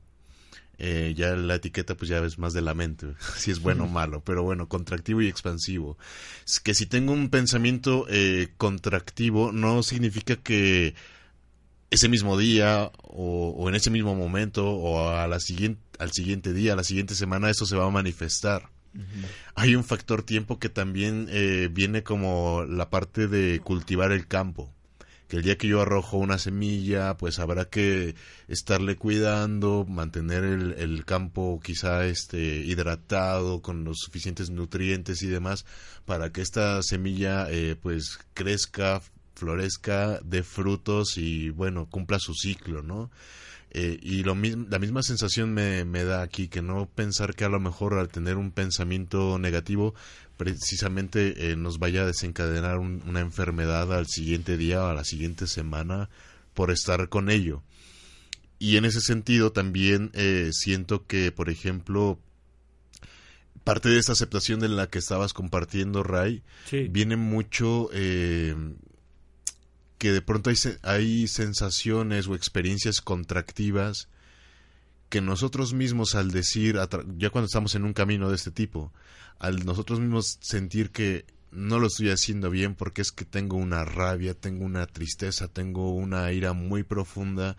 Eh, 0.80 1.16
ya 1.18 1.36
la 1.36 1.56
etiqueta 1.56 1.96
pues 1.96 2.08
ya 2.08 2.20
es 2.20 2.38
más 2.38 2.54
de 2.54 2.62
la 2.62 2.76
mente, 2.76 3.08
si 3.38 3.50
es 3.52 3.60
bueno 3.62 3.86
o 3.86 3.88
malo, 3.88 4.22
pero 4.24 4.44
bueno, 4.44 4.68
contractivo 4.68 5.22
y 5.22 5.28
expansivo. 5.28 5.98
Es 6.46 6.60
que 6.60 6.74
si 6.74 6.86
tengo 6.86 7.14
un 7.14 7.30
pensamiento 7.30 8.06
eh, 8.10 8.50
contractivo 8.58 9.52
no 9.52 9.82
significa 9.84 10.36
que 10.36 10.96
ese 11.90 12.10
mismo 12.10 12.38
día 12.38 12.92
o, 13.02 13.56
o, 13.58 13.70
en 13.70 13.76
ese 13.76 13.90
mismo 13.90 14.14
momento 14.16 14.70
o 14.70 15.10
a 15.10 15.28
la 15.28 15.40
siguiente, 15.40 15.82
al 16.00 16.12
siguiente 16.12 16.54
día, 16.54 16.74
a 16.74 16.76
la 16.76 16.84
siguiente 16.84 17.16
semana, 17.16 17.50
eso 17.50 17.66
se 17.66 17.76
va 17.76 17.86
a 17.86 17.90
manifestar. 17.90 18.70
Hay 19.56 19.76
un 19.76 19.84
factor 19.84 20.24
tiempo 20.24 20.60
que 20.60 20.70
también 20.70 21.28
eh, 21.30 21.70
viene 21.72 22.04
como 22.04 22.66
la 22.66 22.90
parte 22.90 23.28
de 23.28 23.60
cultivar 23.60 24.12
el 24.12 24.28
campo. 24.28 24.74
Que 25.28 25.36
el 25.36 25.44
día 25.44 25.58
que 25.58 25.68
yo 25.68 25.82
arrojo 25.82 26.18
una 26.18 26.38
semilla, 26.38 27.18
pues 27.18 27.40
habrá 27.40 27.66
que 27.66 28.16
estarle 28.48 28.96
cuidando, 28.96 29.86
mantener 29.86 30.46
el, 30.46 30.74
el 30.78 31.04
campo 31.04 31.60
quizá 31.62 32.06
este 32.06 32.40
hidratado 32.40 33.62
con 33.62 33.84
los 33.84 33.98
suficientes 34.00 34.50
nutrientes 34.50 35.22
y 35.24 35.28
demás 35.28 35.66
para 36.08 36.32
que 36.32 36.42
esta 36.42 36.82
semilla 36.82 37.52
eh, 37.52 37.76
pues 37.76 38.20
crezca, 38.34 39.02
florezca, 39.36 40.22
dé 40.24 40.42
frutos 40.42 41.18
y 41.18 41.50
bueno, 41.50 41.90
cumpla 41.90 42.18
su 42.18 42.34
ciclo, 42.34 42.82
¿no? 42.82 43.12
Eh, 43.72 44.00
y 44.02 44.24
lo 44.24 44.34
la 44.36 44.80
misma 44.80 45.04
sensación 45.04 45.54
me, 45.54 45.84
me, 45.86 46.04
da 46.04 46.22
aquí, 46.22 46.48
que 46.48 46.62
no 46.62 46.88
pensar 46.88 47.36
que 47.36 47.44
a 47.44 47.50
lo 47.50 47.60
mejor 47.60 47.96
al 47.96 48.08
tener 48.08 48.38
un 48.38 48.52
pensamiento 48.52 49.38
negativo 49.40 49.94
precisamente 50.38 51.52
eh, 51.52 51.56
nos 51.56 51.80
vaya 51.80 52.04
a 52.04 52.06
desencadenar 52.06 52.78
un, 52.78 53.04
una 53.08 53.20
enfermedad 53.20 53.94
al 53.94 54.08
siguiente 54.08 54.56
día 54.56 54.84
o 54.84 54.88
a 54.88 54.94
la 54.94 55.04
siguiente 55.04 55.48
semana 55.48 56.10
por 56.54 56.72
estar 56.72 57.10
con 57.10 57.30
ello. 57.30 57.62
Y 58.60 58.78
en 58.78 58.86
ese 58.86 59.02
sentido 59.02 59.52
también 59.52 60.12
eh, 60.14 60.50
siento 60.52 61.06
que, 61.06 61.32
por 61.32 61.50
ejemplo, 61.50 62.20
parte 63.64 63.90
de 63.90 64.00
esta 64.00 64.14
aceptación 64.14 64.60
de 64.60 64.70
la 64.70 64.88
que 64.88 64.98
estabas 64.98 65.34
compartiendo, 65.34 66.02
Ray, 66.02 66.42
sí. 66.66 66.88
viene 66.90 67.18
mucho 67.18 67.90
eh, 67.94 68.56
que 69.98 70.12
de 70.12 70.22
pronto 70.22 70.50
hay, 70.50 70.58
hay 70.84 71.28
sensaciones 71.28 72.28
o 72.28 72.36
experiencias 72.36 73.02
contractivas 73.02 74.10
que 75.10 75.22
nosotros 75.22 75.74
mismos 75.74 76.16
al 76.16 76.32
decir, 76.32 76.78
ya 77.18 77.30
cuando 77.30 77.46
estamos 77.46 77.76
en 77.76 77.86
un 77.86 77.94
camino 77.94 78.30
de 78.30 78.36
este 78.36 78.52
tipo, 78.52 78.92
al 79.40 79.66
nosotros 79.66 80.00
mismos 80.00 80.38
sentir 80.42 80.92
que 80.92 81.26
no 81.52 81.80
lo 81.80 81.88
estoy 81.88 82.10
haciendo 82.10 82.50
bien 82.50 82.76
porque 82.76 83.02
es 83.02 83.12
que 83.12 83.26
tengo 83.26 83.56
una 83.56 83.86
rabia, 83.86 84.34
tengo 84.34 84.66
una 84.66 84.86
tristeza, 84.86 85.48
tengo 85.48 85.94
una 85.94 86.32
ira 86.32 86.54
muy 86.54 86.84
profunda 86.84 87.56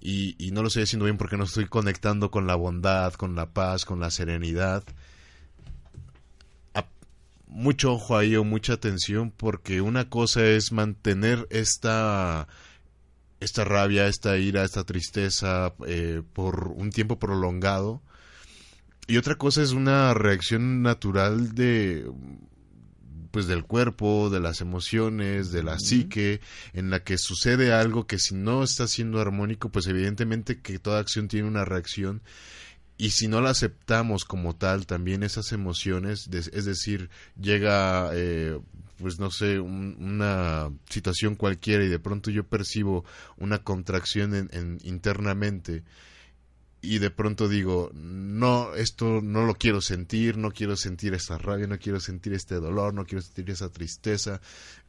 y, 0.00 0.34
y 0.44 0.50
no 0.50 0.62
lo 0.62 0.68
estoy 0.68 0.82
haciendo 0.82 1.04
bien 1.04 1.16
porque 1.16 1.36
no 1.36 1.44
estoy 1.44 1.66
conectando 1.66 2.30
con 2.30 2.46
la 2.46 2.56
bondad, 2.56 3.14
con 3.14 3.36
la 3.36 3.50
paz, 3.50 3.84
con 3.84 4.00
la 4.00 4.10
serenidad. 4.10 4.82
Mucho 7.50 7.94
ojo 7.94 8.16
ahí 8.16 8.36
o 8.36 8.44
mucha 8.44 8.74
atención 8.74 9.32
porque 9.36 9.80
una 9.80 10.08
cosa 10.08 10.46
es 10.46 10.72
mantener 10.72 11.46
esta 11.50 12.46
esta 13.40 13.64
rabia, 13.64 14.06
esta 14.06 14.36
ira, 14.38 14.64
esta 14.64 14.84
tristeza 14.84 15.74
eh, 15.86 16.22
por 16.32 16.68
un 16.68 16.90
tiempo 16.90 17.18
prolongado. 17.18 18.02
Y 19.06 19.16
otra 19.16 19.34
cosa 19.36 19.62
es 19.62 19.72
una 19.72 20.14
reacción 20.14 20.82
natural 20.82 21.54
de 21.54 22.08
pues 23.30 23.46
del 23.46 23.64
cuerpo, 23.64 24.28
de 24.30 24.40
las 24.40 24.60
emociones, 24.60 25.52
de 25.52 25.62
la 25.62 25.72
uh 25.72 25.76
-huh. 25.76 25.80
psique, 25.80 26.40
en 26.72 26.90
la 26.90 27.04
que 27.04 27.16
sucede 27.16 27.72
algo 27.72 28.06
que 28.06 28.18
si 28.18 28.34
no 28.34 28.62
está 28.64 28.88
siendo 28.88 29.20
armónico, 29.20 29.70
pues 29.70 29.86
evidentemente 29.86 30.60
que 30.60 30.78
toda 30.78 31.00
acción 31.00 31.28
tiene 31.28 31.46
una 31.48 31.64
reacción 31.64 32.22
y 33.00 33.12
si 33.12 33.28
no 33.28 33.40
la 33.40 33.48
aceptamos 33.48 34.26
como 34.26 34.56
tal, 34.56 34.84
también 34.84 35.22
esas 35.22 35.52
emociones, 35.52 36.28
es 36.30 36.66
decir, 36.66 37.08
llega, 37.40 38.10
eh, 38.12 38.60
pues 38.98 39.18
no 39.18 39.30
sé, 39.30 39.58
un, 39.58 39.96
una 39.98 40.70
situación 40.90 41.34
cualquiera 41.34 41.82
y 41.82 41.88
de 41.88 41.98
pronto 41.98 42.30
yo 42.30 42.44
percibo 42.44 43.06
una 43.38 43.56
contracción 43.64 44.34
en, 44.34 44.50
en, 44.52 44.78
internamente 44.84 45.82
y 46.82 46.98
de 46.98 47.10
pronto 47.10 47.48
digo, 47.48 47.90
no, 47.94 48.74
esto 48.74 49.22
no 49.22 49.46
lo 49.46 49.54
quiero 49.54 49.80
sentir, 49.80 50.36
no 50.36 50.50
quiero 50.50 50.76
sentir 50.76 51.14
esta 51.14 51.38
rabia, 51.38 51.66
no 51.66 51.78
quiero 51.78 52.00
sentir 52.00 52.34
este 52.34 52.56
dolor, 52.56 52.92
no 52.92 53.06
quiero 53.06 53.22
sentir 53.22 53.48
esa 53.48 53.70
tristeza. 53.70 54.42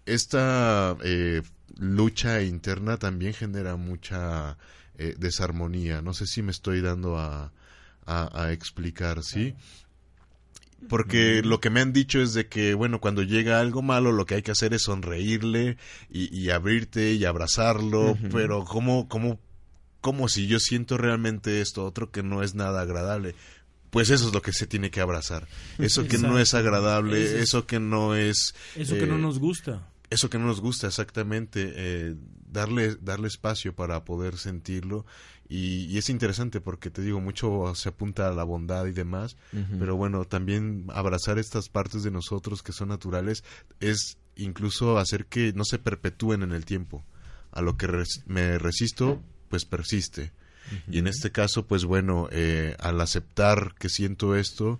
Esta 0.05 0.97
eh, 1.01 1.43
lucha 1.77 2.41
interna 2.41 2.97
también 2.97 3.33
genera 3.33 3.77
mucha 3.77 4.57
eh, 4.97 5.15
desarmonía. 5.17 6.01
No 6.01 6.13
sé 6.13 6.27
si 6.27 6.41
me 6.41 6.51
estoy 6.51 6.81
dando 6.81 7.17
a, 7.17 7.53
a, 8.05 8.43
a 8.43 8.51
explicar, 8.51 9.23
¿sí? 9.23 9.55
Porque 10.89 11.43
lo 11.43 11.59
que 11.59 11.69
me 11.69 11.79
han 11.79 11.93
dicho 11.93 12.21
es 12.21 12.33
de 12.33 12.47
que, 12.47 12.73
bueno, 12.73 12.99
cuando 12.99 13.21
llega 13.21 13.59
algo 13.59 13.81
malo, 13.83 14.11
lo 14.11 14.25
que 14.25 14.35
hay 14.35 14.41
que 14.41 14.51
hacer 14.51 14.73
es 14.73 14.83
sonreírle 14.83 15.77
y, 16.09 16.35
y 16.35 16.49
abrirte 16.49 17.13
y 17.13 17.23
abrazarlo, 17.25 18.11
uh 18.11 18.15
-huh. 18.15 18.29
pero 18.31 18.65
¿cómo, 18.65 19.07
cómo, 19.07 19.39
cómo 20.01 20.27
si 20.27 20.47
yo 20.47 20.59
siento 20.59 20.97
realmente 20.97 21.61
esto 21.61 21.85
otro 21.85 22.09
que 22.11 22.23
no 22.23 22.41
es 22.41 22.55
nada 22.55 22.81
agradable? 22.81 23.35
Pues 23.91 24.09
eso 24.09 24.27
es 24.27 24.33
lo 24.33 24.41
que 24.41 24.53
se 24.53 24.65
tiene 24.65 24.89
que 24.89 25.01
abrazar. 25.01 25.47
Eso 25.77 26.07
que 26.07 26.17
no 26.17 26.39
es 26.39 26.53
agradable, 26.55 27.25
eso, 27.25 27.37
eso 27.37 27.67
que 27.67 27.79
no 27.79 28.15
es... 28.15 28.55
Eso 28.75 28.95
eh, 28.95 28.99
que 28.99 29.05
no 29.05 29.17
nos 29.19 29.37
gusta. 29.37 29.87
Eso 30.09 30.29
que 30.29 30.39
no 30.39 30.47
nos 30.47 30.61
gusta, 30.61 30.87
exactamente. 30.87 31.73
Eh, 31.75 32.15
darle, 32.51 32.95
darle 33.01 33.27
espacio 33.27 33.73
para 33.73 34.03
poder 34.05 34.37
sentirlo 34.37 35.05
y, 35.49 35.85
y, 35.85 35.97
es 35.97 36.09
interesante 36.09 36.61
porque 36.61 36.89
te 36.89 37.01
digo, 37.01 37.19
mucho 37.19 37.73
se 37.75 37.89
apunta 37.89 38.29
a 38.29 38.33
la 38.33 38.45
bondad 38.45 38.85
y 38.85 38.93
demás, 38.93 39.35
uh 39.51 39.57
-huh. 39.57 39.79
pero 39.79 39.97
bueno, 39.97 40.23
también 40.23 40.85
abrazar 40.93 41.39
estas 41.39 41.67
partes 41.67 42.03
de 42.03 42.11
nosotros 42.11 42.63
que 42.63 42.71
son 42.71 42.87
naturales 42.87 43.43
es 43.81 44.17
incluso 44.37 44.97
hacer 44.97 45.25
que 45.25 45.51
no 45.53 45.65
se 45.65 45.77
perpetúen 45.77 46.43
en 46.43 46.53
el 46.53 46.63
tiempo. 46.63 47.03
A 47.51 47.61
lo 47.61 47.75
que 47.75 47.87
res 47.87 48.23
me 48.27 48.57
resisto, 48.59 49.21
pues 49.49 49.65
persiste. 49.65 50.31
Uh 50.31 50.75
-huh. 50.75 50.95
Y 50.95 50.99
en 50.99 51.07
este 51.07 51.33
caso, 51.33 51.65
pues 51.65 51.83
bueno, 51.83 52.29
eh, 52.31 52.77
al 52.79 53.01
aceptar 53.01 53.75
que 53.77 53.89
siento 53.89 54.37
esto, 54.37 54.79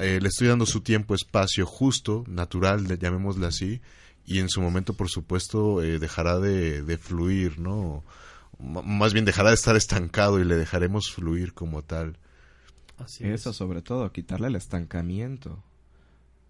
eh, 0.00 0.20
le 0.22 0.28
estoy 0.28 0.46
dando 0.46 0.64
su 0.64 0.80
tiempo, 0.82 1.16
espacio 1.16 1.66
justo, 1.66 2.24
natural, 2.28 2.86
llamémosle 2.98 3.46
así, 3.46 3.80
y 4.26 4.38
en 4.38 4.48
su 4.48 4.60
momento, 4.60 4.94
por 4.94 5.08
supuesto, 5.08 5.82
eh, 5.82 5.98
dejará 5.98 6.38
de, 6.38 6.82
de 6.82 6.98
fluir, 6.98 7.58
¿no? 7.58 8.04
más 8.58 9.12
bien 9.12 9.24
dejará 9.24 9.50
de 9.50 9.56
estar 9.56 9.76
estancado 9.76 10.40
y 10.40 10.44
le 10.44 10.56
dejaremos 10.56 11.10
fluir 11.10 11.54
como 11.54 11.82
tal. 11.82 12.18
Así 12.98 13.24
Eso 13.26 13.50
es. 13.50 13.56
sobre 13.56 13.82
todo, 13.82 14.10
quitarle 14.12 14.46
el 14.48 14.56
estancamiento, 14.56 15.62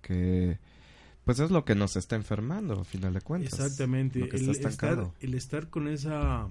que 0.03 0.59
pues 1.25 1.39
es 1.39 1.51
lo 1.51 1.65
que 1.65 1.75
nos 1.75 1.97
está 1.97 2.17
enfermando, 2.17 2.79
al 2.79 2.85
final 2.85 3.15
de 3.15 3.23
cuentas. 3.23 3.55
Exactamente, 3.55 4.19
lo 4.19 4.29
que 4.29 4.37
el, 4.37 4.51
está 4.51 4.69
estar, 4.69 5.11
el 5.21 5.35
estar 5.35 5.71
con 5.71 5.89
esa, 5.89 6.49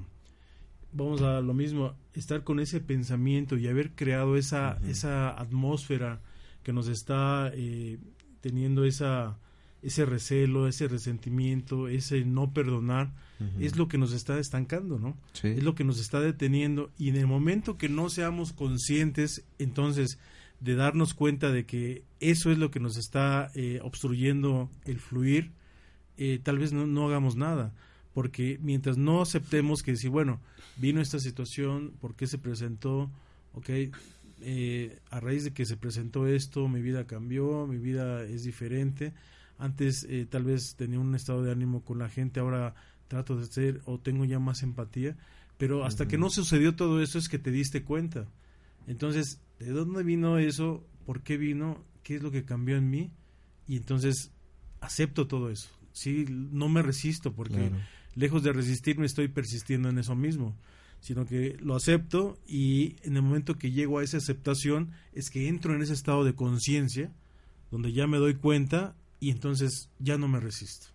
vamos 0.92 1.22
a 1.22 1.42
lo 1.42 1.54
mismo, 1.54 1.94
estar 2.16 2.44
con 2.44 2.60
ese 2.60 2.80
pensamiento 2.80 3.56
y 3.56 3.68
haber 3.68 3.92
creado 3.92 4.36
esa, 4.36 4.78
uh 4.80 4.84
-huh. 4.84 4.90
esa 4.90 5.30
atmósfera 5.30 6.22
que 6.64 6.74
nos 6.74 6.88
está 6.88 7.52
eh, 7.54 8.00
teniendo 8.42 8.84
esa 8.84 9.38
ese 9.84 10.06
recelo, 10.06 10.68
ese 10.68 10.88
resentimiento, 10.88 11.88
ese 11.88 12.26
no 12.26 12.54
perdonar, 12.54 13.14
uh 13.40 13.44
-huh. 13.44 13.62
es 13.66 13.76
lo 13.76 13.88
que 13.88 13.98
nos 13.98 14.14
está 14.14 14.40
estancando, 14.40 14.98
¿no? 14.98 15.18
Sí. 15.34 15.50
Es 15.50 15.64
lo 15.64 15.76
que 15.76 15.84
nos 15.84 16.00
está 16.00 16.20
deteniendo 16.22 16.92
y 16.98 17.10
en 17.10 17.18
el 17.18 17.28
momento 17.28 17.78
que 17.78 17.90
no 17.90 18.10
seamos 18.10 18.54
conscientes, 18.54 19.46
entonces, 19.60 20.18
de 20.60 20.76
darnos 20.76 21.14
cuenta 21.14 21.52
de 21.52 21.66
que 21.66 22.04
eso 22.22 22.50
es 22.50 22.58
lo 22.58 22.72
que 22.72 22.80
nos 22.80 22.98
está 22.98 23.52
eh, 23.54 23.80
obstruyendo 23.84 24.70
el 24.86 25.00
fluir, 25.00 25.52
eh, 26.18 26.40
tal 26.42 26.58
vez 26.58 26.72
no, 26.72 26.88
no, 26.88 27.08
hagamos 27.08 27.36
nada, 27.36 27.74
porque 28.14 28.60
mientras 28.62 28.98
no 28.98 29.22
aceptemos 29.22 29.84
que 29.84 29.92
decir, 29.92 30.10
bueno, 30.10 30.40
vino 30.78 31.02
esta 31.02 31.20
situación, 31.20 31.92
¿por 32.00 32.16
qué 32.16 32.28
se 32.28 32.38
presentó? 32.38 33.12
Ok, 33.54 33.70
eh, 34.42 35.00
a 35.10 35.20
raíz 35.20 35.44
de 35.44 35.52
que 35.52 35.66
se 35.66 35.76
presentó 35.76 36.28
esto, 36.28 36.68
mi 36.68 36.82
vida 36.82 37.06
cambió, 37.06 37.68
mi 37.68 37.78
vida 37.78 38.24
es 38.24 38.44
diferente, 38.44 39.14
antes 39.64 40.06
eh, 40.10 40.28
tal 40.30 40.44
vez 40.44 40.76
tenía 40.76 41.00
un 41.00 41.16
estado 41.16 41.42
de 41.42 41.52
ánimo 41.52 41.84
con 41.84 41.98
la 42.00 42.10
gente, 42.10 42.40
ahora 42.40 42.76
trato 43.08 43.38
de 43.38 43.46
ser 43.46 43.82
o 43.86 43.98
tengo 44.00 44.26
ya 44.26 44.40
más 44.40 44.62
empatía, 44.62 45.16
pero 45.58 45.86
hasta 45.86 46.08
que 46.08 46.18
no 46.18 46.30
sucedió 46.30 46.76
todo 46.76 47.02
eso 47.02 47.18
es 47.18 47.30
que 47.30 47.40
te 47.40 47.52
diste 47.52 47.84
cuenta. 47.84 48.28
Entonces, 48.88 49.40
¿de 49.60 49.70
dónde 49.72 50.04
vino 50.04 50.38
eso? 50.38 50.86
¿Por 51.06 51.22
qué 51.22 51.38
vino? 51.38 51.86
¿Qué 52.04 52.16
es 52.16 52.24
lo 52.24 52.32
que 52.32 52.44
cambió 52.44 52.76
en 52.76 52.90
mí? 52.90 53.12
Y 53.68 53.78
entonces 53.78 54.32
acepto 54.82 55.28
todo 55.28 55.50
eso. 55.50 55.70
Sí, 55.94 56.26
no 56.28 56.68
me 56.68 56.82
resisto 56.82 57.34
porque 57.34 57.70
Claro. 57.70 57.78
lejos 58.16 58.44
de 58.44 58.52
resistirme 58.52 59.06
estoy 59.06 59.30
persistiendo 59.30 59.88
en 59.90 59.98
eso 59.98 60.16
mismo, 60.16 60.58
sino 61.00 61.26
que 61.26 61.56
lo 61.62 61.76
acepto 61.76 62.38
y 62.46 62.98
en 63.04 63.16
el 63.16 63.22
momento 63.22 63.58
que 63.58 63.72
llego 63.72 64.00
a 64.00 64.04
esa 64.04 64.18
aceptación 64.18 64.92
es 65.14 65.30
que 65.30 65.48
entro 65.48 65.74
en 65.74 65.82
ese 65.82 65.94
estado 65.94 66.26
de 66.26 66.34
conciencia 66.34 67.14
donde 67.72 67.94
ya 67.94 68.08
me 68.08 68.18
doy 68.18 68.36
cuenta 68.36 68.96
y 69.24 69.30
entonces 69.32 69.90
ya 70.00 70.18
no 70.18 70.28
me 70.28 70.42
resisto. 70.42 70.88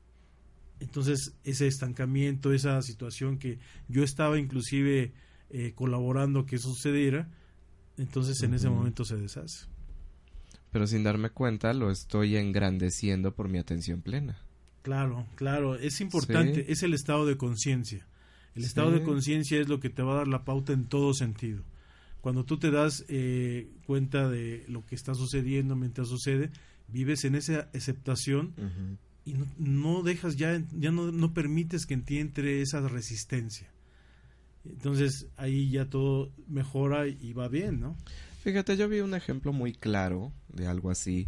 Entonces 0.81 1.33
ese 1.45 1.67
estancamiento, 1.67 2.53
esa 2.53 2.83
situación 2.83 3.39
que 3.39 3.59
yo 3.89 4.05
estaba 4.05 4.39
inclusive 4.39 5.15
eh, 5.49 5.73
colaborando 5.75 6.45
que 6.45 6.59
sucediera, 6.59 7.31
entonces 7.97 8.43
en 8.43 8.53
ese 8.53 8.69
momento 8.69 9.07
se 9.07 9.17
deshace. 9.17 9.67
Pero 10.71 10.87
sin 10.87 11.05
darme 11.05 11.31
cuenta, 11.31 11.73
lo 11.73 11.91
estoy 11.91 12.37
engrandeciendo 12.37 13.35
por 13.35 13.49
mi 13.49 13.57
atención 13.57 14.03
plena. 14.03 14.39
Claro, 14.83 15.27
claro, 15.35 15.77
es 15.77 16.03
importante, 16.03 16.67
Sí. 16.67 16.73
es 16.73 16.83
el 16.83 16.93
estado 16.93 17.25
de 17.25 17.39
conciencia. 17.39 18.07
El 18.55 18.65
estado 18.65 18.91
de 18.91 19.03
conciencia 19.03 19.59
es 19.59 19.69
lo 19.69 19.81
que 19.81 19.89
te 19.89 20.03
va 20.03 20.13
a 20.13 20.17
dar 20.19 20.29
la 20.29 20.45
pauta 20.45 20.75
en 20.75 20.85
todo 20.85 21.15
sentido. 21.15 21.63
Cuando 22.21 22.45
tú 22.45 22.59
te 22.59 22.71
das 22.71 23.07
eh, 23.09 23.71
cuenta 23.87 24.29
de 24.29 24.67
lo 24.69 24.85
que 24.85 24.97
está 24.97 25.15
sucediendo 25.15 25.77
mientras 25.77 26.09
sucede, 26.09 26.51
vives 26.89 27.25
en 27.25 27.35
esa 27.35 27.69
aceptación 27.75 28.55
y 29.25 29.35
no, 29.35 29.47
no 29.59 30.03
dejas 30.03 30.37
ya, 30.37 30.61
ya 30.79 30.91
no, 30.91 31.13
no 31.13 31.35
permites 31.35 31.87
que 31.87 31.95
en 31.95 32.03
ti 32.03 32.19
entre 32.19 32.63
esa 32.63 32.81
resistencia. 32.81 33.69
Entonces 34.65 35.27
ahí 35.37 35.71
ya 35.71 35.89
todo 35.89 36.31
mejora 36.49 37.07
y 37.07 37.33
va 37.33 37.49
bien, 37.49 37.81
¿no? 37.81 37.97
Fíjate, 38.43 38.77
yo 38.77 38.89
vi 38.89 39.01
un 39.01 39.15
ejemplo 39.15 39.53
muy 39.53 39.73
claro 39.73 40.33
de 40.49 40.67
algo 40.67 40.91
así. 40.91 41.27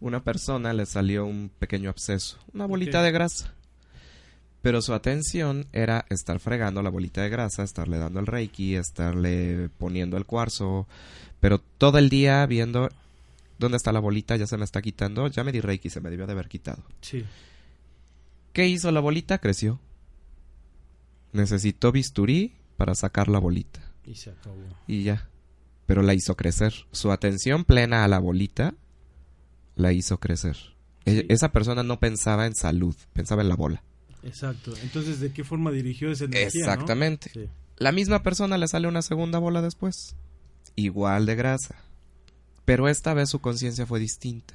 Una 0.00 0.22
persona 0.24 0.72
le 0.72 0.86
salió 0.86 1.26
un 1.26 1.50
pequeño 1.58 1.90
absceso, 1.90 2.38
una 2.52 2.66
bolita 2.66 3.02
de 3.02 3.12
grasa. 3.12 3.54
Pero 4.60 4.80
su 4.80 4.94
atención 4.94 5.66
era 5.72 6.06
estar 6.08 6.38
fregando 6.38 6.82
la 6.82 6.90
bolita 6.90 7.22
de 7.22 7.28
grasa, 7.28 7.64
estarle 7.64 7.98
dando 7.98 8.20
el 8.20 8.28
reiki, 8.28 8.76
estarle 8.76 9.70
poniendo 9.76 10.16
el 10.16 10.24
cuarzo, 10.24 10.86
pero 11.40 11.58
todo 11.58 11.98
el 11.98 12.08
día 12.08 12.46
viendo 12.46 12.88
dónde 13.62 13.76
está 13.76 13.92
la 13.92 14.00
bolita, 14.00 14.36
ya 14.36 14.46
se 14.46 14.56
me 14.58 14.64
está 14.64 14.82
quitando, 14.82 15.26
ya 15.28 15.42
me 15.44 15.52
di 15.52 15.60
reiki, 15.60 15.88
se 15.90 16.00
me 16.00 16.10
debió 16.10 16.26
de 16.26 16.32
haber 16.32 16.48
quitado. 16.48 16.82
Sí. 17.00 17.24
¿Qué 18.52 18.68
hizo 18.68 18.90
la 18.92 19.00
bolita? 19.00 19.38
Creció. 19.38 19.80
Necesitó 21.32 21.92
bisturí 21.92 22.54
para 22.76 22.94
sacar 22.94 23.28
la 23.28 23.38
bolita. 23.38 23.80
Y 24.04 24.14
se 24.16 24.30
acabó. 24.30 24.56
Y 24.86 25.04
ya. 25.04 25.28
Pero 25.86 26.02
la 26.02 26.14
hizo 26.14 26.36
crecer. 26.36 26.74
Su 26.92 27.10
atención 27.12 27.64
plena 27.64 28.04
a 28.04 28.08
la 28.08 28.18
bolita 28.18 28.74
la 29.76 29.92
hizo 29.92 30.18
crecer. 30.18 30.56
E- 31.04 31.20
Sí. 31.20 31.26
Esa 31.30 31.50
persona 31.52 31.82
no 31.82 31.98
pensaba 31.98 32.46
en 32.46 32.54
salud, 32.54 32.94
pensaba 33.12 33.42
en 33.42 33.48
la 33.48 33.56
bola. 33.56 33.82
Exacto. 34.22 34.72
Entonces, 34.82 35.18
¿de 35.20 35.32
qué 35.32 35.42
forma 35.44 35.70
dirigió 35.72 36.10
esa 36.12 36.24
energía? 36.26 36.64
no? 36.66 36.72
Exactamente. 36.72 37.30
Sí. 37.32 37.48
La 37.78 37.90
misma 37.90 38.22
persona 38.22 38.58
le 38.58 38.68
sale 38.68 38.86
una 38.86 39.02
segunda 39.02 39.38
bola 39.38 39.62
después. 39.62 40.14
Igual 40.76 41.26
de 41.26 41.34
grasa. 41.34 41.74
Pero 42.64 42.88
esta 42.88 43.14
vez 43.14 43.30
su 43.30 43.40
conciencia 43.40 43.86
fue 43.86 43.98
distinta. 44.00 44.54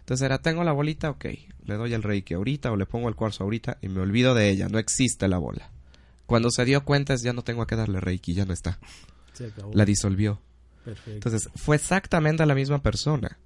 Entonces 0.00 0.24
era, 0.24 0.38
tengo 0.38 0.64
la 0.64 0.72
bolita, 0.72 1.10
ok. 1.10 1.26
Le 1.64 1.74
doy 1.74 1.92
el 1.92 2.02
reiki 2.02 2.34
ahorita 2.34 2.72
o 2.72 2.76
le 2.76 2.86
pongo 2.86 3.08
el 3.08 3.14
cuarzo 3.14 3.44
ahorita 3.44 3.78
y 3.82 3.88
me 3.88 4.00
olvido 4.00 4.34
de 4.34 4.48
ella. 4.50 4.68
No 4.68 4.78
existe 4.78 5.28
la 5.28 5.38
bola. 5.38 5.70
Cuando 6.26 6.50
se 6.50 6.64
dio 6.64 6.84
cuenta 6.84 7.14
es 7.14 7.22
ya 7.22 7.32
no 7.32 7.42
tengo 7.42 7.62
a 7.62 7.66
qué 7.66 7.76
darle 7.76 8.00
reiki, 8.00 8.34
ya 8.34 8.44
no 8.44 8.52
está. 8.52 8.78
Se 9.34 9.46
acabó. 9.46 9.70
La 9.74 9.84
disolvió. 9.84 10.40
Perfecto. 10.84 11.12
Entonces, 11.12 11.50
fue 11.54 11.76
exactamente 11.76 12.44
la 12.46 12.54
misma 12.54 12.82
persona. 12.82 13.38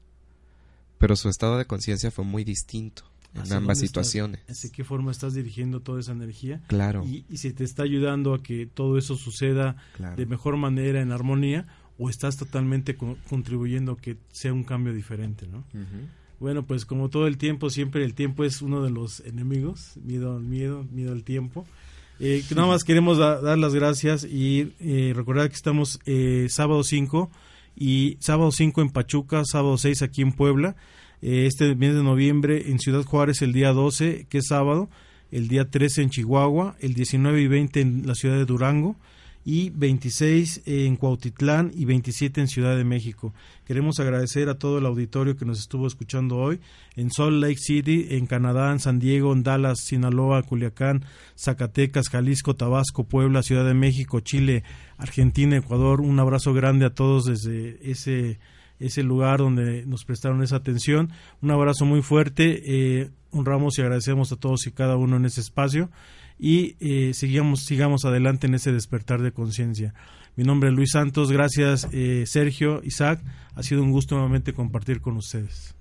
Pero 0.98 1.16
su 1.16 1.28
estado 1.28 1.58
de 1.58 1.64
conciencia 1.64 2.12
fue 2.12 2.24
muy 2.24 2.44
distinto 2.44 3.02
en 3.34 3.42
¿Hacia 3.42 3.56
ambas 3.56 3.78
situaciones. 3.78 4.40
¿Hacia 4.48 4.70
qué 4.70 4.84
forma 4.84 5.10
estás 5.10 5.34
dirigiendo 5.34 5.80
toda 5.80 5.98
esa 6.00 6.12
energía? 6.12 6.60
Claro, 6.68 7.02
Y, 7.04 7.24
y 7.28 7.38
si 7.38 7.52
te 7.52 7.64
está 7.64 7.82
ayudando 7.82 8.34
a 8.34 8.42
que 8.42 8.66
todo 8.66 8.98
eso 8.98 9.16
suceda 9.16 9.76
claro. 9.96 10.16
de 10.16 10.26
mejor 10.26 10.56
manera, 10.56 11.00
en 11.00 11.10
armonía, 11.10 11.66
o 12.02 12.08
estás 12.10 12.36
totalmente 12.36 12.96
co- 12.96 13.16
contribuyendo 13.28 13.92
a 13.92 13.96
que 13.98 14.16
sea 14.32 14.52
un 14.52 14.64
cambio 14.64 14.92
diferente, 14.92 15.46
¿no? 15.46 15.64
Bueno, 16.40 16.64
pues 16.64 16.84
como 16.84 17.08
todo 17.08 17.28
el 17.28 17.38
tiempo, 17.38 17.70
siempre 17.70 18.04
el 18.04 18.14
tiempo 18.14 18.42
es 18.44 18.62
uno 18.62 18.82
de 18.82 18.90
los 18.90 19.20
enemigos, 19.20 19.92
miedo 20.04 20.36
al 20.36 20.42
miedo, 20.42 20.84
miedo 20.90 21.12
al 21.12 21.22
tiempo. 21.22 21.66
Eh, 22.18 22.42
nada 22.54 22.66
más 22.68 22.82
queremos 22.84 23.18
da- 23.18 23.40
dar 23.40 23.58
las 23.58 23.74
gracias 23.74 24.24
y 24.24 24.72
eh, 24.80 25.12
recordar 25.14 25.48
que 25.48 25.54
estamos 25.54 26.00
eh, 26.06 26.46
sábado 26.50 26.82
5 26.82 27.30
y 27.76 28.16
sábado 28.20 28.50
5 28.52 28.82
en 28.82 28.90
Pachuca, 28.90 29.42
sábado 29.44 29.78
6 29.78 30.02
aquí 30.02 30.22
en 30.22 30.32
Puebla, 30.32 30.74
eh, 31.22 31.46
este 31.46 31.74
mes 31.76 31.94
de 31.94 32.02
noviembre 32.02 32.70
en 32.70 32.78
Ciudad 32.80 33.04
Juárez 33.04 33.40
el 33.42 33.52
día 33.52 33.72
12, 33.72 34.26
que 34.28 34.38
es 34.38 34.46
sábado, 34.48 34.88
el 35.30 35.46
día 35.48 35.70
13 35.70 36.02
en 36.02 36.10
Chihuahua, 36.10 36.76
el 36.80 36.94
19 36.94 37.40
y 37.40 37.46
20 37.48 37.80
en 37.80 38.06
la 38.06 38.14
ciudad 38.16 38.36
de 38.36 38.44
Durango 38.44 38.96
y 39.44 39.70
26 39.70 40.62
en 40.66 40.96
Cuautitlán 40.96 41.72
y 41.74 41.84
27 41.84 42.40
en 42.40 42.48
Ciudad 42.48 42.76
de 42.76 42.84
México. 42.84 43.34
Queremos 43.64 43.98
agradecer 43.98 44.48
a 44.48 44.58
todo 44.58 44.78
el 44.78 44.86
auditorio 44.86 45.36
que 45.36 45.44
nos 45.44 45.58
estuvo 45.58 45.86
escuchando 45.86 46.36
hoy 46.36 46.60
en 46.96 47.10
Salt 47.10 47.42
Lake 47.42 47.58
City, 47.58 48.06
en 48.10 48.26
Canadá, 48.26 48.70
en 48.70 48.78
San 48.78 48.98
Diego, 48.98 49.32
en 49.32 49.42
Dallas, 49.42 49.80
Sinaloa, 49.84 50.42
Culiacán, 50.42 51.04
Zacatecas, 51.36 52.08
Jalisco, 52.08 52.54
Tabasco, 52.54 53.04
Puebla, 53.04 53.42
Ciudad 53.42 53.64
de 53.64 53.74
México, 53.74 54.20
Chile, 54.20 54.62
Argentina, 54.98 55.56
Ecuador. 55.56 56.00
Un 56.00 56.20
abrazo 56.20 56.52
grande 56.54 56.86
a 56.86 56.94
todos 56.94 57.24
desde 57.24 57.78
ese 57.90 58.38
ese 58.78 59.04
lugar 59.04 59.38
donde 59.38 59.86
nos 59.86 60.04
prestaron 60.04 60.42
esa 60.42 60.56
atención. 60.56 61.10
Un 61.40 61.52
abrazo 61.52 61.84
muy 61.84 62.02
fuerte. 62.02 62.62
Eh, 62.64 63.10
honramos 63.30 63.78
y 63.78 63.82
agradecemos 63.82 64.32
a 64.32 64.36
todos 64.36 64.66
y 64.66 64.72
cada 64.72 64.96
uno 64.96 65.16
en 65.16 65.24
ese 65.24 65.40
espacio 65.40 65.88
y 66.42 66.74
eh, 66.80 67.14
sigamos, 67.14 67.60
sigamos 67.64 68.04
adelante 68.04 68.48
en 68.48 68.56
ese 68.56 68.72
despertar 68.72 69.22
de 69.22 69.30
conciencia. 69.30 69.94
Mi 70.34 70.42
nombre 70.42 70.70
es 70.70 70.74
Luis 70.74 70.90
Santos, 70.90 71.30
gracias 71.30 71.86
eh, 71.92 72.24
Sergio, 72.26 72.80
Isaac, 72.82 73.22
ha 73.54 73.62
sido 73.62 73.80
un 73.80 73.92
gusto 73.92 74.16
nuevamente 74.16 74.52
compartir 74.52 75.00
con 75.00 75.16
ustedes. 75.16 75.76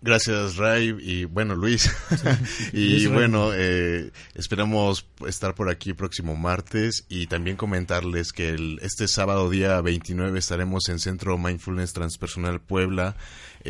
Gracias, 0.00 0.56
Ray, 0.56 0.96
y 1.00 1.24
bueno, 1.26 1.54
Luis. 1.54 1.92
y 2.72 2.90
Luis 2.90 3.08
bueno, 3.08 3.50
eh, 3.54 4.10
esperamos 4.34 5.06
estar 5.28 5.54
por 5.54 5.70
aquí 5.70 5.92
próximo 5.92 6.34
martes 6.34 7.04
y 7.08 7.28
también 7.28 7.56
comentarles 7.56 8.32
que 8.32 8.50
el, 8.50 8.80
este 8.82 9.06
sábado 9.06 9.48
día 9.48 9.80
29 9.80 10.40
estaremos 10.40 10.88
en 10.88 10.98
Centro 10.98 11.38
Mindfulness 11.38 11.92
Transpersonal 11.92 12.60
Puebla, 12.60 13.14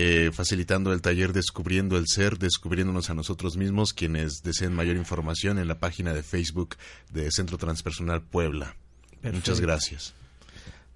eh, 0.00 0.30
facilitando 0.32 0.92
el 0.92 1.02
taller 1.02 1.32
Descubriendo 1.32 1.98
el 1.98 2.04
Ser, 2.06 2.38
descubriéndonos 2.38 3.10
a 3.10 3.14
nosotros 3.14 3.56
mismos, 3.56 3.92
quienes 3.92 4.42
deseen 4.44 4.72
mayor 4.72 4.96
información 4.96 5.58
en 5.58 5.66
la 5.66 5.80
página 5.80 6.14
de 6.14 6.22
Facebook 6.22 6.76
de 7.10 7.28
Centro 7.32 7.58
Transpersonal 7.58 8.22
Puebla. 8.22 8.76
Muchas 9.24 9.60
gracias. 9.60 10.14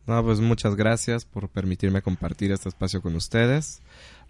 No, 0.06 0.22
pues 0.22 0.38
muchas 0.38 0.76
gracias 0.76 1.24
por 1.24 1.48
permitirme 1.48 2.00
compartir 2.00 2.52
este 2.52 2.68
espacio 2.68 3.02
con 3.02 3.16
ustedes. 3.16 3.82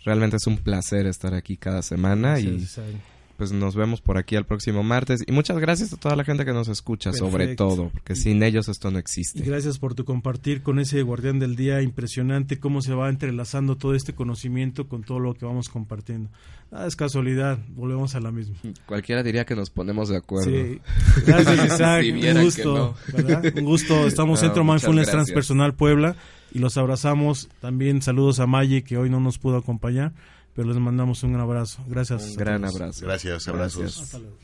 Realmente 0.06 0.36
es 0.38 0.46
un 0.46 0.56
placer 0.56 1.06
estar 1.06 1.34
aquí 1.34 1.58
cada 1.58 1.82
semana 1.82 2.40
y 2.40 2.46
Gracias, 2.46 2.70
Isaac. 2.70 2.94
Pues 3.42 3.50
nos 3.50 3.74
vemos 3.74 4.00
por 4.00 4.18
aquí 4.18 4.36
el 4.36 4.44
próximo 4.44 4.84
martes. 4.84 5.24
Y 5.26 5.32
muchas 5.32 5.58
gracias 5.58 5.92
a 5.92 5.96
toda 5.96 6.14
la 6.14 6.22
gente 6.22 6.44
que 6.44 6.52
nos 6.52 6.68
escucha, 6.68 7.12
sobre 7.12 7.46
Perfecto. 7.46 7.66
todo, 7.66 7.88
porque 7.88 8.14
sin 8.14 8.40
ellos 8.44 8.68
esto 8.68 8.92
no 8.92 8.98
Y 8.98 9.00
existe. 9.00 9.42
gracias 9.42 9.80
por 9.80 9.96
tu 9.96 10.04
compartir 10.04 10.62
con 10.62 10.78
ese 10.78 11.02
guardián 11.02 11.40
del 11.40 11.56
día 11.56 11.82
impresionante, 11.82 12.60
cómo 12.60 12.82
se 12.82 12.94
va 12.94 13.08
entrelazando 13.08 13.74
todo 13.76 13.96
este 13.96 14.14
conocimiento 14.14 14.86
con 14.86 15.02
todo 15.02 15.18
lo 15.18 15.34
que 15.34 15.44
vamos 15.44 15.68
compartiendo. 15.68 16.30
Ah, 16.70 16.86
es 16.86 16.94
casualidad, 16.94 17.58
volvemos 17.70 18.14
a 18.14 18.20
la 18.20 18.30
misma. 18.30 18.54
Cualquiera 18.86 19.24
diría 19.24 19.44
que 19.44 19.56
nos 19.56 19.70
ponemos 19.70 20.08
de 20.08 20.18
acuerdo. 20.18 20.48
Sí. 20.48 20.80
Gracias, 21.26 21.64
Isaac. 21.66 22.02
Si 22.04 22.12
un 22.12 22.42
gusto. 22.44 22.94
no. 23.12 23.58
Un 23.60 23.64
gusto. 23.64 24.06
Estamos 24.06 24.40
No, 24.40 24.46
Centro 24.46 24.62
Mindfulness 24.62 25.06
gracias. 25.08 25.26
Transpersonal 25.26 25.74
Puebla 25.74 26.14
y 26.52 26.60
los 26.60 26.76
abrazamos. 26.76 27.48
También 27.60 28.02
saludos 28.02 28.38
a 28.38 28.46
Maye, 28.46 28.84
que 28.84 28.98
hoy 28.98 29.10
no 29.10 29.18
nos 29.18 29.38
pudo 29.38 29.56
acompañar, 29.56 30.12
pero 30.54 30.68
les 30.68 30.78
mandamos 30.78 31.22
un 31.22 31.36
abrazo. 31.36 31.82
Gracias. 31.86 32.22
Un 32.22 32.36
gran 32.36 32.62
todos. 32.62 32.74
abrazo. 32.74 33.06
Gracias, 33.06 33.48
abrazos. 33.48 33.80
Gracias. 33.82 34.02
Hasta 34.04 34.18
luego. 34.18 34.36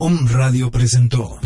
Om 0.00 0.28
Radio 0.28 0.70
presentó 0.70 1.40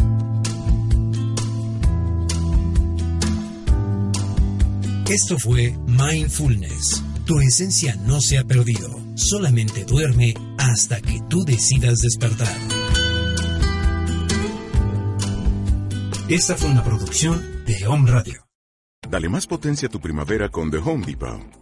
Esto 5.13 5.39
fue 5.39 5.77
Mindfulness. 5.87 7.05
Tu 7.27 7.39
esencia 7.41 7.95
no 8.07 8.19
se 8.23 8.39
ha 8.39 8.45
perdido. 8.45 8.99
Solamente 9.15 9.85
duerme 9.85 10.33
hasta 10.57 11.03
que 11.03 11.21
tú 11.29 11.45
decidas 11.45 11.99
despertar. 11.99 12.57
Esta 16.31 16.57
fue 16.57 16.71
una 16.71 16.83
producción 16.83 17.43
de 17.67 17.87
Om 17.87 18.07
Radio. 18.07 18.47
Dale 19.07 19.29
más 19.29 19.47
potencia 19.47 19.89
a 19.89 19.91
tu 19.91 20.01
primavera 20.01 20.49
con 20.49 20.71
The 20.71 20.79
Home 20.79 21.05
Depot. 21.05 21.62